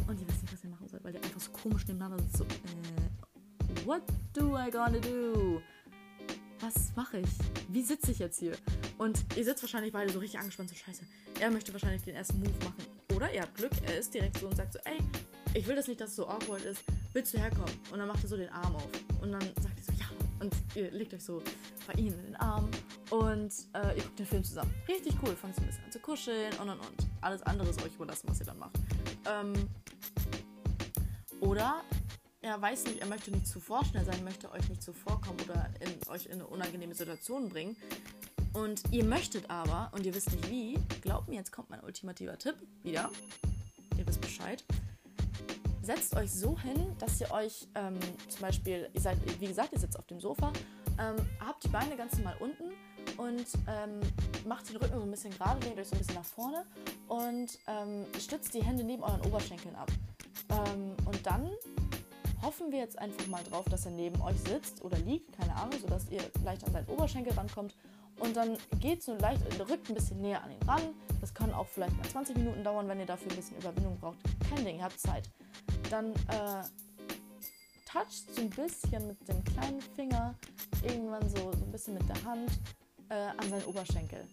Und 0.08 0.20
ihr 0.20 0.28
wisst 0.28 0.42
nicht, 0.42 0.54
was 0.54 0.64
ihr 0.64 0.70
machen 0.70 0.88
sollt, 0.88 1.04
weil 1.04 1.14
ihr 1.14 1.24
einfach 1.24 1.40
so 1.40 1.52
komisch 1.52 1.88
nebeneinander 1.88 2.24
sitzt. 2.24 2.38
So, 2.38 2.44
äh, 2.44 3.86
what 3.86 4.02
do 4.34 4.58
I 4.58 4.72
gonna 4.72 5.00
do? 5.00 5.62
Was 6.60 6.96
mache 6.96 7.20
ich? 7.20 7.30
Wie 7.70 7.84
sitze 7.84 8.12
ich 8.12 8.20
jetzt 8.20 8.40
hier? 8.40 8.54
Und 8.98 9.24
ihr 9.36 9.46
sitzt 9.46 9.62
wahrscheinlich 9.62 9.94
beide 9.94 10.12
so 10.12 10.20
richtig 10.20 10.40
angespannt, 10.40 10.70
so 10.70 10.76
scheiße. 10.76 11.04
Er 11.40 11.52
möchte 11.52 11.72
wahrscheinlich 11.72 12.02
den 12.02 12.16
ersten 12.16 12.40
Move 12.40 12.58
machen. 12.64 12.84
Oder 13.16 13.32
ihr 13.32 13.42
habt 13.42 13.56
Glück, 13.56 13.72
er 13.86 14.00
ist 14.00 14.14
direkt 14.14 14.40
so 14.40 14.48
und 14.48 14.56
sagt 14.56 14.74
so, 14.74 14.80
ey, 14.86 14.98
ich 15.54 15.68
will 15.68 15.76
das 15.76 15.88
nicht, 15.88 16.02
dass 16.02 16.12
es 16.12 16.16
so 16.16 16.28
awkward 16.28 16.64
ist. 16.66 16.84
Willst 17.14 17.34
du 17.34 17.38
herkommen? 17.38 17.72
Und 17.92 18.00
dann 18.00 18.08
macht 18.08 18.24
er 18.24 18.30
so 18.30 18.38
den 18.38 18.50
Arm 18.50 18.76
auf. 18.76 18.90
Und 19.22 19.32
dann 19.32 19.42
sagt 19.42 19.77
und 20.40 20.54
ihr 20.76 20.92
legt 20.92 21.14
euch 21.14 21.24
so 21.24 21.42
bei 21.86 21.94
ihm 21.94 22.14
in 22.14 22.26
den 22.26 22.36
Arm 22.36 22.70
und 23.10 23.54
äh, 23.74 23.98
ihr 23.98 24.04
guckt 24.04 24.20
den 24.20 24.26
Film 24.26 24.44
zusammen. 24.44 24.74
Richtig 24.88 25.16
cool, 25.24 25.36
fangt 25.36 25.56
so 25.56 25.62
ein 25.62 25.68
bisschen 25.68 25.84
an 25.86 25.92
zu 25.92 26.00
kuscheln 26.00 26.54
und 26.62 26.70
und 26.70 26.80
und. 26.80 27.08
Alles 27.22 27.42
andere 27.44 27.70
ist 27.70 27.82
euch 27.84 27.96
überlassen, 27.96 28.28
was 28.30 28.40
ihr 28.40 28.46
dann 28.46 28.60
macht. 28.60 28.78
Ähm, 29.26 29.54
oder 31.40 31.82
er 32.42 32.62
weiß 32.62 32.86
nicht, 32.86 33.00
er 33.00 33.08
möchte 33.08 33.32
nicht 33.32 33.48
zu 33.48 33.60
vorschnell 33.60 34.06
sein, 34.06 34.24
möchte 34.24 34.52
euch 34.52 34.68
nicht 34.70 34.82
zuvorkommen 34.82 35.40
oder 35.42 35.70
in, 35.80 36.10
euch 36.10 36.28
in 36.28 36.34
eine 36.34 36.48
unangenehme 36.48 36.96
Situation 36.96 37.50
bringen. 37.50 37.76
Und 38.54 38.84
ihr 38.92 39.04
möchtet 39.04 39.50
aber, 39.50 39.92
und 39.94 40.06
ihr 40.06 40.16
wisst 40.16 40.32
nicht 40.32 40.50
wie, 40.50 40.80
glaubt 41.02 41.28
mir, 41.28 41.36
jetzt 41.36 41.52
kommt 41.52 41.70
mein 41.70 41.84
ultimativer 41.84 42.38
Tipp 42.38 42.56
wieder. 42.84 43.12
Ihr 43.98 44.08
wisst 44.08 44.22
Bescheid 44.22 44.64
setzt 45.88 46.18
euch 46.18 46.30
so 46.30 46.60
hin, 46.60 46.94
dass 47.00 47.22
ihr 47.22 47.32
euch 47.32 47.66
ähm, 47.76 47.98
zum 48.28 48.42
Beispiel, 48.42 48.90
ihr 48.94 49.02
seid, 49.02 49.18
wie 49.40 49.48
gesagt, 49.48 49.72
ihr 49.72 49.80
sitzt 49.80 49.98
auf 49.98 50.06
dem 50.08 50.20
Sofa, 50.20 50.52
ähm, 51.00 51.16
habt 51.40 51.64
die 51.64 51.70
Beine 51.70 51.96
ganz 51.96 52.18
normal 52.18 52.36
unten 52.42 52.74
und 53.16 53.46
ähm, 53.68 54.02
macht 54.46 54.70
den 54.70 54.76
Rücken 54.76 55.00
so 55.00 55.04
ein 55.04 55.12
bisschen 55.12 55.32
gerade, 55.32 55.66
lehnt 55.66 55.80
euch 55.80 55.88
so 55.88 55.96
ein 55.96 56.00
bisschen 56.00 56.16
nach 56.16 56.26
vorne 56.26 56.66
und 57.08 57.58
ähm, 57.68 58.06
stützt 58.20 58.54
die 58.54 58.62
Hände 58.62 58.84
neben 58.84 59.02
euren 59.02 59.22
Oberschenkeln 59.22 59.76
ab. 59.76 59.90
Ähm, 60.50 60.94
und 61.06 61.26
dann 61.26 61.50
hoffen 62.42 62.70
wir 62.70 62.80
jetzt 62.80 63.00
einfach 63.00 63.26
mal 63.28 63.44
drauf, 63.46 63.64
dass 63.70 63.86
er 63.86 63.92
neben 63.92 64.22
euch 64.22 64.38
sitzt 64.42 64.84
oder 64.84 64.98
liegt, 65.00 65.38
keine 65.38 65.56
Ahnung, 65.56 65.80
sodass 65.80 66.10
ihr 66.10 66.22
leicht 66.44 66.66
an 66.66 66.74
seinen 66.74 66.88
Oberschenkel 66.90 67.32
rankommt. 67.34 67.74
Und 68.20 68.36
dann 68.36 68.58
geht 68.82 69.04
so 69.04 69.14
leicht, 69.14 69.42
rückt 69.70 69.90
ein 69.90 69.94
bisschen 69.94 70.20
näher 70.20 70.44
an 70.44 70.52
ihn 70.52 70.68
ran. 70.68 70.82
Das 71.22 71.34
kann 71.34 71.54
auch 71.54 71.68
vielleicht 71.68 71.96
mal 71.96 72.10
20 72.10 72.36
Minuten 72.36 72.64
dauern, 72.64 72.90
wenn 72.90 73.00
ihr 73.00 73.06
dafür 73.06 73.32
ein 73.32 73.38
bisschen 73.38 73.58
Überwindung 73.58 73.98
braucht. 74.00 74.18
Kein 74.50 74.66
Ding, 74.66 74.78
ihr 74.78 74.84
habt 74.84 75.00
Zeit 75.00 75.30
dann 75.90 76.12
äh, 76.12 76.64
toucht 77.86 78.34
so 78.34 78.42
ein 78.42 78.50
bisschen 78.50 79.08
mit 79.08 79.28
dem 79.28 79.44
kleinen 79.44 79.82
Finger, 79.82 80.36
irgendwann 80.84 81.28
so, 81.30 81.52
so 81.52 81.66
ein 81.66 81.72
bisschen 81.72 81.94
mit 81.94 82.08
der 82.08 82.24
Hand 82.24 82.52
äh, 83.10 83.14
an 83.14 83.50
seinen 83.50 83.66
Oberschenkel, 83.66 84.28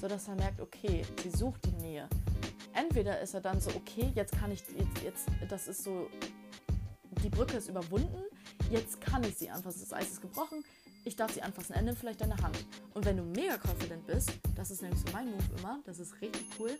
sodass 0.00 0.28
er 0.28 0.36
merkt, 0.36 0.60
okay, 0.60 1.04
sie 1.22 1.30
sucht 1.30 1.64
die 1.66 1.82
Nähe. 1.82 2.08
Entweder 2.72 3.20
ist 3.20 3.34
er 3.34 3.40
dann 3.40 3.60
so, 3.60 3.70
okay, 3.70 4.12
jetzt 4.14 4.38
kann 4.38 4.52
ich, 4.52 4.62
jetzt, 4.68 5.02
jetzt 5.02 5.26
das 5.48 5.68
ist 5.68 5.82
so, 5.82 6.08
die 7.22 7.28
Brücke 7.28 7.56
ist 7.56 7.68
überwunden, 7.68 8.22
jetzt 8.70 9.00
kann 9.00 9.24
ich 9.24 9.36
sie 9.36 9.50
anfassen, 9.50 9.80
das 9.80 9.92
Eis 9.92 10.10
ist 10.10 10.22
gebrochen, 10.22 10.64
ich 11.04 11.16
darf 11.16 11.32
sie 11.32 11.42
anfassen, 11.42 11.74
er 11.74 11.82
nimmt 11.82 11.98
vielleicht 11.98 12.20
deine 12.20 12.36
Hand. 12.36 12.64
Und 12.94 13.04
wenn 13.04 13.16
du 13.16 13.24
mega 13.24 13.56
confident 13.56 14.06
bist, 14.06 14.30
das 14.54 14.70
ist 14.70 14.82
nämlich 14.82 15.00
so 15.00 15.12
mein 15.12 15.30
Move 15.30 15.42
immer, 15.58 15.80
das 15.84 15.98
ist 15.98 16.20
richtig 16.20 16.44
cool, 16.58 16.76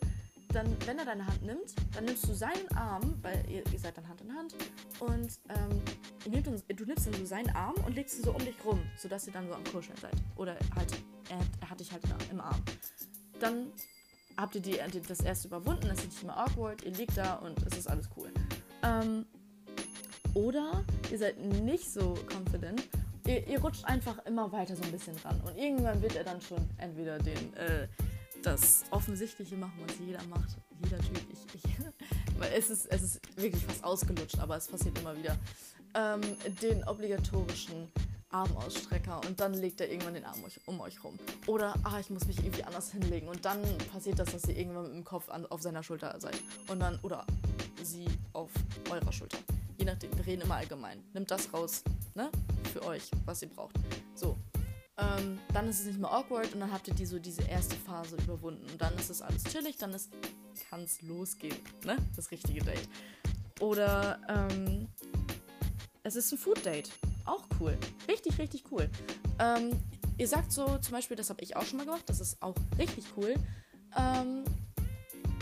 dann, 0.51 0.75
wenn 0.85 0.99
er 0.99 1.05
deine 1.05 1.25
Hand 1.25 1.43
nimmt, 1.43 1.73
dann 1.93 2.05
nimmst 2.05 2.27
du 2.27 2.33
seinen 2.33 2.67
Arm, 2.75 3.17
weil 3.21 3.43
ihr, 3.49 3.63
ihr 3.71 3.79
seid 3.79 3.97
dann 3.97 4.07
Hand 4.07 4.21
in 4.21 4.35
Hand, 4.35 4.55
und 4.99 5.39
ähm, 5.49 5.81
dann, 6.25 6.61
du 6.75 6.85
nimmst 6.85 7.07
dann 7.07 7.13
so 7.13 7.25
seinen 7.25 7.49
Arm 7.55 7.75
und 7.85 7.95
legst 7.95 8.17
ihn 8.17 8.23
so 8.23 8.31
um 8.31 8.39
dich 8.39 8.55
rum, 8.65 8.79
sodass 8.97 9.27
ihr 9.27 9.33
dann 9.33 9.47
so 9.47 9.53
am 9.53 9.63
Kuscheln 9.65 9.97
seid. 9.97 10.13
Oder 10.35 10.57
halt, 10.75 10.91
er, 11.29 11.39
er 11.61 11.69
hat 11.69 11.79
dich 11.79 11.91
halt 11.91 12.03
im 12.29 12.39
Arm. 12.39 12.61
Dann 13.39 13.71
habt 14.37 14.55
ihr 14.55 14.61
die, 14.61 14.77
das 15.07 15.21
erste 15.21 15.47
überwunden, 15.47 15.87
es 15.87 15.99
ist 15.99 16.05
nicht 16.05 16.23
mehr 16.23 16.37
awkward, 16.37 16.83
ihr 16.83 16.91
liegt 16.91 17.17
da 17.17 17.35
und 17.35 17.57
es 17.65 17.77
ist 17.77 17.87
alles 17.87 18.09
cool. 18.17 18.31
Ähm, 18.83 19.25
oder 20.33 20.83
ihr 21.11 21.17
seid 21.17 21.39
nicht 21.39 21.91
so 21.91 22.15
confident, 22.29 22.87
ihr, 23.27 23.45
ihr, 23.47 23.59
rutscht 23.59 23.85
einfach 23.85 24.23
immer 24.25 24.51
weiter 24.51 24.75
so 24.75 24.83
ein 24.83 24.91
bisschen 24.91 25.15
ran 25.17 25.39
und 25.41 25.57
irgendwann 25.57 26.01
wird 26.01 26.15
er 26.15 26.23
dann 26.23 26.41
schon 26.41 26.69
entweder 26.77 27.17
den, 27.19 27.53
äh, 27.55 27.87
das 28.41 28.83
Offensichtliche 28.91 29.55
machen, 29.55 29.79
was 29.85 29.97
jeder 29.99 30.23
macht, 30.23 30.57
jeder 30.83 30.99
Typ, 30.99 31.21
ich, 31.31 31.55
ich 31.55 31.71
weil 32.39 32.51
es 32.53 32.69
ist, 32.69 32.87
es 32.87 33.01
ist 33.01 33.21
wirklich 33.35 33.63
fast 33.65 33.83
ausgelutscht, 33.83 34.39
aber 34.39 34.57
es 34.57 34.67
passiert 34.67 34.97
immer 34.99 35.15
wieder, 35.17 35.37
ähm, 35.93 36.21
den 36.61 36.83
obligatorischen 36.85 37.91
Armausstrecker 38.29 39.21
und 39.27 39.39
dann 39.39 39.53
legt 39.53 39.81
er 39.81 39.89
irgendwann 39.89 40.13
den 40.13 40.23
Arm 40.23 40.39
um 40.65 40.79
euch 40.79 41.03
rum. 41.03 41.19
Oder, 41.47 41.75
ah, 41.83 41.99
ich 41.99 42.09
muss 42.09 42.25
mich 42.25 42.39
irgendwie 42.39 42.63
anders 42.63 42.91
hinlegen 42.91 43.27
und 43.27 43.43
dann 43.45 43.61
passiert 43.91 44.19
das, 44.19 44.31
dass 44.31 44.45
ihr 44.45 44.57
irgendwann 44.57 44.83
mit 44.83 44.93
dem 44.93 45.03
Kopf 45.03 45.29
an, 45.29 45.45
auf 45.47 45.61
seiner 45.61 45.83
Schulter 45.83 46.17
seid. 46.19 46.41
Und 46.69 46.79
dann, 46.79 46.97
oder 47.03 47.25
sie 47.83 48.05
auf 48.33 48.51
eurer 48.89 49.11
Schulter. 49.11 49.37
Je 49.77 49.85
nachdem, 49.85 50.15
wir 50.17 50.25
reden 50.25 50.43
immer 50.43 50.55
allgemein. 50.55 51.03
Nimmt 51.13 51.29
das 51.29 51.51
raus, 51.53 51.83
ne? 52.15 52.29
Für 52.71 52.83
euch, 52.85 53.09
was 53.25 53.41
ihr 53.41 53.49
braucht. 53.49 53.75
So. 54.15 54.37
Ähm, 55.01 55.39
dann 55.53 55.67
ist 55.67 55.79
es 55.79 55.87
nicht 55.87 55.99
mehr 55.99 56.11
awkward 56.11 56.53
und 56.53 56.59
dann 56.59 56.71
habt 56.71 56.87
ihr 56.87 56.93
die, 56.93 57.05
so 57.05 57.19
diese 57.19 57.43
erste 57.43 57.75
Phase 57.75 58.15
überwunden. 58.17 58.65
Und 58.71 58.79
dann 58.79 58.95
ist 58.95 59.09
es 59.09 59.21
alles 59.21 59.43
chillig, 59.43 59.77
dann 59.77 59.95
kann 60.69 60.83
es 60.83 61.01
losgehen, 61.01 61.57
ne? 61.83 61.97
Das 62.15 62.31
richtige 62.31 62.63
Date. 62.63 62.87
Oder, 63.59 64.19
ähm, 64.29 64.87
es 66.03 66.15
ist 66.15 66.31
ein 66.31 66.37
Food 66.37 66.65
Date 66.65 66.89
auch 67.25 67.43
cool. 67.59 67.77
Richtig, 68.07 68.37
richtig 68.39 68.63
cool. 68.71 68.89
Ähm, 69.39 69.79
ihr 70.17 70.27
sagt 70.27 70.51
so, 70.51 70.77
zum 70.77 70.93
Beispiel, 70.93 71.17
das 71.17 71.29
habe 71.29 71.41
ich 71.43 71.55
auch 71.55 71.63
schon 71.63 71.77
mal 71.77 71.85
gemacht, 71.85 72.03
das 72.07 72.19
ist 72.19 72.41
auch 72.41 72.55
richtig 72.77 73.05
cool. 73.17 73.35
Ähm, 73.97 74.43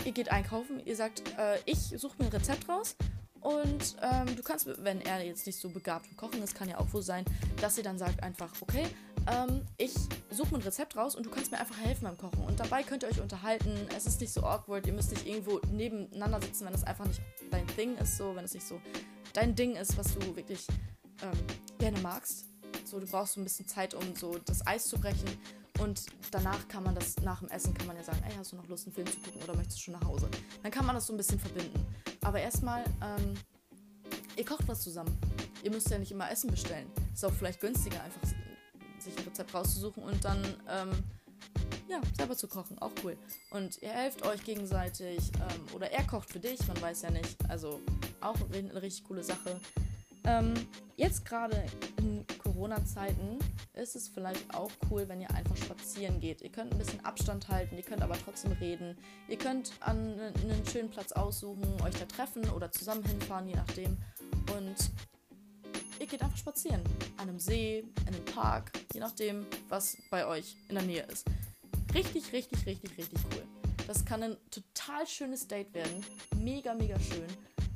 ihr 0.04 0.12
geht 0.12 0.30
einkaufen, 0.30 0.80
ihr 0.84 0.96
sagt, 0.96 1.22
äh, 1.38 1.58
ich 1.66 1.78
suche 1.78 2.16
mir 2.18 2.26
ein 2.26 2.32
Rezept 2.32 2.68
raus 2.68 2.96
und 3.40 3.96
ähm, 4.02 4.36
du 4.36 4.42
kannst, 4.42 4.68
wenn 4.84 5.00
er 5.00 5.24
jetzt 5.24 5.46
nicht 5.46 5.58
so 5.58 5.70
begabt 5.70 6.06
im 6.10 6.16
Kochen 6.16 6.42
ist, 6.42 6.54
kann 6.54 6.68
ja 6.68 6.78
auch 6.78 6.88
so 6.88 7.00
sein, 7.00 7.24
dass 7.60 7.78
ihr 7.78 7.84
dann 7.84 7.98
sagt 7.98 8.22
einfach, 8.22 8.52
okay, 8.60 8.86
ähm, 9.26 9.62
ich 9.78 9.92
suche 10.30 10.54
ein 10.54 10.62
Rezept 10.62 10.96
raus 10.96 11.14
und 11.14 11.24
du 11.26 11.30
kannst 11.30 11.50
mir 11.50 11.58
einfach 11.58 11.78
helfen 11.78 12.04
beim 12.04 12.16
Kochen. 12.16 12.42
Und 12.44 12.60
dabei 12.60 12.82
könnt 12.82 13.02
ihr 13.02 13.08
euch 13.08 13.20
unterhalten. 13.20 13.74
Es 13.96 14.06
ist 14.06 14.20
nicht 14.20 14.32
so 14.32 14.42
awkward, 14.42 14.86
ihr 14.86 14.92
müsst 14.92 15.10
nicht 15.10 15.26
irgendwo 15.26 15.60
nebeneinander 15.70 16.40
sitzen, 16.40 16.66
wenn 16.66 16.74
es 16.74 16.84
einfach 16.84 17.06
nicht 17.06 17.20
dein 17.50 17.66
Ding 17.76 17.96
ist, 17.96 18.16
so, 18.16 18.34
wenn 18.34 18.44
es 18.44 18.54
nicht 18.54 18.66
so 18.66 18.80
dein 19.32 19.54
Ding 19.54 19.76
ist, 19.76 19.96
was 19.96 20.14
du 20.14 20.36
wirklich 20.36 20.66
ähm, 21.22 21.38
gerne 21.78 21.98
magst. 22.00 22.46
So, 22.84 22.98
du 22.98 23.06
brauchst 23.06 23.34
so 23.34 23.40
ein 23.40 23.44
bisschen 23.44 23.68
Zeit, 23.68 23.94
um 23.94 24.14
so 24.16 24.38
das 24.44 24.66
Eis 24.66 24.88
zu 24.88 24.98
brechen. 24.98 25.28
Und 25.78 26.06
danach 26.30 26.68
kann 26.68 26.82
man 26.82 26.94
das, 26.94 27.16
nach 27.18 27.40
dem 27.40 27.48
Essen 27.48 27.72
kann 27.72 27.86
man 27.86 27.96
ja 27.96 28.02
sagen, 28.02 28.22
ey, 28.26 28.34
hast 28.36 28.52
du 28.52 28.56
noch 28.56 28.68
Lust, 28.68 28.86
einen 28.86 28.94
Film 28.94 29.06
zu 29.06 29.18
gucken 29.20 29.42
oder 29.42 29.54
möchtest 29.56 29.78
du 29.78 29.82
schon 29.84 29.94
nach 29.94 30.04
Hause? 30.06 30.28
Dann 30.62 30.70
kann 30.70 30.84
man 30.84 30.94
das 30.94 31.06
so 31.06 31.14
ein 31.14 31.16
bisschen 31.16 31.38
verbinden. 31.38 31.86
Aber 32.22 32.40
erstmal, 32.40 32.84
ähm, 33.02 33.34
ihr 34.36 34.44
kocht 34.44 34.66
was 34.68 34.82
zusammen. 34.82 35.16
Ihr 35.62 35.70
müsst 35.70 35.88
ja 35.90 35.98
nicht 35.98 36.12
immer 36.12 36.30
Essen 36.30 36.50
bestellen. 36.50 36.90
Ist 37.14 37.24
auch 37.24 37.32
vielleicht 37.32 37.60
günstiger, 37.60 38.02
einfach 38.02 38.20
sich 39.10 39.20
ein 39.20 39.28
Rezept 39.28 39.54
rauszusuchen 39.54 40.02
und 40.02 40.24
dann, 40.24 40.42
ähm, 40.68 40.90
ja, 41.88 42.00
selber 42.16 42.36
zu 42.36 42.48
kochen. 42.48 42.78
Auch 42.78 42.92
cool. 43.02 43.16
Und 43.50 43.82
ihr 43.82 43.90
helft 43.90 44.24
euch 44.24 44.44
gegenseitig. 44.44 45.18
Ähm, 45.34 45.74
oder 45.74 45.90
er 45.90 46.06
kocht 46.06 46.30
für 46.30 46.40
dich, 46.40 46.66
man 46.68 46.80
weiß 46.80 47.02
ja 47.02 47.10
nicht. 47.10 47.36
Also 47.48 47.80
auch 48.20 48.36
eine 48.52 48.80
richtig 48.80 49.04
coole 49.04 49.22
Sache. 49.22 49.60
Ähm, 50.24 50.52
jetzt 50.96 51.24
gerade 51.24 51.64
in 51.96 52.26
Corona-Zeiten 52.42 53.38
ist 53.74 53.96
es 53.96 54.08
vielleicht 54.08 54.54
auch 54.54 54.70
cool, 54.90 55.08
wenn 55.08 55.20
ihr 55.20 55.30
einfach 55.30 55.56
spazieren 55.56 56.20
geht. 56.20 56.42
Ihr 56.42 56.50
könnt 56.50 56.72
ein 56.72 56.78
bisschen 56.78 57.02
Abstand 57.04 57.48
halten, 57.48 57.76
ihr 57.76 57.82
könnt 57.82 58.02
aber 58.02 58.16
trotzdem 58.22 58.52
reden. 58.52 58.98
Ihr 59.28 59.38
könnt 59.38 59.72
an 59.80 60.20
einen 60.20 60.66
schönen 60.70 60.90
Platz 60.90 61.12
aussuchen, 61.12 61.64
euch 61.82 61.94
da 61.94 62.04
treffen 62.04 62.48
oder 62.50 62.70
zusammen 62.70 63.04
hinfahren, 63.04 63.48
je 63.48 63.54
nachdem. 63.54 63.96
Und 64.56 64.90
geht 66.10 66.22
einfach 66.22 66.36
spazieren. 66.36 66.82
An 67.16 67.28
einem 67.28 67.38
See, 67.38 67.84
in 68.00 68.14
einem 68.14 68.24
Park, 68.26 68.72
je 68.92 69.00
nachdem, 69.00 69.46
was 69.68 69.96
bei 70.10 70.26
euch 70.26 70.56
in 70.68 70.74
der 70.74 70.84
Nähe 70.84 71.02
ist. 71.04 71.26
Richtig, 71.94 72.32
richtig, 72.32 72.66
richtig, 72.66 72.98
richtig 72.98 73.20
cool. 73.32 73.44
Das 73.86 74.04
kann 74.04 74.22
ein 74.22 74.36
total 74.50 75.06
schönes 75.06 75.48
Date 75.48 75.72
werden. 75.74 76.04
Mega, 76.36 76.74
mega 76.74 76.98
schön 77.00 77.26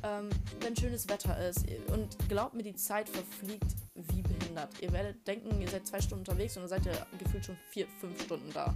ähm, 0.04 0.28
wenn 0.60 0.76
schönes 0.76 1.08
Wetter 1.08 1.36
ist. 1.48 1.64
Und 1.88 2.16
glaubt 2.28 2.54
mir, 2.54 2.62
die 2.62 2.74
Zeit 2.74 3.08
verfliegt 3.08 3.74
wie 3.94 4.22
behindert. 4.22 4.70
Ihr 4.80 4.92
werdet 4.92 5.26
denken, 5.26 5.60
ihr 5.60 5.68
seid 5.68 5.86
zwei 5.86 6.00
Stunden 6.00 6.28
unterwegs 6.28 6.56
und 6.56 6.62
dann 6.62 6.68
seid 6.68 6.86
ihr 6.86 7.06
gefühlt 7.18 7.44
schon 7.44 7.56
vier, 7.70 7.86
fünf 8.00 8.22
Stunden 8.22 8.52
da. 8.52 8.74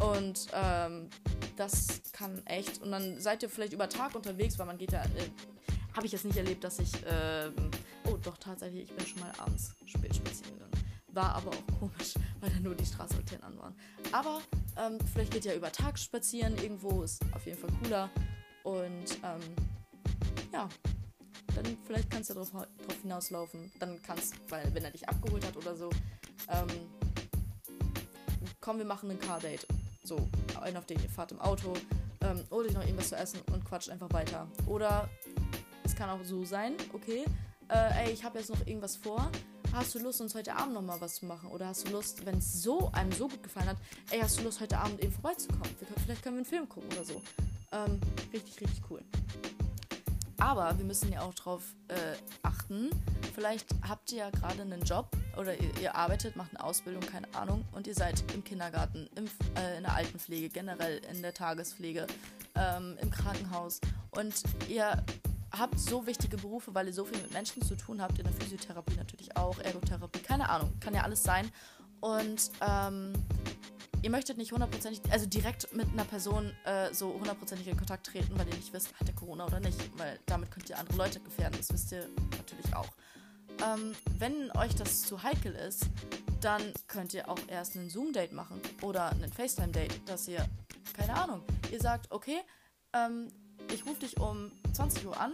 Und 0.00 0.48
ähm, 0.54 1.08
das 1.56 2.00
kann 2.12 2.44
echt. 2.46 2.80
Und 2.82 2.92
dann 2.92 3.20
seid 3.20 3.42
ihr 3.42 3.50
vielleicht 3.50 3.72
über 3.72 3.88
Tag 3.88 4.14
unterwegs, 4.14 4.58
weil 4.58 4.66
man 4.66 4.78
geht 4.78 4.92
ja. 4.92 5.02
Äh, 5.02 5.28
Habe 5.94 6.06
ich 6.06 6.12
jetzt 6.12 6.24
nicht 6.24 6.36
erlebt, 6.36 6.64
dass 6.64 6.78
ich. 6.78 6.94
Äh, 7.04 7.50
oh, 8.12 8.18
doch, 8.22 8.36
tatsächlich, 8.36 8.90
ich 8.90 8.96
bin 8.96 9.06
schon 9.06 9.20
mal 9.20 9.32
abends 9.38 9.74
spät 9.86 10.14
spazieren 10.14 10.54
gegangen. 10.54 10.72
War 11.08 11.34
aber 11.34 11.50
auch 11.50 11.78
komisch, 11.78 12.14
weil 12.40 12.50
da 12.50 12.60
nur 12.60 12.74
die 12.74 12.86
Straßenlaternen 12.86 13.44
an 13.44 13.58
waren. 13.58 13.74
Aber 14.12 14.40
ähm, 14.76 14.98
vielleicht 15.12 15.32
geht 15.32 15.44
ihr 15.44 15.54
über 15.54 15.70
Tag 15.72 15.98
spazieren 15.98 16.56
irgendwo, 16.58 17.02
ist 17.02 17.22
auf 17.32 17.46
jeden 17.46 17.58
Fall 17.58 17.70
cooler. 17.82 18.10
Und 18.64 19.18
ähm, 19.22 19.40
ja, 20.52 20.68
dann 21.54 21.76
vielleicht 21.84 22.10
kannst 22.10 22.30
du 22.30 22.34
darauf 22.34 22.50
drauf 22.50 22.66
hinauslaufen. 23.02 23.72
Dann 23.78 24.00
kannst, 24.02 24.34
weil 24.48 24.72
wenn 24.74 24.84
er 24.84 24.90
dich 24.90 25.08
abgeholt 25.08 25.46
hat 25.46 25.56
oder 25.56 25.74
so, 25.76 25.90
ähm, 26.48 26.68
komm, 28.60 28.78
wir 28.78 28.84
machen 28.84 29.10
ein 29.10 29.18
Car-Date. 29.18 29.66
So, 30.04 30.16
einen 30.60 30.76
auf 30.76 30.86
den 30.86 31.00
ihr 31.00 31.08
fahrt 31.08 31.32
im 31.32 31.40
Auto, 31.40 31.74
ähm, 32.22 32.42
holt 32.50 32.68
euch 32.68 32.74
noch 32.74 32.82
irgendwas 32.82 33.10
zu 33.10 33.16
essen 33.16 33.40
und 33.52 33.64
quatscht 33.64 33.88
einfach 33.88 34.12
weiter. 34.12 34.48
Oder 34.66 35.08
es 35.84 35.94
kann 35.94 36.10
auch 36.10 36.24
so 36.24 36.44
sein, 36.44 36.74
okay, 36.92 37.24
äh, 37.72 38.04
ey, 38.04 38.12
ich 38.12 38.22
habe 38.24 38.38
jetzt 38.38 38.50
noch 38.50 38.66
irgendwas 38.66 38.96
vor. 38.96 39.30
Hast 39.72 39.94
du 39.94 39.98
Lust, 40.00 40.20
uns 40.20 40.34
heute 40.34 40.54
Abend 40.54 40.74
noch 40.74 40.82
mal 40.82 41.00
was 41.00 41.14
zu 41.16 41.26
machen? 41.26 41.50
Oder 41.50 41.68
hast 41.68 41.88
du 41.88 41.92
Lust, 41.92 42.26
wenn 42.26 42.38
es 42.38 42.62
so 42.62 42.90
einem 42.92 43.10
so 43.12 43.28
gut 43.28 43.42
gefallen 43.42 43.68
hat, 43.68 43.78
ey, 44.10 44.20
hast 44.20 44.38
du 44.38 44.42
Lust, 44.42 44.60
heute 44.60 44.76
Abend 44.76 45.00
eben 45.02 45.12
vorbeizukommen? 45.12 45.62
Können, 45.78 45.94
vielleicht 46.04 46.22
können 46.22 46.36
wir 46.36 46.40
einen 46.40 46.46
Film 46.46 46.68
gucken 46.68 46.90
oder 46.92 47.04
so. 47.04 47.22
Ähm, 47.72 47.98
richtig, 48.32 48.60
richtig 48.60 48.82
cool. 48.90 49.00
Aber 50.38 50.76
wir 50.76 50.84
müssen 50.84 51.10
ja 51.10 51.22
auch 51.22 51.32
darauf 51.32 51.62
äh, 51.88 51.94
achten. 52.42 52.90
Vielleicht 53.34 53.68
habt 53.88 54.12
ihr 54.12 54.18
ja 54.18 54.30
gerade 54.30 54.60
einen 54.60 54.82
Job 54.82 55.08
oder 55.38 55.58
ihr, 55.58 55.70
ihr, 55.80 55.94
arbeitet, 55.94 56.36
macht 56.36 56.50
eine 56.50 56.62
Ausbildung, 56.62 57.02
keine 57.02 57.32
Ahnung, 57.32 57.64
und 57.72 57.86
ihr 57.86 57.94
seid 57.94 58.22
im 58.34 58.44
Kindergarten, 58.44 59.08
im, 59.14 59.24
äh, 59.56 59.78
in 59.78 59.84
der 59.84 59.94
Altenpflege, 59.94 60.50
generell 60.50 61.00
in 61.10 61.22
der 61.22 61.32
Tagespflege, 61.32 62.06
ähm, 62.56 62.98
im 63.00 63.10
Krankenhaus. 63.10 63.80
Und 64.10 64.42
ihr 64.68 65.02
habt 65.56 65.78
so 65.78 66.06
wichtige 66.06 66.36
Berufe, 66.36 66.74
weil 66.74 66.86
ihr 66.86 66.94
so 66.94 67.04
viel 67.04 67.20
mit 67.20 67.32
Menschen 67.32 67.62
zu 67.62 67.76
tun 67.76 68.00
habt, 68.00 68.18
in 68.18 68.24
der 68.24 68.32
Physiotherapie 68.32 68.96
natürlich 68.96 69.36
auch, 69.36 69.58
Ergotherapie, 69.58 70.20
keine 70.20 70.48
Ahnung, 70.48 70.72
kann 70.80 70.94
ja 70.94 71.02
alles 71.02 71.22
sein. 71.22 71.50
Und 72.00 72.50
ähm, 72.60 73.12
ihr 74.02 74.10
möchtet 74.10 74.38
nicht 74.38 74.52
hundertprozentig, 74.52 75.00
also 75.12 75.26
direkt 75.26 75.72
mit 75.74 75.88
einer 75.92 76.04
Person 76.04 76.52
äh, 76.64 76.92
so 76.92 77.14
hundertprozentig 77.14 77.68
in 77.68 77.76
Kontakt 77.76 78.06
treten, 78.06 78.36
weil 78.38 78.48
ihr 78.48 78.54
nicht 78.56 78.72
wisst, 78.72 78.92
hat 78.98 79.08
er 79.08 79.14
Corona 79.14 79.46
oder 79.46 79.60
nicht, 79.60 79.78
weil 79.98 80.18
damit 80.26 80.50
könnt 80.50 80.68
ihr 80.68 80.78
andere 80.78 80.96
Leute 80.96 81.20
gefährden, 81.20 81.56
das 81.58 81.72
wisst 81.72 81.92
ihr 81.92 82.08
natürlich 82.36 82.74
auch. 82.74 82.88
Ähm, 83.64 83.92
wenn 84.18 84.50
euch 84.56 84.74
das 84.74 85.02
zu 85.02 85.22
heikel 85.22 85.54
ist, 85.54 85.86
dann 86.40 86.62
könnt 86.88 87.14
ihr 87.14 87.28
auch 87.28 87.38
erst 87.46 87.76
einen 87.76 87.88
Zoom-Date 87.88 88.32
machen 88.32 88.60
oder 88.80 89.10
einen 89.10 89.32
FaceTime-Date, 89.32 90.08
dass 90.08 90.26
ihr, 90.26 90.44
keine 90.94 91.14
Ahnung, 91.14 91.42
ihr 91.70 91.80
sagt, 91.80 92.10
okay, 92.10 92.40
ähm, 92.92 93.28
ich 93.72 93.84
rufe 93.86 94.00
dich 94.00 94.18
um 94.18 94.50
20 94.72 95.06
Uhr 95.06 95.20
an 95.20 95.32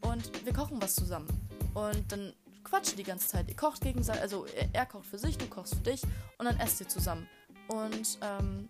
und 0.00 0.44
wir 0.44 0.52
kochen 0.52 0.80
was 0.80 0.94
zusammen. 0.94 1.28
Und 1.74 2.12
dann 2.12 2.32
quatscht 2.62 2.98
die 2.98 3.04
ganze 3.04 3.28
Zeit. 3.28 3.48
Ihr 3.48 3.56
kocht 3.56 3.80
gegenseitig, 3.80 4.22
also 4.22 4.46
er, 4.46 4.68
er 4.72 4.86
kocht 4.86 5.06
für 5.06 5.18
sich, 5.18 5.38
du 5.38 5.46
kochst 5.46 5.74
für 5.74 5.82
dich 5.82 6.02
und 6.38 6.46
dann 6.46 6.58
esst 6.60 6.80
ihr 6.80 6.88
zusammen. 6.88 7.28
Und 7.68 8.18
ähm, 8.22 8.68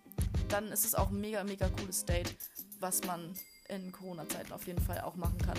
dann 0.49 0.67
ist 0.67 0.85
es 0.85 0.95
auch 0.95 1.09
ein 1.09 1.19
mega, 1.19 1.43
mega 1.43 1.69
cooles 1.69 2.05
Date, 2.05 2.35
was 2.79 3.03
man 3.05 3.33
in 3.69 3.91
Corona-Zeiten 3.91 4.53
auf 4.53 4.67
jeden 4.67 4.81
Fall 4.81 5.01
auch 5.01 5.15
machen 5.15 5.37
kann. 5.39 5.57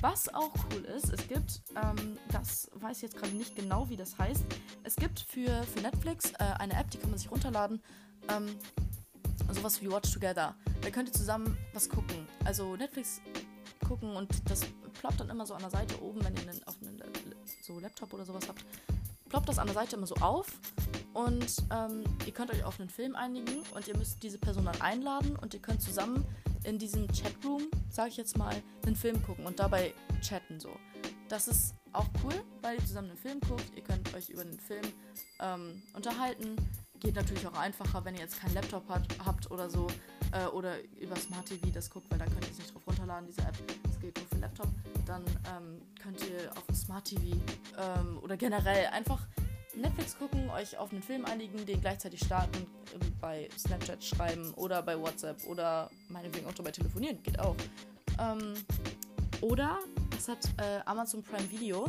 Was 0.00 0.32
auch 0.34 0.52
cool 0.70 0.84
ist, 0.84 1.10
es 1.12 1.28
gibt, 1.28 1.62
ähm, 1.76 2.18
das 2.30 2.70
weiß 2.74 2.98
ich 2.98 3.02
jetzt 3.04 3.16
gerade 3.16 3.34
nicht 3.34 3.56
genau, 3.56 3.88
wie 3.88 3.96
das 3.96 4.18
heißt, 4.18 4.44
es 4.82 4.96
gibt 4.96 5.20
für, 5.20 5.62
für 5.62 5.80
Netflix 5.80 6.32
äh, 6.32 6.44
eine 6.58 6.74
App, 6.74 6.90
die 6.90 6.98
kann 6.98 7.10
man 7.10 7.18
sich 7.18 7.30
runterladen, 7.30 7.80
ähm, 8.28 8.54
sowas 9.52 9.80
wie 9.82 9.90
Watch 9.90 10.12
Together. 10.12 10.54
Da 10.82 10.90
könnt 10.90 11.08
ihr 11.08 11.12
zusammen 11.12 11.56
was 11.72 11.88
gucken. 11.88 12.26
Also 12.44 12.76
Netflix 12.76 13.20
gucken 13.86 14.16
und 14.16 14.30
das 14.50 14.62
ploppt 15.00 15.20
dann 15.20 15.30
immer 15.30 15.46
so 15.46 15.54
an 15.54 15.60
der 15.60 15.70
Seite 15.70 16.00
oben, 16.02 16.24
wenn 16.24 16.34
ihr 16.34 16.42
einen, 16.42 16.64
auf 16.64 16.76
einen 16.80 17.02
so 17.62 17.78
Laptop 17.78 18.12
oder 18.12 18.24
sowas 18.24 18.48
habt, 18.48 18.64
ploppt 19.28 19.48
das 19.48 19.58
an 19.58 19.66
der 19.66 19.74
Seite 19.74 19.96
immer 19.96 20.06
so 20.06 20.14
auf 20.16 20.46
und 21.12 21.46
ähm, 21.72 22.04
ihr 22.26 22.32
könnt 22.32 22.52
euch 22.52 22.64
auf 22.64 22.80
einen 22.80 22.88
Film 22.88 23.14
einigen 23.14 23.62
und 23.74 23.86
ihr 23.88 23.96
müsst 23.96 24.22
diese 24.22 24.38
Person 24.38 24.64
dann 24.64 24.80
einladen 24.80 25.36
und 25.36 25.54
ihr 25.54 25.60
könnt 25.60 25.82
zusammen 25.82 26.24
in 26.64 26.78
diesem 26.78 27.06
Chatroom, 27.08 27.62
sage 27.90 28.10
ich 28.10 28.16
jetzt 28.16 28.36
mal, 28.38 28.54
einen 28.86 28.96
Film 28.96 29.22
gucken 29.22 29.46
und 29.46 29.58
dabei 29.60 29.92
chatten 30.20 30.60
so. 30.60 30.70
Das 31.28 31.48
ist 31.48 31.74
auch 31.92 32.06
cool, 32.22 32.34
weil 32.62 32.76
ihr 32.76 32.84
zusammen 32.84 33.10
einen 33.10 33.18
Film 33.18 33.40
guckt. 33.40 33.64
Ihr 33.76 33.82
könnt 33.82 34.12
euch 34.14 34.28
über 34.28 34.44
den 34.44 34.58
Film 34.58 34.84
ähm, 35.40 35.82
unterhalten. 35.94 36.56
Geht 37.04 37.16
natürlich 37.16 37.46
auch 37.46 37.58
einfacher, 37.58 38.02
wenn 38.06 38.14
ihr 38.14 38.22
jetzt 38.22 38.40
keinen 38.40 38.54
Laptop 38.54 38.88
hat, 38.88 39.02
habt 39.24 39.50
oder 39.50 39.68
so. 39.68 39.86
äh, 40.34 40.46
oder 40.46 40.76
über 41.00 41.16
Smart 41.16 41.46
TV 41.46 41.68
das 41.72 41.90
guckt, 41.90 42.10
weil 42.10 42.18
da 42.18 42.24
könnt 42.24 42.44
ihr 42.44 42.50
es 42.50 42.58
nicht 42.58 42.74
drauf 42.74 42.82
runterladen, 42.86 43.26
diese 43.28 43.42
App. 43.42 43.54
Das 43.84 44.00
geht 44.00 44.16
nur 44.16 44.26
für 44.26 44.38
Laptop. 44.38 44.68
Dann 45.06 45.22
ähm, 45.26 45.80
könnt 46.02 46.20
ihr 46.22 46.50
auf 46.52 46.74
Smart 46.74 47.04
TV 47.04 47.22
ähm, 47.78 48.18
oder 48.22 48.36
generell 48.36 48.86
einfach 48.86 49.20
Netflix 49.76 50.16
gucken, 50.18 50.48
euch 50.50 50.78
auf 50.78 50.92
einen 50.92 51.02
Film 51.02 51.24
einigen, 51.24 51.64
den 51.66 51.80
gleichzeitig 51.80 52.20
starten, 52.20 52.66
ähm, 52.94 53.12
bei 53.20 53.48
Snapchat 53.58 54.02
schreiben 54.02 54.52
oder 54.54 54.82
bei 54.82 54.98
WhatsApp 54.98 55.44
oder 55.46 55.90
meinetwegen 56.08 56.46
auch 56.46 56.54
dabei 56.54 56.70
telefonieren, 56.70 57.22
geht 57.22 57.38
auch. 57.38 57.56
Ähm, 58.18 58.54
oder, 59.40 59.78
das 60.10 60.28
hat 60.28 60.44
äh, 60.56 60.80
Amazon 60.86 61.22
Prime 61.22 61.50
Video, 61.50 61.86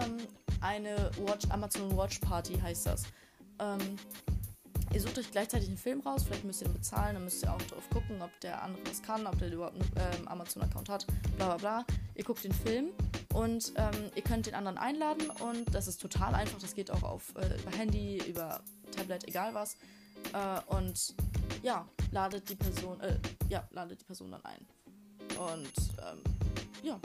ähm, 0.00 0.16
eine 0.60 1.10
Watch, 1.26 1.46
Amazon 1.50 1.96
Watch 1.96 2.20
Party 2.20 2.58
heißt 2.58 2.86
das. 2.86 3.04
Ähm, 3.58 3.98
ihr 4.92 5.00
sucht 5.00 5.18
euch 5.18 5.30
gleichzeitig 5.30 5.68
einen 5.68 5.78
Film 5.78 6.00
raus, 6.00 6.24
vielleicht 6.24 6.44
müsst 6.44 6.62
ihr 6.62 6.68
ihn 6.68 6.74
bezahlen, 6.74 7.14
dann 7.14 7.24
müsst 7.24 7.42
ihr 7.42 7.52
auch 7.52 7.62
drauf 7.62 7.88
gucken, 7.90 8.22
ob 8.22 8.30
der 8.40 8.62
andere 8.62 8.82
das 8.84 9.02
kann, 9.02 9.26
ob 9.26 9.38
der 9.38 9.52
überhaupt 9.52 9.76
einen 9.76 10.18
ähm, 10.20 10.28
Amazon-Account 10.28 10.88
hat, 10.88 11.06
bla 11.36 11.46
bla 11.46 11.56
bla. 11.56 11.86
Ihr 12.14 12.24
guckt 12.24 12.44
den 12.44 12.52
Film 12.52 12.90
und 13.34 13.72
ähm, 13.76 14.10
ihr 14.14 14.22
könnt 14.22 14.46
den 14.46 14.54
anderen 14.54 14.78
einladen 14.78 15.30
und 15.30 15.74
das 15.74 15.88
ist 15.88 16.00
total 16.00 16.34
einfach. 16.34 16.58
Das 16.58 16.74
geht 16.74 16.90
auch 16.90 17.02
auf 17.02 17.34
äh, 17.36 17.60
über 17.60 17.76
Handy, 17.76 18.18
über 18.28 18.60
Tablet, 18.90 19.26
egal 19.28 19.54
was. 19.54 19.76
Äh, 20.32 20.60
und 20.74 21.14
ja, 21.62 21.88
ladet 22.10 22.48
die 22.48 22.56
Person, 22.56 23.00
äh, 23.00 23.18
ja, 23.48 23.66
ladet 23.70 24.00
die 24.00 24.04
Person 24.04 24.30
dann 24.30 24.44
ein. 24.44 24.66
Und 25.38 25.72
ähm, 25.98 26.22
ja, 26.82 27.00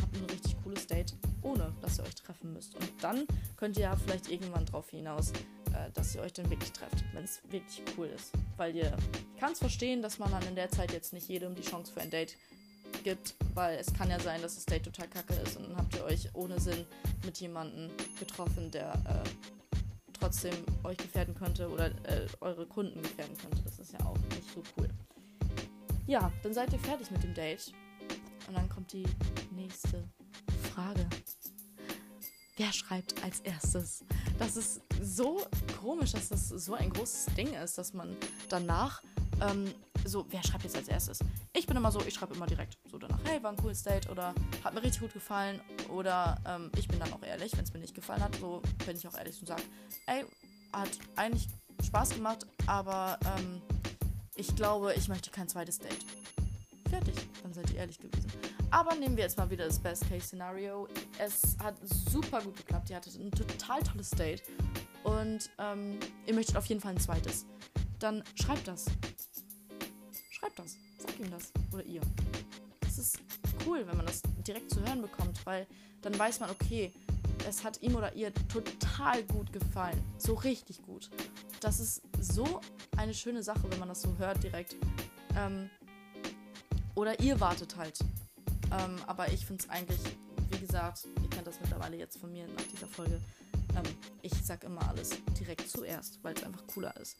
habt 0.00 0.16
ein 0.16 0.24
richtig 0.30 0.56
cooles 0.62 0.86
Date, 0.86 1.14
ohne 1.42 1.72
dass 1.80 1.98
ihr 1.98 2.04
euch 2.04 2.14
treffen 2.14 2.52
müsst. 2.52 2.74
Und 2.74 2.90
dann 3.00 3.26
könnt 3.56 3.76
ihr 3.76 3.84
ja 3.84 3.96
vielleicht 3.96 4.30
irgendwann 4.30 4.66
drauf 4.66 4.90
hinaus, 4.90 5.32
äh, 5.76 5.90
dass 5.92 6.14
ihr 6.14 6.22
euch 6.22 6.32
dann 6.32 6.48
wirklich 6.50 6.72
trefft, 6.72 7.04
wenn 7.12 7.24
es 7.24 7.40
wirklich 7.50 7.82
cool 7.96 8.06
ist. 8.06 8.32
Weil 8.56 8.74
ihr 8.74 8.96
kann 9.38 9.52
es 9.52 9.58
verstehen, 9.58 10.02
dass 10.02 10.18
man 10.18 10.30
dann 10.30 10.46
in 10.46 10.54
der 10.54 10.70
Zeit 10.70 10.92
jetzt 10.92 11.12
nicht 11.12 11.28
jedem 11.28 11.54
die 11.54 11.62
Chance 11.62 11.92
für 11.92 12.00
ein 12.00 12.10
Date 12.10 12.36
gibt, 13.04 13.34
weil 13.54 13.78
es 13.78 13.92
kann 13.92 14.10
ja 14.10 14.18
sein, 14.20 14.42
dass 14.42 14.54
das 14.54 14.64
Date 14.64 14.84
total 14.84 15.08
kacke 15.08 15.34
ist 15.34 15.56
und 15.56 15.68
dann 15.68 15.76
habt 15.76 15.94
ihr 15.94 16.04
euch 16.04 16.28
ohne 16.34 16.58
Sinn 16.60 16.86
mit 17.24 17.38
jemandem 17.38 17.90
getroffen, 18.18 18.70
der 18.70 18.94
äh, 18.94 19.28
trotzdem 20.12 20.54
euch 20.84 20.96
gefährden 20.96 21.34
könnte 21.34 21.68
oder 21.68 21.86
äh, 21.86 22.26
eure 22.40 22.66
Kunden 22.66 23.02
gefährden 23.02 23.36
könnte. 23.36 23.62
Das 23.62 23.78
ist 23.78 23.92
ja 23.92 24.00
auch 24.00 24.18
nicht 24.34 24.50
so 24.54 24.62
cool. 24.76 24.88
Ja, 26.06 26.32
dann 26.42 26.54
seid 26.54 26.72
ihr 26.72 26.78
fertig 26.78 27.10
mit 27.10 27.22
dem 27.22 27.34
Date. 27.34 27.72
Und 28.46 28.54
dann 28.54 28.68
kommt 28.68 28.92
die 28.92 29.06
nächste 29.50 30.04
Frage. 30.72 31.04
Wer 32.56 32.72
schreibt 32.72 33.22
als 33.24 33.40
erstes? 33.40 34.04
Das 34.38 34.56
ist 34.56 34.80
so 35.02 35.46
komisch, 35.80 36.12
dass 36.12 36.28
das 36.28 36.48
so 36.48 36.74
ein 36.74 36.90
großes 36.90 37.34
Ding 37.36 37.52
ist, 37.54 37.78
dass 37.78 37.92
man 37.92 38.16
danach 38.48 39.02
ähm, 39.40 39.72
so, 40.04 40.24
wer 40.30 40.42
schreibt 40.42 40.64
jetzt 40.64 40.76
als 40.76 40.88
erstes? 40.88 41.18
Ich 41.52 41.66
bin 41.66 41.76
immer 41.76 41.90
so, 41.90 42.00
ich 42.00 42.14
schreibe 42.14 42.34
immer 42.34 42.46
direkt 42.46 42.78
so 42.90 42.98
danach, 42.98 43.18
hey, 43.24 43.42
war 43.42 43.50
ein 43.50 43.56
cooles 43.56 43.82
Date 43.82 44.08
oder 44.08 44.34
hat 44.64 44.74
mir 44.74 44.82
richtig 44.82 45.02
gut 45.02 45.12
gefallen 45.12 45.60
oder 45.90 46.38
ähm, 46.46 46.70
ich 46.76 46.88
bin 46.88 46.98
dann 46.98 47.12
auch 47.12 47.22
ehrlich, 47.22 47.56
wenn 47.56 47.64
es 47.64 47.72
mir 47.72 47.80
nicht 47.80 47.94
gefallen 47.94 48.22
hat, 48.22 48.34
so 48.36 48.62
bin 48.86 48.96
ich 48.96 49.06
auch 49.06 49.16
ehrlich 49.16 49.38
und 49.40 49.46
sage, 49.46 49.62
ey, 50.06 50.24
hat 50.72 50.90
eigentlich 51.16 51.48
Spaß 51.84 52.10
gemacht, 52.10 52.46
aber 52.66 53.18
ähm, 53.36 53.60
ich 54.34 54.54
glaube, 54.54 54.94
ich 54.94 55.08
möchte 55.08 55.30
kein 55.30 55.48
zweites 55.48 55.78
Date. 55.78 56.04
Fertig, 56.88 57.14
dann 57.42 57.52
seid 57.52 57.70
ihr 57.70 57.78
ehrlich 57.78 57.98
gewesen. 57.98 58.30
Aber 58.70 58.94
nehmen 58.94 59.16
wir 59.16 59.24
jetzt 59.24 59.36
mal 59.36 59.50
wieder 59.50 59.66
das 59.66 59.78
Best-Case-Szenario. 59.78 60.88
Es 61.18 61.56
hat 61.62 61.74
super 61.82 62.40
gut 62.42 62.56
geklappt. 62.56 62.90
Ihr 62.90 62.96
hattet 62.96 63.16
ein 63.16 63.30
total 63.30 63.82
tolles 63.82 64.10
Date. 64.10 64.42
Und 65.06 65.50
ähm, 65.58 66.00
ihr 66.26 66.34
möchtet 66.34 66.56
auf 66.56 66.66
jeden 66.66 66.80
Fall 66.80 66.92
ein 66.92 67.00
zweites. 67.00 67.46
Dann 68.00 68.24
schreibt 68.34 68.66
das. 68.66 68.86
Schreibt 70.30 70.58
das. 70.58 70.76
Sag 70.98 71.18
ihm 71.20 71.30
das. 71.30 71.52
Oder 71.72 71.84
ihr. 71.84 72.00
Das 72.80 72.98
ist 72.98 73.20
cool, 73.64 73.86
wenn 73.86 73.96
man 73.96 74.06
das 74.06 74.22
direkt 74.46 74.70
zu 74.70 74.80
hören 74.80 75.02
bekommt, 75.02 75.46
weil 75.46 75.66
dann 76.02 76.18
weiß 76.18 76.40
man, 76.40 76.50
okay, 76.50 76.92
es 77.48 77.62
hat 77.62 77.80
ihm 77.82 77.94
oder 77.94 78.14
ihr 78.14 78.34
total 78.48 79.22
gut 79.24 79.52
gefallen. 79.52 80.02
So 80.18 80.34
richtig 80.34 80.82
gut. 80.82 81.08
Das 81.60 81.78
ist 81.78 82.02
so 82.20 82.60
eine 82.96 83.14
schöne 83.14 83.44
Sache, 83.44 83.62
wenn 83.70 83.78
man 83.78 83.88
das 83.88 84.02
so 84.02 84.16
hört 84.18 84.42
direkt. 84.42 84.74
Ähm, 85.36 85.70
oder 86.96 87.20
ihr 87.20 87.38
wartet 87.38 87.76
halt. 87.76 88.00
Ähm, 88.72 88.96
aber 89.06 89.32
ich 89.32 89.46
finde 89.46 89.62
es 89.62 89.70
eigentlich, 89.70 90.00
wie 90.50 90.58
gesagt, 90.58 91.06
ihr 91.22 91.30
kennt 91.30 91.46
das 91.46 91.60
mittlerweile 91.60 91.96
jetzt 91.96 92.18
von 92.18 92.32
mir 92.32 92.48
nach 92.48 92.64
dieser 92.72 92.88
Folge. 92.88 93.20
Ähm, 93.76 93.84
ich 94.22 94.32
sag 94.44 94.64
immer 94.64 94.88
alles 94.88 95.10
direkt 95.38 95.68
zuerst, 95.68 96.22
weil 96.22 96.34
es 96.34 96.42
einfach 96.42 96.66
cooler 96.66 96.96
ist. 96.96 97.16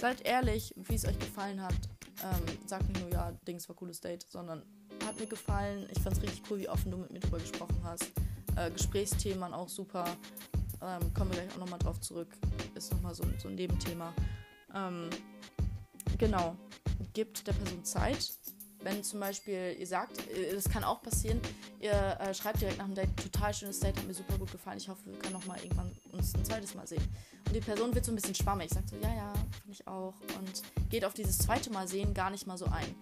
Seid 0.00 0.24
ehrlich, 0.24 0.74
wie 0.76 0.94
es 0.94 1.04
euch 1.04 1.18
gefallen 1.18 1.62
hat. 1.62 1.74
Ähm, 2.22 2.58
sagt 2.66 2.88
nicht 2.88 3.00
nur, 3.00 3.10
ja, 3.10 3.32
Dings 3.46 3.68
war 3.68 3.76
cooles 3.76 4.00
Date, 4.00 4.26
sondern 4.28 4.62
hat 5.04 5.18
mir 5.18 5.26
gefallen. 5.26 5.88
Ich 5.92 6.00
fand 6.02 6.16
es 6.16 6.22
richtig 6.22 6.42
cool, 6.50 6.58
wie 6.58 6.68
offen 6.68 6.90
du 6.90 6.98
mit 6.98 7.10
mir 7.10 7.20
drüber 7.20 7.38
gesprochen 7.38 7.78
hast. 7.84 8.10
Äh, 8.56 8.70
Gesprächsthemen 8.70 9.52
auch 9.54 9.68
super. 9.68 10.04
Ähm, 10.82 11.12
kommen 11.14 11.32
wir 11.32 11.40
gleich 11.40 11.52
auch 11.54 11.58
nochmal 11.58 11.78
drauf 11.78 12.00
zurück. 12.00 12.28
Ist 12.74 12.92
nochmal 12.92 13.14
so, 13.14 13.24
so 13.38 13.48
ein 13.48 13.54
Nebenthema. 13.54 14.12
Ähm, 14.74 15.10
genau. 16.16 16.56
Gibt 17.12 17.46
der 17.46 17.52
Person 17.52 17.84
Zeit. 17.84 18.37
Wenn 18.80 19.02
zum 19.02 19.20
Beispiel 19.20 19.76
ihr 19.78 19.86
sagt, 19.86 20.28
äh, 20.28 20.54
das 20.54 20.68
kann 20.68 20.84
auch 20.84 21.02
passieren, 21.02 21.40
ihr 21.80 21.92
äh, 21.92 22.32
schreibt 22.32 22.60
direkt 22.60 22.78
nach 22.78 22.86
dem 22.86 22.94
Date, 22.94 23.16
total 23.16 23.52
schönes 23.52 23.80
Date, 23.80 23.96
hat 23.96 24.06
mir 24.06 24.14
super 24.14 24.38
gut 24.38 24.52
gefallen. 24.52 24.78
Ich 24.78 24.88
hoffe, 24.88 25.00
wir 25.06 25.18
können 25.18 25.32
nochmal 25.32 25.58
irgendwann 25.62 25.90
uns 26.12 26.34
ein 26.34 26.44
zweites 26.44 26.74
Mal 26.74 26.86
sehen. 26.86 27.02
Und 27.46 27.54
die 27.54 27.60
Person 27.60 27.94
wird 27.94 28.04
so 28.04 28.12
ein 28.12 28.14
bisschen 28.14 28.34
schwammig, 28.34 28.70
sagt 28.70 28.90
so, 28.90 28.96
ja, 28.96 29.14
ja, 29.14 29.32
fand 29.32 29.70
ich 29.70 29.86
auch. 29.86 30.14
Und 30.38 30.62
geht 30.90 31.04
auf 31.04 31.14
dieses 31.14 31.38
zweite 31.38 31.70
Mal 31.70 31.88
sehen 31.88 32.14
gar 32.14 32.30
nicht 32.30 32.46
mal 32.46 32.58
so 32.58 32.66
ein. 32.66 32.94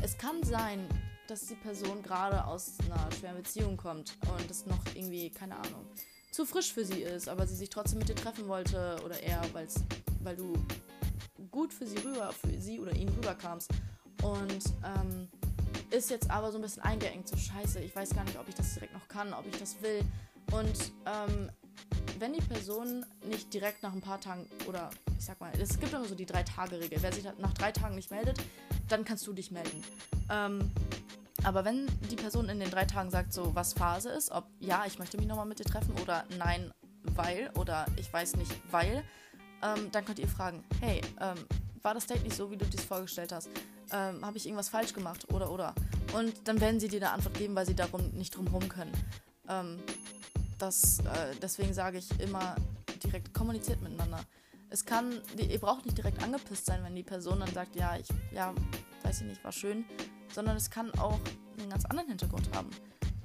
Es 0.00 0.16
kann 0.16 0.42
sein, 0.44 0.86
dass 1.26 1.46
die 1.46 1.56
Person 1.56 2.02
gerade 2.02 2.44
aus 2.46 2.74
einer 2.86 3.10
schweren 3.12 3.36
Beziehung 3.36 3.76
kommt 3.76 4.16
und 4.22 4.50
es 4.50 4.64
noch 4.66 4.80
irgendwie, 4.94 5.30
keine 5.30 5.56
Ahnung, 5.56 5.84
zu 6.30 6.46
frisch 6.46 6.72
für 6.72 6.84
sie 6.84 7.02
ist, 7.02 7.28
aber 7.28 7.46
sie 7.46 7.56
sich 7.56 7.68
trotzdem 7.68 7.98
mit 7.98 8.08
dir 8.08 8.14
treffen 8.14 8.48
wollte 8.48 8.96
oder 9.04 9.20
eher, 9.20 9.42
weil's, 9.52 9.74
weil 10.22 10.36
du 10.36 10.54
gut 11.50 11.72
für 11.72 11.86
sie 11.86 11.98
rüber, 11.98 12.32
für 12.32 12.60
sie 12.60 12.80
oder 12.80 12.92
ihn 12.92 13.08
rüberkamst. 13.08 13.70
Und 14.22 14.64
ähm, 14.84 15.28
ist 15.90 16.10
jetzt 16.10 16.30
aber 16.30 16.50
so 16.52 16.58
ein 16.58 16.62
bisschen 16.62 16.82
eingeengt, 16.82 17.28
so 17.28 17.36
scheiße, 17.36 17.80
ich 17.80 17.94
weiß 17.94 18.14
gar 18.14 18.24
nicht, 18.24 18.38
ob 18.38 18.48
ich 18.48 18.54
das 18.54 18.74
direkt 18.74 18.92
noch 18.92 19.08
kann, 19.08 19.32
ob 19.32 19.46
ich 19.46 19.58
das 19.58 19.80
will. 19.80 20.00
Und 20.52 20.92
ähm, 21.06 21.50
wenn 22.18 22.32
die 22.32 22.40
Person 22.40 23.04
nicht 23.26 23.52
direkt 23.54 23.82
nach 23.82 23.92
ein 23.92 24.00
paar 24.00 24.20
Tagen 24.20 24.46
oder 24.66 24.90
ich 25.18 25.24
sag 25.24 25.40
mal, 25.40 25.52
es 25.58 25.78
gibt 25.78 25.92
immer 25.92 26.04
so 26.04 26.14
die 26.14 26.26
Drei-Tage-Regel. 26.26 26.98
Wer 27.00 27.12
sich 27.12 27.24
nach 27.38 27.54
drei 27.54 27.72
Tagen 27.72 27.94
nicht 27.94 28.10
meldet, 28.10 28.38
dann 28.88 29.04
kannst 29.04 29.26
du 29.26 29.32
dich 29.32 29.50
melden. 29.50 29.82
Ähm, 30.30 30.70
aber 31.44 31.64
wenn 31.64 31.86
die 32.10 32.16
Person 32.16 32.48
in 32.48 32.58
den 32.58 32.70
drei 32.70 32.84
Tagen 32.84 33.10
sagt, 33.10 33.32
so 33.32 33.54
was 33.54 33.72
Phase 33.72 34.10
ist, 34.10 34.30
ob 34.30 34.46
ja, 34.58 34.84
ich 34.86 34.98
möchte 34.98 35.16
mich 35.16 35.26
nochmal 35.26 35.46
mit 35.46 35.58
dir 35.58 35.64
treffen 35.64 35.94
oder 36.02 36.24
nein, 36.36 36.72
weil 37.14 37.50
oder 37.56 37.86
ich 37.96 38.12
weiß 38.12 38.36
nicht, 38.36 38.52
weil, 38.70 39.04
ähm, 39.62 39.90
dann 39.92 40.04
könnt 40.04 40.18
ihr 40.18 40.28
fragen, 40.28 40.64
hey, 40.80 41.00
ähm, 41.20 41.36
war 41.82 41.94
das 41.94 42.06
Date 42.06 42.24
nicht 42.24 42.36
so, 42.36 42.50
wie 42.50 42.56
du 42.56 42.64
dir 42.64 42.80
vorgestellt 42.80 43.32
hast? 43.32 43.48
Ähm, 43.92 44.24
Habe 44.24 44.36
ich 44.36 44.46
irgendwas 44.46 44.68
falsch 44.68 44.92
gemacht 44.92 45.32
oder 45.32 45.50
oder? 45.50 45.74
Und 46.14 46.46
dann 46.46 46.60
werden 46.60 46.80
sie 46.80 46.88
dir 46.88 47.00
eine 47.00 47.10
Antwort 47.10 47.34
geben, 47.34 47.54
weil 47.54 47.66
sie 47.66 47.74
darum 47.74 48.10
nicht 48.10 48.36
drum 48.36 48.46
herum 48.46 48.68
können. 48.68 48.92
Ähm, 49.48 49.78
das, 50.58 50.98
äh, 51.00 51.34
deswegen 51.40 51.72
sage 51.72 51.98
ich 51.98 52.20
immer 52.20 52.56
direkt 53.02 53.32
kommuniziert 53.32 53.80
miteinander. 53.80 54.20
Es 54.70 54.84
kann, 54.84 55.20
ihr 55.36 55.58
braucht 55.58 55.86
nicht 55.86 55.96
direkt 55.96 56.22
angepisst 56.22 56.66
sein, 56.66 56.82
wenn 56.84 56.94
die 56.94 57.02
Person 57.02 57.40
dann 57.40 57.52
sagt, 57.54 57.74
ja, 57.76 57.96
ich, 57.96 58.08
ja, 58.32 58.54
weiß 59.02 59.22
ich 59.22 59.26
nicht, 59.26 59.42
war 59.42 59.52
schön, 59.52 59.84
sondern 60.34 60.56
es 60.56 60.68
kann 60.68 60.90
auch 60.98 61.18
einen 61.58 61.70
ganz 61.70 61.86
anderen 61.86 62.08
Hintergrund 62.08 62.54
haben. 62.54 62.70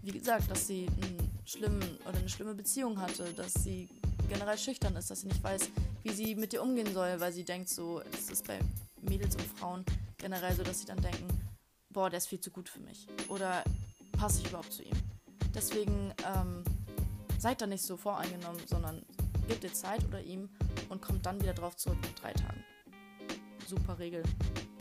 Wie 0.02 0.12
gesagt, 0.12 0.50
dass 0.50 0.68
sie 0.68 0.88
einen 0.88 1.40
schlimmen 1.46 1.98
oder 2.08 2.18
eine 2.18 2.30
schlimme 2.30 2.56
Beziehung 2.56 3.00
hatte, 3.02 3.34
dass 3.34 3.54
sie 3.56 3.90
generell 4.30 4.58
schüchtern 4.58 4.96
ist, 4.96 5.12
dass 5.12 5.22
sie 5.22 5.28
nicht 5.28 5.44
weiß, 5.44 5.70
wie 6.04 6.12
sie 6.12 6.36
mit 6.36 6.54
dir 6.54 6.62
umgehen 6.62 6.94
soll, 6.94 7.20
weil 7.20 7.34
sie 7.34 7.44
denkt 7.44 7.70
so, 7.70 8.02
das 8.12 8.30
ist 8.30 8.48
bei 8.48 8.60
Mädels 9.02 9.36
und 9.36 9.46
Frauen 9.58 9.86
generell 10.24 10.56
so, 10.56 10.64
dass 10.64 10.80
sie 10.80 10.86
dann 10.86 11.02
denken, 11.02 11.28
boah, 11.90 12.10
der 12.10 12.18
ist 12.18 12.28
viel 12.28 12.40
zu 12.40 12.50
gut 12.50 12.70
für 12.70 12.80
mich 12.80 13.08
oder 13.28 13.64
passe 14.14 14.40
ich 14.42 14.48
überhaupt 14.48 14.72
zu 14.72 14.82
ihm. 14.82 14.96
Deswegen 15.54 16.14
ähm, 16.26 16.64
seid 17.38 17.62
da 17.62 17.68
nicht 17.68 17.84
so 17.84 17.98
voreingenommen, 17.98 18.62
sondern 18.66 19.06
gebt 19.50 19.64
dir 19.64 19.74
Zeit 19.74 20.04
oder 20.06 20.22
ihm 20.22 20.50
und 20.88 21.02
kommt 21.02 21.26
dann 21.26 21.42
wieder 21.42 21.54
drauf 21.54 21.76
zurück 21.76 21.98
nach 22.02 22.22
drei 22.22 22.32
Tagen. 22.32 22.64
Super 23.68 24.00
Regel, 24.00 24.24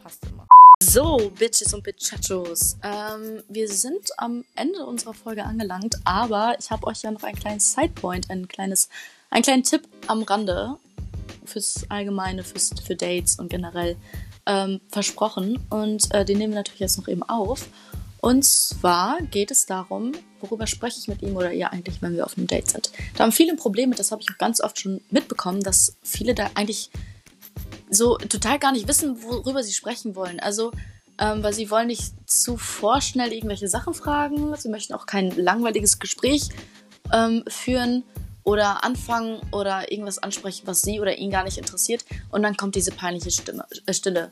passt 0.01 0.25
immer. 0.27 0.47
So, 0.81 1.33
Bitches 1.37 1.75
und 1.75 1.83
Bitchachos. 1.83 2.77
Ähm, 2.85 3.43
wir 3.49 3.69
sind 3.69 4.11
am 4.19 4.45
Ende 4.55 4.87
unserer 4.87 5.15
Folge 5.15 5.45
angelangt, 5.45 5.97
aber 6.05 6.55
ich 6.61 6.71
habe 6.71 6.87
euch 6.87 7.03
ja 7.03 7.11
noch 7.11 7.25
einen 7.25 7.37
kleinen 7.37 7.61
Sidepoint, 7.61 8.31
ein 8.31 8.47
kleines, 8.47 8.89
einen 9.31 9.43
kleinen 9.43 9.65
Tipp 9.65 9.89
am 10.07 10.23
Rande 10.23 10.77
fürs 11.45 11.85
Allgemeine, 11.89 12.45
fürs, 12.45 12.71
für 12.85 12.95
Dates 12.95 13.41
und 13.41 13.49
generell 13.49 13.97
ähm, 14.47 14.81
versprochen. 14.89 15.59
Und 15.71 16.13
äh, 16.15 16.25
den 16.25 16.39
nehmen 16.39 16.53
wir 16.53 16.61
natürlich 16.61 16.81
jetzt 16.81 16.99
noch 16.99 17.09
eben 17.09 17.23
auf. 17.23 17.69
Und 18.21 18.45
zwar 18.45 19.21
geht 19.21 19.51
es 19.51 19.67
darum, 19.67 20.13
worüber 20.41 20.69
spreche 20.69 20.99
ich 21.01 21.09
mit 21.09 21.23
ihm 21.23 21.37
oder 21.37 21.53
ihr 21.53 21.73
eigentlich, 21.73 22.01
wenn 22.03 22.15
wir 22.15 22.25
auf 22.25 22.39
einem 22.39 22.47
Date 22.47 22.71
sind. 22.71 22.93
Da 23.17 23.25
haben 23.25 23.33
viele 23.33 23.57
Probleme, 23.57 23.97
das 23.97 24.13
habe 24.13 24.23
ich 24.23 24.31
auch 24.31 24.39
ganz 24.39 24.61
oft 24.61 24.79
schon 24.79 25.01
mitbekommen, 25.11 25.61
dass 25.61 25.97
viele 26.03 26.33
da 26.35 26.51
eigentlich 26.55 26.91
so 27.91 28.17
total 28.17 28.61
gar 28.61 28.73
nicht 28.73 28.87
wissen, 28.87 29.23
worüber 29.25 29.65
sie 29.65 29.73
sprechen 29.73 30.15
wollen. 30.15 30.39
Also, 30.39 30.71
ähm, 31.19 31.43
weil 31.43 31.53
sie 31.53 31.69
wollen 31.69 31.89
nicht 31.89 32.13
zu 32.31 32.57
vorschnell 32.57 33.33
irgendwelche 33.33 33.69
Sachen 33.69 33.93
fragen. 33.93 34.55
Sie 34.57 34.69
möchten 34.69 34.95
auch 34.95 35.07
kein 35.07 35.37
langweiliges 35.37 35.99
Gespräch 35.99 36.49
ähm, 37.13 37.43
führen 37.49 38.05
oder 38.45 38.85
anfangen 38.85 39.41
oder 39.53 39.91
irgendwas 39.91 40.19
ansprechen, 40.19 40.67
was 40.67 40.83
sie 40.83 41.01
oder 41.01 41.17
ihn 41.17 41.31
gar 41.31 41.45
nicht 41.45 41.59
interessiert. 41.59 42.05
Und 42.31 42.43
dann 42.43 42.57
kommt 42.57 42.75
diese 42.75 42.93
peinliche 42.93 43.31
Stimme, 43.31 43.67
äh, 43.87 43.93
Stille. 43.93 44.31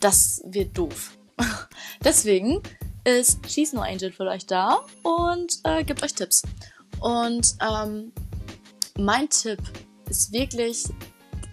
Das 0.00 0.42
wird 0.46 0.76
doof. 0.76 1.12
Deswegen 2.04 2.62
ist 3.04 3.38
She's 3.48 3.72
No 3.72 3.82
Angel 3.82 4.12
für 4.12 4.24
euch 4.24 4.46
da 4.46 4.80
und 5.02 5.58
äh, 5.64 5.84
gibt 5.84 6.02
euch 6.02 6.14
Tipps. 6.14 6.42
Und 7.00 7.54
ähm, 7.60 8.12
mein 8.96 9.28
Tipp 9.28 9.60
ist 10.08 10.32
wirklich 10.32 10.84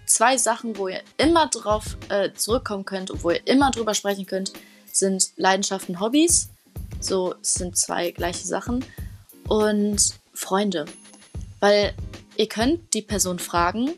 zwei 0.06 0.36
Sachen, 0.36 0.76
wo 0.76 0.88
ihr 0.88 1.02
immer 1.18 1.48
drauf 1.48 1.96
äh, 2.08 2.32
zurückkommen 2.32 2.84
könnt 2.84 3.10
und 3.10 3.24
wo 3.24 3.30
ihr 3.30 3.46
immer 3.46 3.70
drüber 3.70 3.94
sprechen 3.94 4.26
könnt, 4.26 4.52
sind 4.92 5.32
Leidenschaften, 5.36 6.00
Hobbys. 6.00 6.48
So 7.00 7.34
sind 7.42 7.76
zwei 7.76 8.10
gleiche 8.12 8.46
Sachen. 8.46 8.84
Und 9.48 10.14
Freunde. 10.32 10.86
Weil 11.62 11.94
ihr 12.36 12.48
könnt 12.48 12.92
die 12.92 13.02
Person 13.02 13.38
fragen, 13.38 13.92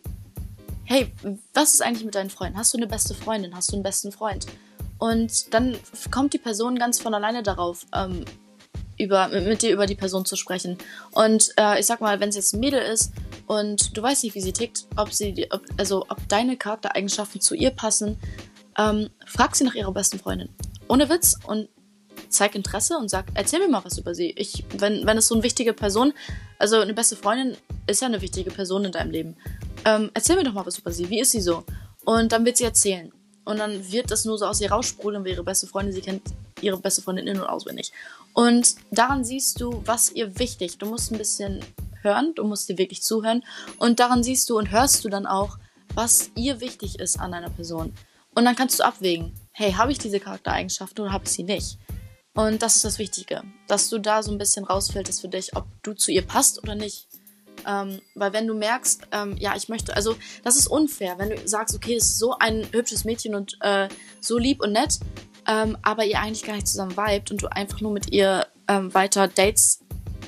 hey, 0.84 1.10
was 1.54 1.72
ist 1.72 1.80
eigentlich 1.80 2.04
mit 2.04 2.14
deinen 2.14 2.28
Freunden? 2.28 2.58
Hast 2.58 2.74
du 2.74 2.76
eine 2.76 2.86
beste 2.86 3.14
Freundin? 3.14 3.56
Hast 3.56 3.72
du 3.72 3.76
einen 3.76 3.82
besten 3.82 4.12
Freund? 4.12 4.46
Und 4.98 5.54
dann 5.54 5.74
kommt 6.10 6.34
die 6.34 6.38
Person 6.38 6.76
ganz 6.76 7.00
von 7.00 7.14
alleine 7.14 7.42
darauf, 7.42 7.86
ähm, 7.94 8.26
über, 8.98 9.28
mit, 9.28 9.62
dir 9.62 9.72
über 9.72 9.86
die 9.86 9.94
Person 9.94 10.26
zu 10.26 10.36
sprechen. 10.36 10.76
Und 11.12 11.54
äh, 11.58 11.80
ich 11.80 11.86
sag 11.86 12.02
mal, 12.02 12.20
wenn 12.20 12.28
es 12.28 12.36
jetzt 12.36 12.52
ein 12.52 12.60
Mädel 12.60 12.82
ist 12.82 13.12
und 13.46 13.96
du 13.96 14.02
weißt 14.02 14.24
nicht, 14.24 14.34
wie 14.34 14.42
sie 14.42 14.52
tickt, 14.52 14.86
ob 14.96 15.14
sie, 15.14 15.46
ob, 15.50 15.62
also 15.78 16.04
ob 16.10 16.28
deine 16.28 16.58
Charaktereigenschaften 16.58 17.40
zu 17.40 17.54
ihr 17.54 17.70
passen, 17.70 18.18
ähm, 18.76 19.08
frag 19.24 19.56
sie 19.56 19.64
nach 19.64 19.74
ihrer 19.74 19.92
besten 19.92 20.18
Freundin. 20.18 20.50
Ohne 20.86 21.08
Witz 21.08 21.38
und 21.46 21.70
zeig 22.34 22.54
Interesse 22.54 22.96
und 22.98 23.08
sag, 23.08 23.26
erzähl 23.34 23.60
mir 23.60 23.68
mal 23.68 23.84
was 23.84 23.98
über 23.98 24.14
sie. 24.14 24.30
Ich, 24.36 24.64
wenn, 24.76 25.06
wenn 25.06 25.18
es 25.18 25.28
so 25.28 25.34
eine 25.34 25.42
wichtige 25.42 25.72
Person, 25.72 26.12
also 26.58 26.80
eine 26.80 26.94
beste 26.94 27.16
Freundin 27.16 27.56
ist 27.86 28.02
ja 28.02 28.08
eine 28.08 28.20
wichtige 28.20 28.50
Person 28.50 28.84
in 28.84 28.92
deinem 28.92 29.10
Leben. 29.10 29.36
Ähm, 29.84 30.10
erzähl 30.14 30.36
mir 30.36 30.44
doch 30.44 30.52
mal 30.52 30.66
was 30.66 30.78
über 30.78 30.92
sie. 30.92 31.08
Wie 31.10 31.20
ist 31.20 31.32
sie 31.32 31.40
so? 31.40 31.64
Und 32.04 32.32
dann 32.32 32.44
wird 32.44 32.56
sie 32.56 32.64
erzählen. 32.64 33.12
Und 33.44 33.58
dann 33.58 33.92
wird 33.92 34.10
das 34.10 34.24
nur 34.24 34.38
so 34.38 34.46
aus 34.46 34.60
ihr 34.60 34.72
raussprudeln, 34.72 35.24
wie 35.24 35.30
ihre 35.30 35.44
beste 35.44 35.66
Freundin, 35.66 35.92
sie 35.92 36.00
kennt 36.00 36.22
ihre 36.60 36.78
beste 36.78 37.02
Freundin 37.02 37.26
in- 37.26 37.40
und 37.40 37.46
auswendig. 37.46 37.92
Und 38.32 38.76
daran 38.90 39.24
siehst 39.24 39.60
du, 39.60 39.82
was 39.84 40.10
ihr 40.12 40.38
wichtig. 40.38 40.78
Du 40.78 40.86
musst 40.86 41.12
ein 41.12 41.18
bisschen 41.18 41.60
hören, 42.02 42.32
du 42.34 42.44
musst 42.44 42.68
dir 42.68 42.78
wirklich 42.78 43.02
zuhören. 43.02 43.44
Und 43.78 44.00
daran 44.00 44.22
siehst 44.22 44.48
du 44.48 44.56
und 44.58 44.70
hörst 44.70 45.04
du 45.04 45.08
dann 45.08 45.26
auch, 45.26 45.58
was 45.94 46.30
ihr 46.34 46.60
wichtig 46.60 46.98
ist 46.98 47.20
an 47.20 47.34
einer 47.34 47.50
Person. 47.50 47.92
Und 48.34 48.44
dann 48.44 48.56
kannst 48.56 48.78
du 48.78 48.84
abwägen, 48.84 49.32
hey, 49.52 49.72
habe 49.72 49.92
ich 49.92 49.98
diese 49.98 50.20
Charaktereigenschaften 50.20 51.04
oder 51.04 51.12
habe 51.12 51.24
ich 51.24 51.30
sie 51.30 51.44
nicht? 51.44 51.78
Und 52.34 52.62
das 52.62 52.76
ist 52.76 52.84
das 52.84 52.98
Wichtige, 52.98 53.42
dass 53.68 53.88
du 53.88 53.98
da 53.98 54.22
so 54.22 54.32
ein 54.32 54.38
bisschen 54.38 54.64
rausfilterst 54.64 55.20
für 55.20 55.28
dich, 55.28 55.56
ob 55.56 55.66
du 55.82 55.94
zu 55.94 56.10
ihr 56.10 56.22
passt 56.22 56.62
oder 56.62 56.74
nicht. 56.74 57.06
Ähm, 57.66 58.00
weil 58.14 58.32
wenn 58.32 58.46
du 58.46 58.54
merkst, 58.54 59.02
ähm, 59.12 59.36
ja, 59.38 59.54
ich 59.56 59.68
möchte, 59.68 59.94
also 59.96 60.16
das 60.42 60.56
ist 60.56 60.66
unfair, 60.66 61.18
wenn 61.18 61.30
du 61.30 61.48
sagst, 61.48 61.74
okay, 61.74 61.94
es 61.94 62.06
ist 62.06 62.18
so 62.18 62.36
ein 62.38 62.66
hübsches 62.72 63.04
Mädchen 63.04 63.34
und 63.34 63.56
äh, 63.60 63.88
so 64.20 64.36
lieb 64.36 64.60
und 64.60 64.72
nett, 64.72 64.98
ähm, 65.46 65.78
aber 65.82 66.04
ihr 66.04 66.20
eigentlich 66.20 66.44
gar 66.44 66.54
nicht 66.54 66.66
zusammen 66.66 66.96
vibet 66.96 67.30
und 67.30 67.42
du 67.42 67.46
einfach 67.50 67.80
nur 67.80 67.92
mit 67.92 68.10
ihr 68.10 68.46
ähm, 68.68 68.92
weiter 68.92 69.28
Dates 69.28 69.80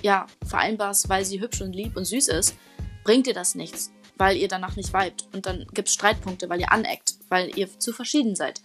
ja, 0.03 0.27
vereinbarst, 0.47 1.09
weil 1.09 1.25
sie 1.25 1.41
hübsch 1.41 1.61
und 1.61 1.75
lieb 1.75 1.97
und 1.97 2.05
süß 2.05 2.29
ist, 2.29 2.55
bringt 3.03 3.27
dir 3.27 3.35
das 3.35 3.55
nichts, 3.55 3.91
weil 4.17 4.37
ihr 4.37 4.49
danach 4.49 4.77
nicht 4.77 4.93
vibet. 4.95 5.27
Und 5.33 5.47
dann 5.47 5.67
gibt 5.75 5.89
es 5.89 5.95
Streitpunkte, 5.95 6.49
weil 6.49 6.61
ihr 6.61 6.71
aneckt, 6.73 7.15
weil 7.29 7.57
ihr 7.59 7.69
zu 7.79 7.93
verschieden 7.93 8.37
seid. 8.37 8.61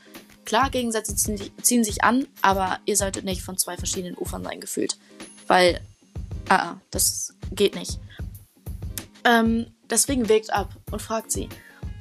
Klar, 0.46 0.70
Gegensätze 0.70 1.16
ziehen 1.62 1.84
sich 1.84 2.04
an, 2.04 2.28
aber 2.42 2.80
ihr 2.86 2.98
solltet 2.98 3.26
nicht 3.26 3.42
von 3.42 3.58
zwei 3.58 3.78
verschiedenen 3.78 4.18
Ufern 4.18 4.44
sein 4.44 4.60
gefühlt. 4.60 4.98
Weil, 5.48 5.82
ah, 6.50 6.56
ah 6.56 6.82
das 6.92 7.34
geht 7.52 7.76
nicht. 7.76 8.00
Ähm, 9.24 9.68
deswegen 9.90 10.30
wägt 10.30 10.52
ab 10.52 10.76
und 10.90 11.02
fragt 11.02 11.32
sie. 11.32 11.48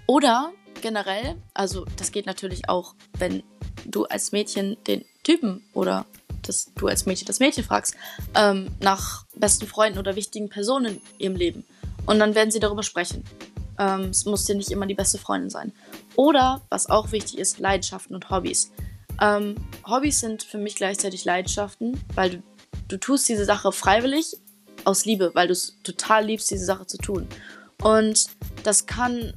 Oder 0.06 0.52
generell, 0.80 1.36
also 1.54 1.84
das 1.96 2.12
geht 2.12 2.26
natürlich 2.26 2.68
auch, 2.68 2.94
wenn 3.18 3.42
du 3.84 4.04
als 4.04 4.32
Mädchen 4.32 4.76
den 4.86 5.04
Typen 5.22 5.62
oder 5.74 6.06
dass 6.42 6.72
du 6.74 6.86
als 6.86 7.06
Mädchen 7.06 7.26
das 7.26 7.38
Mädchen 7.38 7.64
fragst, 7.64 7.94
ähm, 8.34 8.70
nach 8.80 9.26
besten 9.36 9.66
Freunden 9.66 9.98
oder 9.98 10.16
wichtigen 10.16 10.48
Personen 10.48 10.96
in 10.96 11.02
ihrem 11.18 11.36
Leben. 11.36 11.64
Und 12.06 12.18
dann 12.18 12.34
werden 12.34 12.50
sie 12.50 12.60
darüber 12.60 12.82
sprechen. 12.82 13.24
Ähm, 13.80 14.10
es 14.10 14.26
muss 14.26 14.44
dir 14.44 14.54
nicht 14.54 14.70
immer 14.70 14.86
die 14.86 14.94
beste 14.94 15.18
Freundin 15.18 15.50
sein. 15.50 15.72
Oder, 16.14 16.60
was 16.68 16.90
auch 16.90 17.10
wichtig 17.10 17.38
ist, 17.38 17.58
Leidenschaften 17.58 18.14
und 18.14 18.28
Hobbys. 18.30 18.70
Ähm, 19.20 19.54
Hobbys 19.86 20.20
sind 20.20 20.42
für 20.42 20.58
mich 20.58 20.76
gleichzeitig 20.76 21.24
Leidenschaften, 21.24 21.98
weil 22.14 22.30
du, 22.30 22.42
du 22.88 22.96
tust 22.98 23.28
diese 23.28 23.46
Sache 23.46 23.72
freiwillig 23.72 24.36
aus 24.84 25.06
Liebe, 25.06 25.30
weil 25.34 25.46
du 25.46 25.54
es 25.54 25.78
total 25.82 26.26
liebst, 26.26 26.50
diese 26.50 26.66
Sache 26.66 26.86
zu 26.86 26.98
tun. 26.98 27.26
Und 27.82 28.26
das 28.62 28.84
kann 28.84 29.32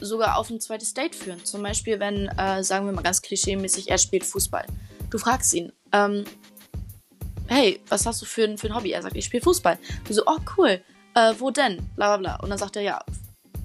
sogar 0.00 0.38
auf 0.38 0.50
ein 0.50 0.60
zweites 0.60 0.94
Date 0.94 1.16
führen. 1.16 1.44
Zum 1.44 1.62
Beispiel, 1.62 1.98
wenn, 1.98 2.28
äh, 2.28 2.62
sagen 2.62 2.86
wir 2.86 2.92
mal 2.92 3.02
ganz 3.02 3.20
klischeemäßig, 3.22 3.90
er 3.90 3.98
spielt 3.98 4.24
Fußball. 4.24 4.66
Du 5.10 5.18
fragst 5.18 5.52
ihn, 5.52 5.72
ähm, 5.92 6.24
hey, 7.48 7.80
was 7.88 8.06
hast 8.06 8.22
du 8.22 8.26
für 8.26 8.44
ein, 8.44 8.56
für 8.56 8.68
ein 8.68 8.74
Hobby? 8.76 8.92
Er 8.92 9.02
sagt, 9.02 9.16
ich 9.16 9.24
spiele 9.24 9.42
Fußball. 9.42 9.78
Du 10.06 10.14
so, 10.14 10.22
oh 10.26 10.38
cool, 10.56 10.80
äh, 11.14 11.34
wo 11.38 11.50
denn? 11.50 11.78
Bla 11.96 12.16
bla 12.16 12.16
bla. 12.16 12.36
Und 12.36 12.50
dann 12.50 12.58
sagt 12.58 12.76
er, 12.76 12.82
ja, 12.82 13.04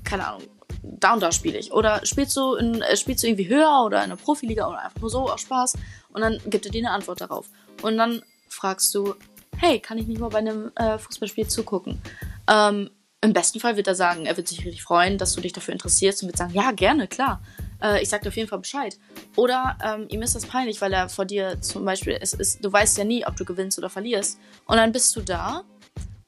keine 0.05 0.27
Ahnung, 0.27 0.43
da 0.83 1.13
und 1.13 1.21
da 1.21 1.31
spiele 1.31 1.57
ich. 1.57 1.71
Oder 1.73 2.05
spielst 2.05 2.35
du, 2.37 2.55
in, 2.55 2.81
äh, 2.81 2.95
spielst 2.95 3.23
du 3.23 3.27
irgendwie 3.27 3.49
höher 3.49 3.83
oder 3.85 4.03
in 4.03 4.09
der 4.09 4.17
Profiliga 4.17 4.67
oder 4.67 4.83
einfach 4.83 5.01
nur 5.01 5.09
so 5.09 5.29
aus 5.29 5.41
Spaß? 5.41 5.73
Und 6.09 6.21
dann 6.21 6.39
gibt 6.45 6.65
er 6.65 6.71
dir 6.71 6.79
eine 6.79 6.91
Antwort 6.91 7.21
darauf. 7.21 7.47
Und 7.81 7.97
dann 7.97 8.21
fragst 8.49 8.93
du, 8.95 9.15
hey, 9.57 9.79
kann 9.79 9.97
ich 9.97 10.07
nicht 10.07 10.19
mal 10.19 10.29
bei 10.29 10.39
einem 10.39 10.71
äh, 10.75 10.97
Fußballspiel 10.97 11.47
zugucken? 11.47 12.01
Ähm, 12.47 12.89
Im 13.21 13.33
besten 13.33 13.59
Fall 13.59 13.77
wird 13.77 13.87
er 13.87 13.95
sagen, 13.95 14.25
er 14.25 14.37
wird 14.37 14.47
sich 14.47 14.59
richtig 14.59 14.83
freuen, 14.83 15.17
dass 15.17 15.33
du 15.33 15.41
dich 15.41 15.53
dafür 15.53 15.73
interessierst 15.73 16.21
und 16.21 16.29
wird 16.29 16.37
sagen, 16.37 16.53
ja, 16.53 16.71
gerne, 16.71 17.07
klar. 17.07 17.41
Äh, 17.81 18.01
ich 18.01 18.09
sag 18.09 18.21
dir 18.21 18.29
auf 18.29 18.35
jeden 18.35 18.49
Fall 18.49 18.59
Bescheid. 18.59 18.97
Oder 19.35 19.77
ähm, 19.83 20.07
ihm 20.09 20.21
ist 20.21 20.35
das 20.35 20.45
peinlich, 20.45 20.81
weil 20.81 20.93
er 20.93 21.09
vor 21.09 21.25
dir 21.25 21.61
zum 21.61 21.85
Beispiel, 21.85 22.17
es 22.19 22.33
ist, 22.33 22.63
du 22.63 22.71
weißt 22.71 22.97
ja 22.97 23.03
nie, 23.03 23.25
ob 23.25 23.35
du 23.35 23.45
gewinnst 23.45 23.77
oder 23.77 23.89
verlierst. 23.89 24.39
Und 24.65 24.77
dann 24.77 24.91
bist 24.91 25.15
du 25.15 25.21
da 25.21 25.63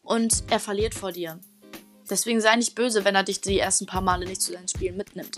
und 0.02 0.44
er 0.50 0.60
verliert 0.60 0.96
vor 0.96 1.12
dir. 1.12 1.40
Deswegen 2.10 2.42
sei 2.42 2.56
nicht 2.56 2.76
böse, 2.76 3.06
wenn 3.06 3.16
er 3.16 3.24
dich 3.24 3.42
die 3.42 3.60
ersten 3.60 3.86
paar 3.86 4.02
Male 4.02 4.26
nicht 4.26 4.42
zu 4.42 4.54
seinen 4.54 4.68
Spielen 4.68 4.98
mitnimmt. 4.98 5.36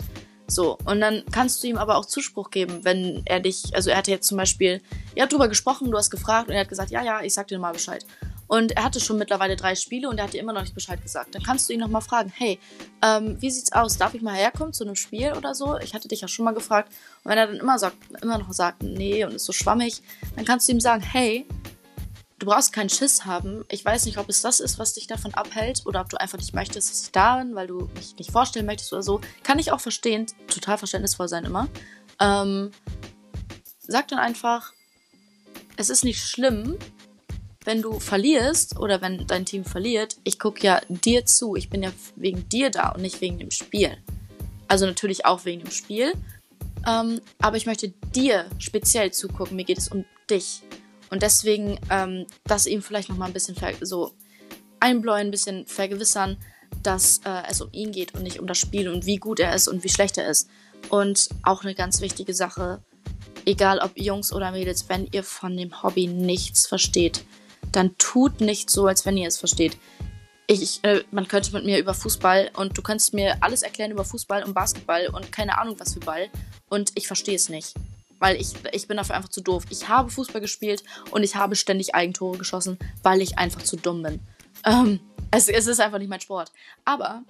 So, 0.50 0.78
und 0.84 1.00
dann 1.00 1.22
kannst 1.30 1.62
du 1.62 1.68
ihm 1.68 1.78
aber 1.78 1.96
auch 1.96 2.04
Zuspruch 2.04 2.50
geben, 2.50 2.84
wenn 2.84 3.22
er 3.24 3.38
dich, 3.38 3.72
also 3.72 3.90
er 3.90 3.98
hatte 3.98 4.10
jetzt 4.10 4.26
zum 4.26 4.36
Beispiel, 4.36 4.82
ihr 5.14 5.22
habt 5.22 5.32
drüber 5.32 5.48
gesprochen, 5.48 5.90
du 5.90 5.96
hast 5.96 6.10
gefragt 6.10 6.48
und 6.48 6.54
er 6.54 6.62
hat 6.62 6.68
gesagt, 6.68 6.90
ja, 6.90 7.02
ja, 7.04 7.22
ich 7.22 7.34
sag 7.34 7.46
dir 7.46 7.58
mal 7.60 7.72
Bescheid. 7.72 8.04
Und 8.48 8.72
er 8.72 8.82
hatte 8.82 8.98
schon 8.98 9.16
mittlerweile 9.16 9.54
drei 9.54 9.76
Spiele 9.76 10.08
und 10.08 10.18
er 10.18 10.24
hat 10.24 10.32
dir 10.32 10.40
immer 10.40 10.52
noch 10.52 10.62
nicht 10.62 10.74
Bescheid 10.74 11.00
gesagt. 11.00 11.36
Dann 11.36 11.42
kannst 11.44 11.68
du 11.68 11.72
ihn 11.72 11.78
nochmal 11.78 12.02
fragen, 12.02 12.32
hey, 12.34 12.58
ähm, 13.00 13.36
wie 13.40 13.48
sieht's 13.48 13.70
aus? 13.70 13.96
Darf 13.96 14.14
ich 14.14 14.22
mal 14.22 14.34
herkommen 14.34 14.72
zu 14.72 14.82
einem 14.82 14.96
Spiel 14.96 15.34
oder 15.34 15.54
so? 15.54 15.78
Ich 15.78 15.94
hatte 15.94 16.08
dich 16.08 16.22
ja 16.22 16.26
schon 16.26 16.44
mal 16.44 16.50
gefragt. 16.50 16.92
Und 17.22 17.30
wenn 17.30 17.38
er 17.38 17.46
dann 17.46 17.58
immer 17.58 17.78
sagt, 17.78 17.96
immer 18.20 18.38
noch 18.38 18.52
sagt, 18.52 18.82
nee, 18.82 19.24
und 19.24 19.34
ist 19.34 19.44
so 19.44 19.52
schwammig, 19.52 20.02
dann 20.34 20.44
kannst 20.44 20.66
du 20.66 20.72
ihm 20.72 20.80
sagen, 20.80 21.00
hey, 21.00 21.46
du 22.40 22.46
brauchst 22.46 22.72
keinen 22.72 22.88
Schiss 22.88 23.24
haben. 23.24 23.64
Ich 23.68 23.84
weiß 23.84 24.06
nicht, 24.06 24.18
ob 24.18 24.28
es 24.28 24.42
das 24.42 24.58
ist, 24.58 24.78
was 24.78 24.94
dich 24.94 25.06
davon 25.06 25.34
abhält 25.34 25.82
oder 25.84 26.00
ob 26.00 26.08
du 26.08 26.18
einfach 26.18 26.38
nicht 26.38 26.54
möchtest, 26.54 26.90
dass 26.90 27.02
ich 27.04 27.12
da 27.12 27.38
bin, 27.38 27.54
weil 27.54 27.68
du 27.68 27.88
mich 27.94 28.16
nicht 28.16 28.32
vorstellen 28.32 28.66
möchtest 28.66 28.92
oder 28.92 29.02
so. 29.02 29.20
Kann 29.44 29.58
ich 29.58 29.70
auch 29.70 29.80
verstehen, 29.80 30.26
total 30.48 30.78
verständnisvoll 30.78 31.28
sein 31.28 31.44
immer. 31.44 31.68
Ähm, 32.18 32.70
sag 33.78 34.08
dann 34.08 34.18
einfach, 34.18 34.72
es 35.76 35.90
ist 35.90 36.02
nicht 36.02 36.24
schlimm, 36.24 36.76
wenn 37.64 37.82
du 37.82 38.00
verlierst 38.00 38.78
oder 38.78 39.02
wenn 39.02 39.26
dein 39.26 39.44
Team 39.44 39.64
verliert. 39.66 40.16
Ich 40.24 40.38
gucke 40.38 40.66
ja 40.66 40.80
dir 40.88 41.26
zu. 41.26 41.56
Ich 41.56 41.68
bin 41.68 41.82
ja 41.82 41.92
wegen 42.16 42.48
dir 42.48 42.70
da 42.70 42.90
und 42.90 43.02
nicht 43.02 43.20
wegen 43.20 43.38
dem 43.38 43.50
Spiel. 43.50 43.98
Also 44.66 44.86
natürlich 44.86 45.26
auch 45.26 45.44
wegen 45.44 45.60
dem 45.60 45.70
Spiel. 45.70 46.14
Ähm, 46.88 47.20
aber 47.38 47.58
ich 47.58 47.66
möchte 47.66 47.88
dir 48.14 48.46
speziell 48.58 49.12
zugucken. 49.12 49.56
Mir 49.56 49.64
geht 49.64 49.78
es 49.78 49.88
um 49.88 50.06
dich. 50.30 50.62
Und 51.10 51.22
deswegen 51.22 51.78
ähm, 51.90 52.26
das 52.44 52.66
ihm 52.66 52.82
vielleicht 52.82 53.08
nochmal 53.08 53.28
ein 53.28 53.34
bisschen 53.34 53.56
so 53.80 54.12
einbläuen, 54.78 55.28
ein 55.28 55.30
bisschen 55.30 55.66
vergewissern, 55.66 56.36
dass 56.82 57.18
äh, 57.24 57.42
es 57.48 57.60
um 57.60 57.68
ihn 57.72 57.92
geht 57.92 58.14
und 58.14 58.22
nicht 58.22 58.38
um 58.38 58.46
das 58.46 58.58
Spiel 58.58 58.88
und 58.88 59.06
wie 59.06 59.16
gut 59.16 59.40
er 59.40 59.54
ist 59.54 59.68
und 59.68 59.84
wie 59.84 59.88
schlecht 59.88 60.16
er 60.18 60.28
ist. 60.28 60.48
Und 60.88 61.28
auch 61.42 61.62
eine 61.62 61.74
ganz 61.74 62.00
wichtige 62.00 62.32
Sache, 62.32 62.82
egal 63.44 63.80
ob 63.80 63.98
Jungs 63.98 64.32
oder 64.32 64.52
Mädels, 64.52 64.88
wenn 64.88 65.08
ihr 65.10 65.24
von 65.24 65.56
dem 65.56 65.82
Hobby 65.82 66.06
nichts 66.06 66.66
versteht, 66.66 67.24
dann 67.72 67.96
tut 67.98 68.40
nicht 68.40 68.70
so, 68.70 68.86
als 68.86 69.04
wenn 69.04 69.16
ihr 69.16 69.28
es 69.28 69.38
versteht. 69.38 69.76
Ich, 70.46 70.80
äh, 70.82 71.04
man 71.10 71.28
könnte 71.28 71.52
mit 71.52 71.64
mir 71.64 71.78
über 71.78 71.94
Fußball 71.94 72.50
und 72.56 72.76
du 72.78 72.82
könntest 72.82 73.14
mir 73.14 73.36
alles 73.40 73.62
erklären 73.62 73.92
über 73.92 74.04
Fußball 74.04 74.42
und 74.44 74.54
Basketball 74.54 75.08
und 75.08 75.30
keine 75.30 75.58
Ahnung 75.58 75.78
was 75.78 75.94
für 75.94 76.00
Ball 76.00 76.28
und 76.68 76.92
ich 76.94 77.06
verstehe 77.06 77.36
es 77.36 77.48
nicht 77.48 77.74
weil 78.20 78.40
ich, 78.40 78.52
ich 78.70 78.86
bin 78.86 78.96
dafür 78.98 79.16
einfach 79.16 79.30
zu 79.30 79.40
doof. 79.40 79.64
Ich 79.70 79.88
habe 79.88 80.10
Fußball 80.10 80.40
gespielt 80.40 80.84
und 81.10 81.24
ich 81.24 81.34
habe 81.34 81.56
ständig 81.56 81.94
Eigentore 81.94 82.38
geschossen, 82.38 82.78
weil 83.02 83.20
ich 83.20 83.38
einfach 83.38 83.62
zu 83.62 83.76
dumm 83.76 84.02
bin. 84.02 84.20
Ähm, 84.64 85.00
es, 85.32 85.48
es 85.48 85.66
ist 85.66 85.80
einfach 85.80 85.98
nicht 85.98 86.10
mein 86.10 86.20
Sport. 86.20 86.52
Aber 86.84 87.22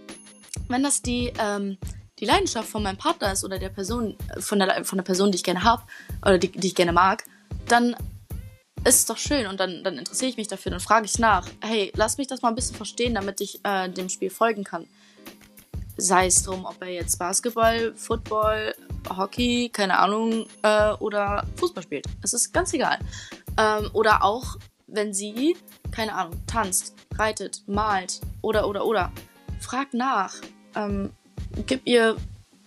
wenn 0.68 0.82
das 0.82 1.00
die, 1.00 1.32
ähm, 1.38 1.78
die 2.18 2.26
Leidenschaft 2.26 2.68
von 2.68 2.82
meinem 2.82 2.98
Partner 2.98 3.32
ist 3.32 3.44
oder 3.44 3.58
der 3.58 3.70
Person, 3.70 4.16
von 4.38 4.58
der, 4.58 4.84
von 4.84 4.98
der 4.98 5.04
Person, 5.04 5.30
die 5.30 5.36
ich 5.36 5.44
gerne 5.44 5.64
habe 5.64 5.82
oder 6.22 6.38
die, 6.38 6.50
die 6.50 6.66
ich 6.66 6.74
gerne 6.74 6.92
mag, 6.92 7.24
dann 7.66 7.96
ist 8.84 8.96
es 8.96 9.06
doch 9.06 9.18
schön 9.18 9.46
und 9.46 9.60
dann, 9.60 9.84
dann 9.84 9.98
interessiere 9.98 10.30
ich 10.30 10.36
mich 10.36 10.48
dafür, 10.48 10.70
dann 10.70 10.80
frage 10.80 11.04
ich 11.06 11.18
nach. 11.18 11.46
Hey, 11.60 11.92
lass 11.94 12.18
mich 12.18 12.26
das 12.26 12.42
mal 12.42 12.48
ein 12.48 12.54
bisschen 12.54 12.76
verstehen, 12.76 13.14
damit 13.14 13.40
ich 13.40 13.60
äh, 13.64 13.88
dem 13.88 14.08
Spiel 14.08 14.30
folgen 14.30 14.64
kann. 14.64 14.86
Sei 15.96 16.26
es 16.26 16.42
drum, 16.42 16.64
ob 16.64 16.80
er 16.80 16.88
jetzt 16.88 17.18
Basketball, 17.18 17.92
Football, 17.94 18.74
Hockey, 19.08 19.70
keine 19.72 19.98
Ahnung, 19.98 20.46
äh, 20.62 20.92
oder 20.94 21.44
Fußball 21.56 21.82
spielt. 21.82 22.06
Es 22.22 22.32
ist 22.32 22.52
ganz 22.52 22.72
egal. 22.72 22.98
Ähm, 23.58 23.90
oder 23.92 24.24
auch, 24.24 24.56
wenn 24.86 25.14
sie, 25.14 25.56
keine 25.90 26.14
Ahnung, 26.14 26.40
tanzt, 26.46 26.94
reitet, 27.16 27.62
malt 27.66 28.20
oder, 28.42 28.68
oder, 28.68 28.84
oder. 28.84 29.12
Frag 29.60 29.94
nach. 29.94 30.34
Ähm, 30.74 31.10
gib 31.66 31.82
ihr 31.86 32.16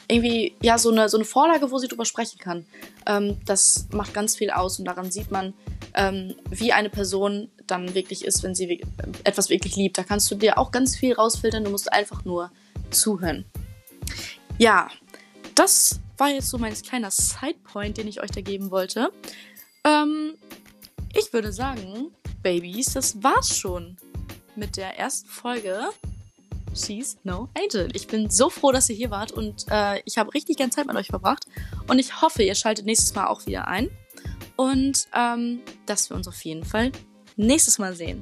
irgendwie, 0.07 0.55
ja, 0.61 0.77
so 0.77 0.91
eine, 0.91 1.09
so 1.09 1.17
eine 1.17 1.25
Vorlage, 1.25 1.71
wo 1.71 1.77
sie 1.77 1.88
drüber 1.88 2.05
sprechen 2.05 2.38
kann. 2.39 2.65
Ähm, 3.05 3.38
das 3.45 3.88
macht 3.91 4.13
ganz 4.13 4.36
viel 4.36 4.51
aus 4.51 4.79
und 4.79 4.86
daran 4.86 5.11
sieht 5.11 5.31
man, 5.31 5.53
ähm, 5.93 6.36
wie 6.49 6.73
eine 6.73 6.89
Person 6.89 7.49
dann 7.67 7.95
wirklich 7.95 8.25
ist, 8.25 8.43
wenn 8.43 8.55
sie 8.55 8.81
etwas 9.23 9.49
wirklich 9.49 9.75
liebt. 9.75 9.97
Da 9.97 10.03
kannst 10.03 10.29
du 10.31 10.36
dir 10.36 10.57
auch 10.57 10.71
ganz 10.71 10.95
viel 10.95 11.13
rausfiltern, 11.13 11.63
du 11.63 11.71
musst 11.71 11.91
einfach 11.91 12.25
nur 12.25 12.51
zuhören. 12.89 13.45
Ja, 14.57 14.89
das 15.55 15.99
war 16.24 16.30
jetzt 16.30 16.51
so 16.51 16.57
mein 16.57 16.74
kleiner 16.74 17.11
Sidepoint, 17.11 17.97
den 17.97 18.07
ich 18.07 18.21
euch 18.21 18.32
da 18.32 18.39
geben 18.39 18.71
wollte. 18.71 19.11
Ähm, 19.84 20.36
ich 21.13 21.34
würde 21.34 21.51
sagen, 21.51 22.11
Babys, 22.41 22.93
das 22.93 23.21
war's 23.21 23.57
schon 23.57 23.97
mit 24.55 24.78
der 24.78 24.97
ersten 24.97 25.28
Folge 25.28 25.89
She's 26.74 27.17
No 27.26 27.49
Angel. 27.61 27.89
Ich 27.93 28.07
bin 28.07 28.30
so 28.30 28.49
froh, 28.49 28.71
dass 28.71 28.89
ihr 28.89 28.95
hier 28.95 29.11
wart 29.11 29.34
und 29.34 29.65
äh, 29.69 30.01
ich 30.05 30.17
habe 30.17 30.34
richtig 30.34 30.55
gerne 30.55 30.71
Zeit 30.71 30.88
mit 30.88 30.95
euch 30.95 31.07
verbracht. 31.07 31.45
Und 31.89 31.99
ich 31.99 32.21
hoffe, 32.21 32.41
ihr 32.41 32.55
schaltet 32.55 32.86
nächstes 32.86 33.13
Mal 33.15 33.28
auch 33.28 33.45
wieder 33.45 33.67
ein. 33.67 33.89
Und 34.55 35.09
ähm, 35.13 35.59
dass 35.88 36.09
wir 36.09 36.15
uns 36.15 36.30
auf 36.30 36.41
jeden 36.45 36.63
Fall 36.63 36.93
nächstes 37.36 37.80
Mal 37.80 37.95
sehen. 37.95 38.21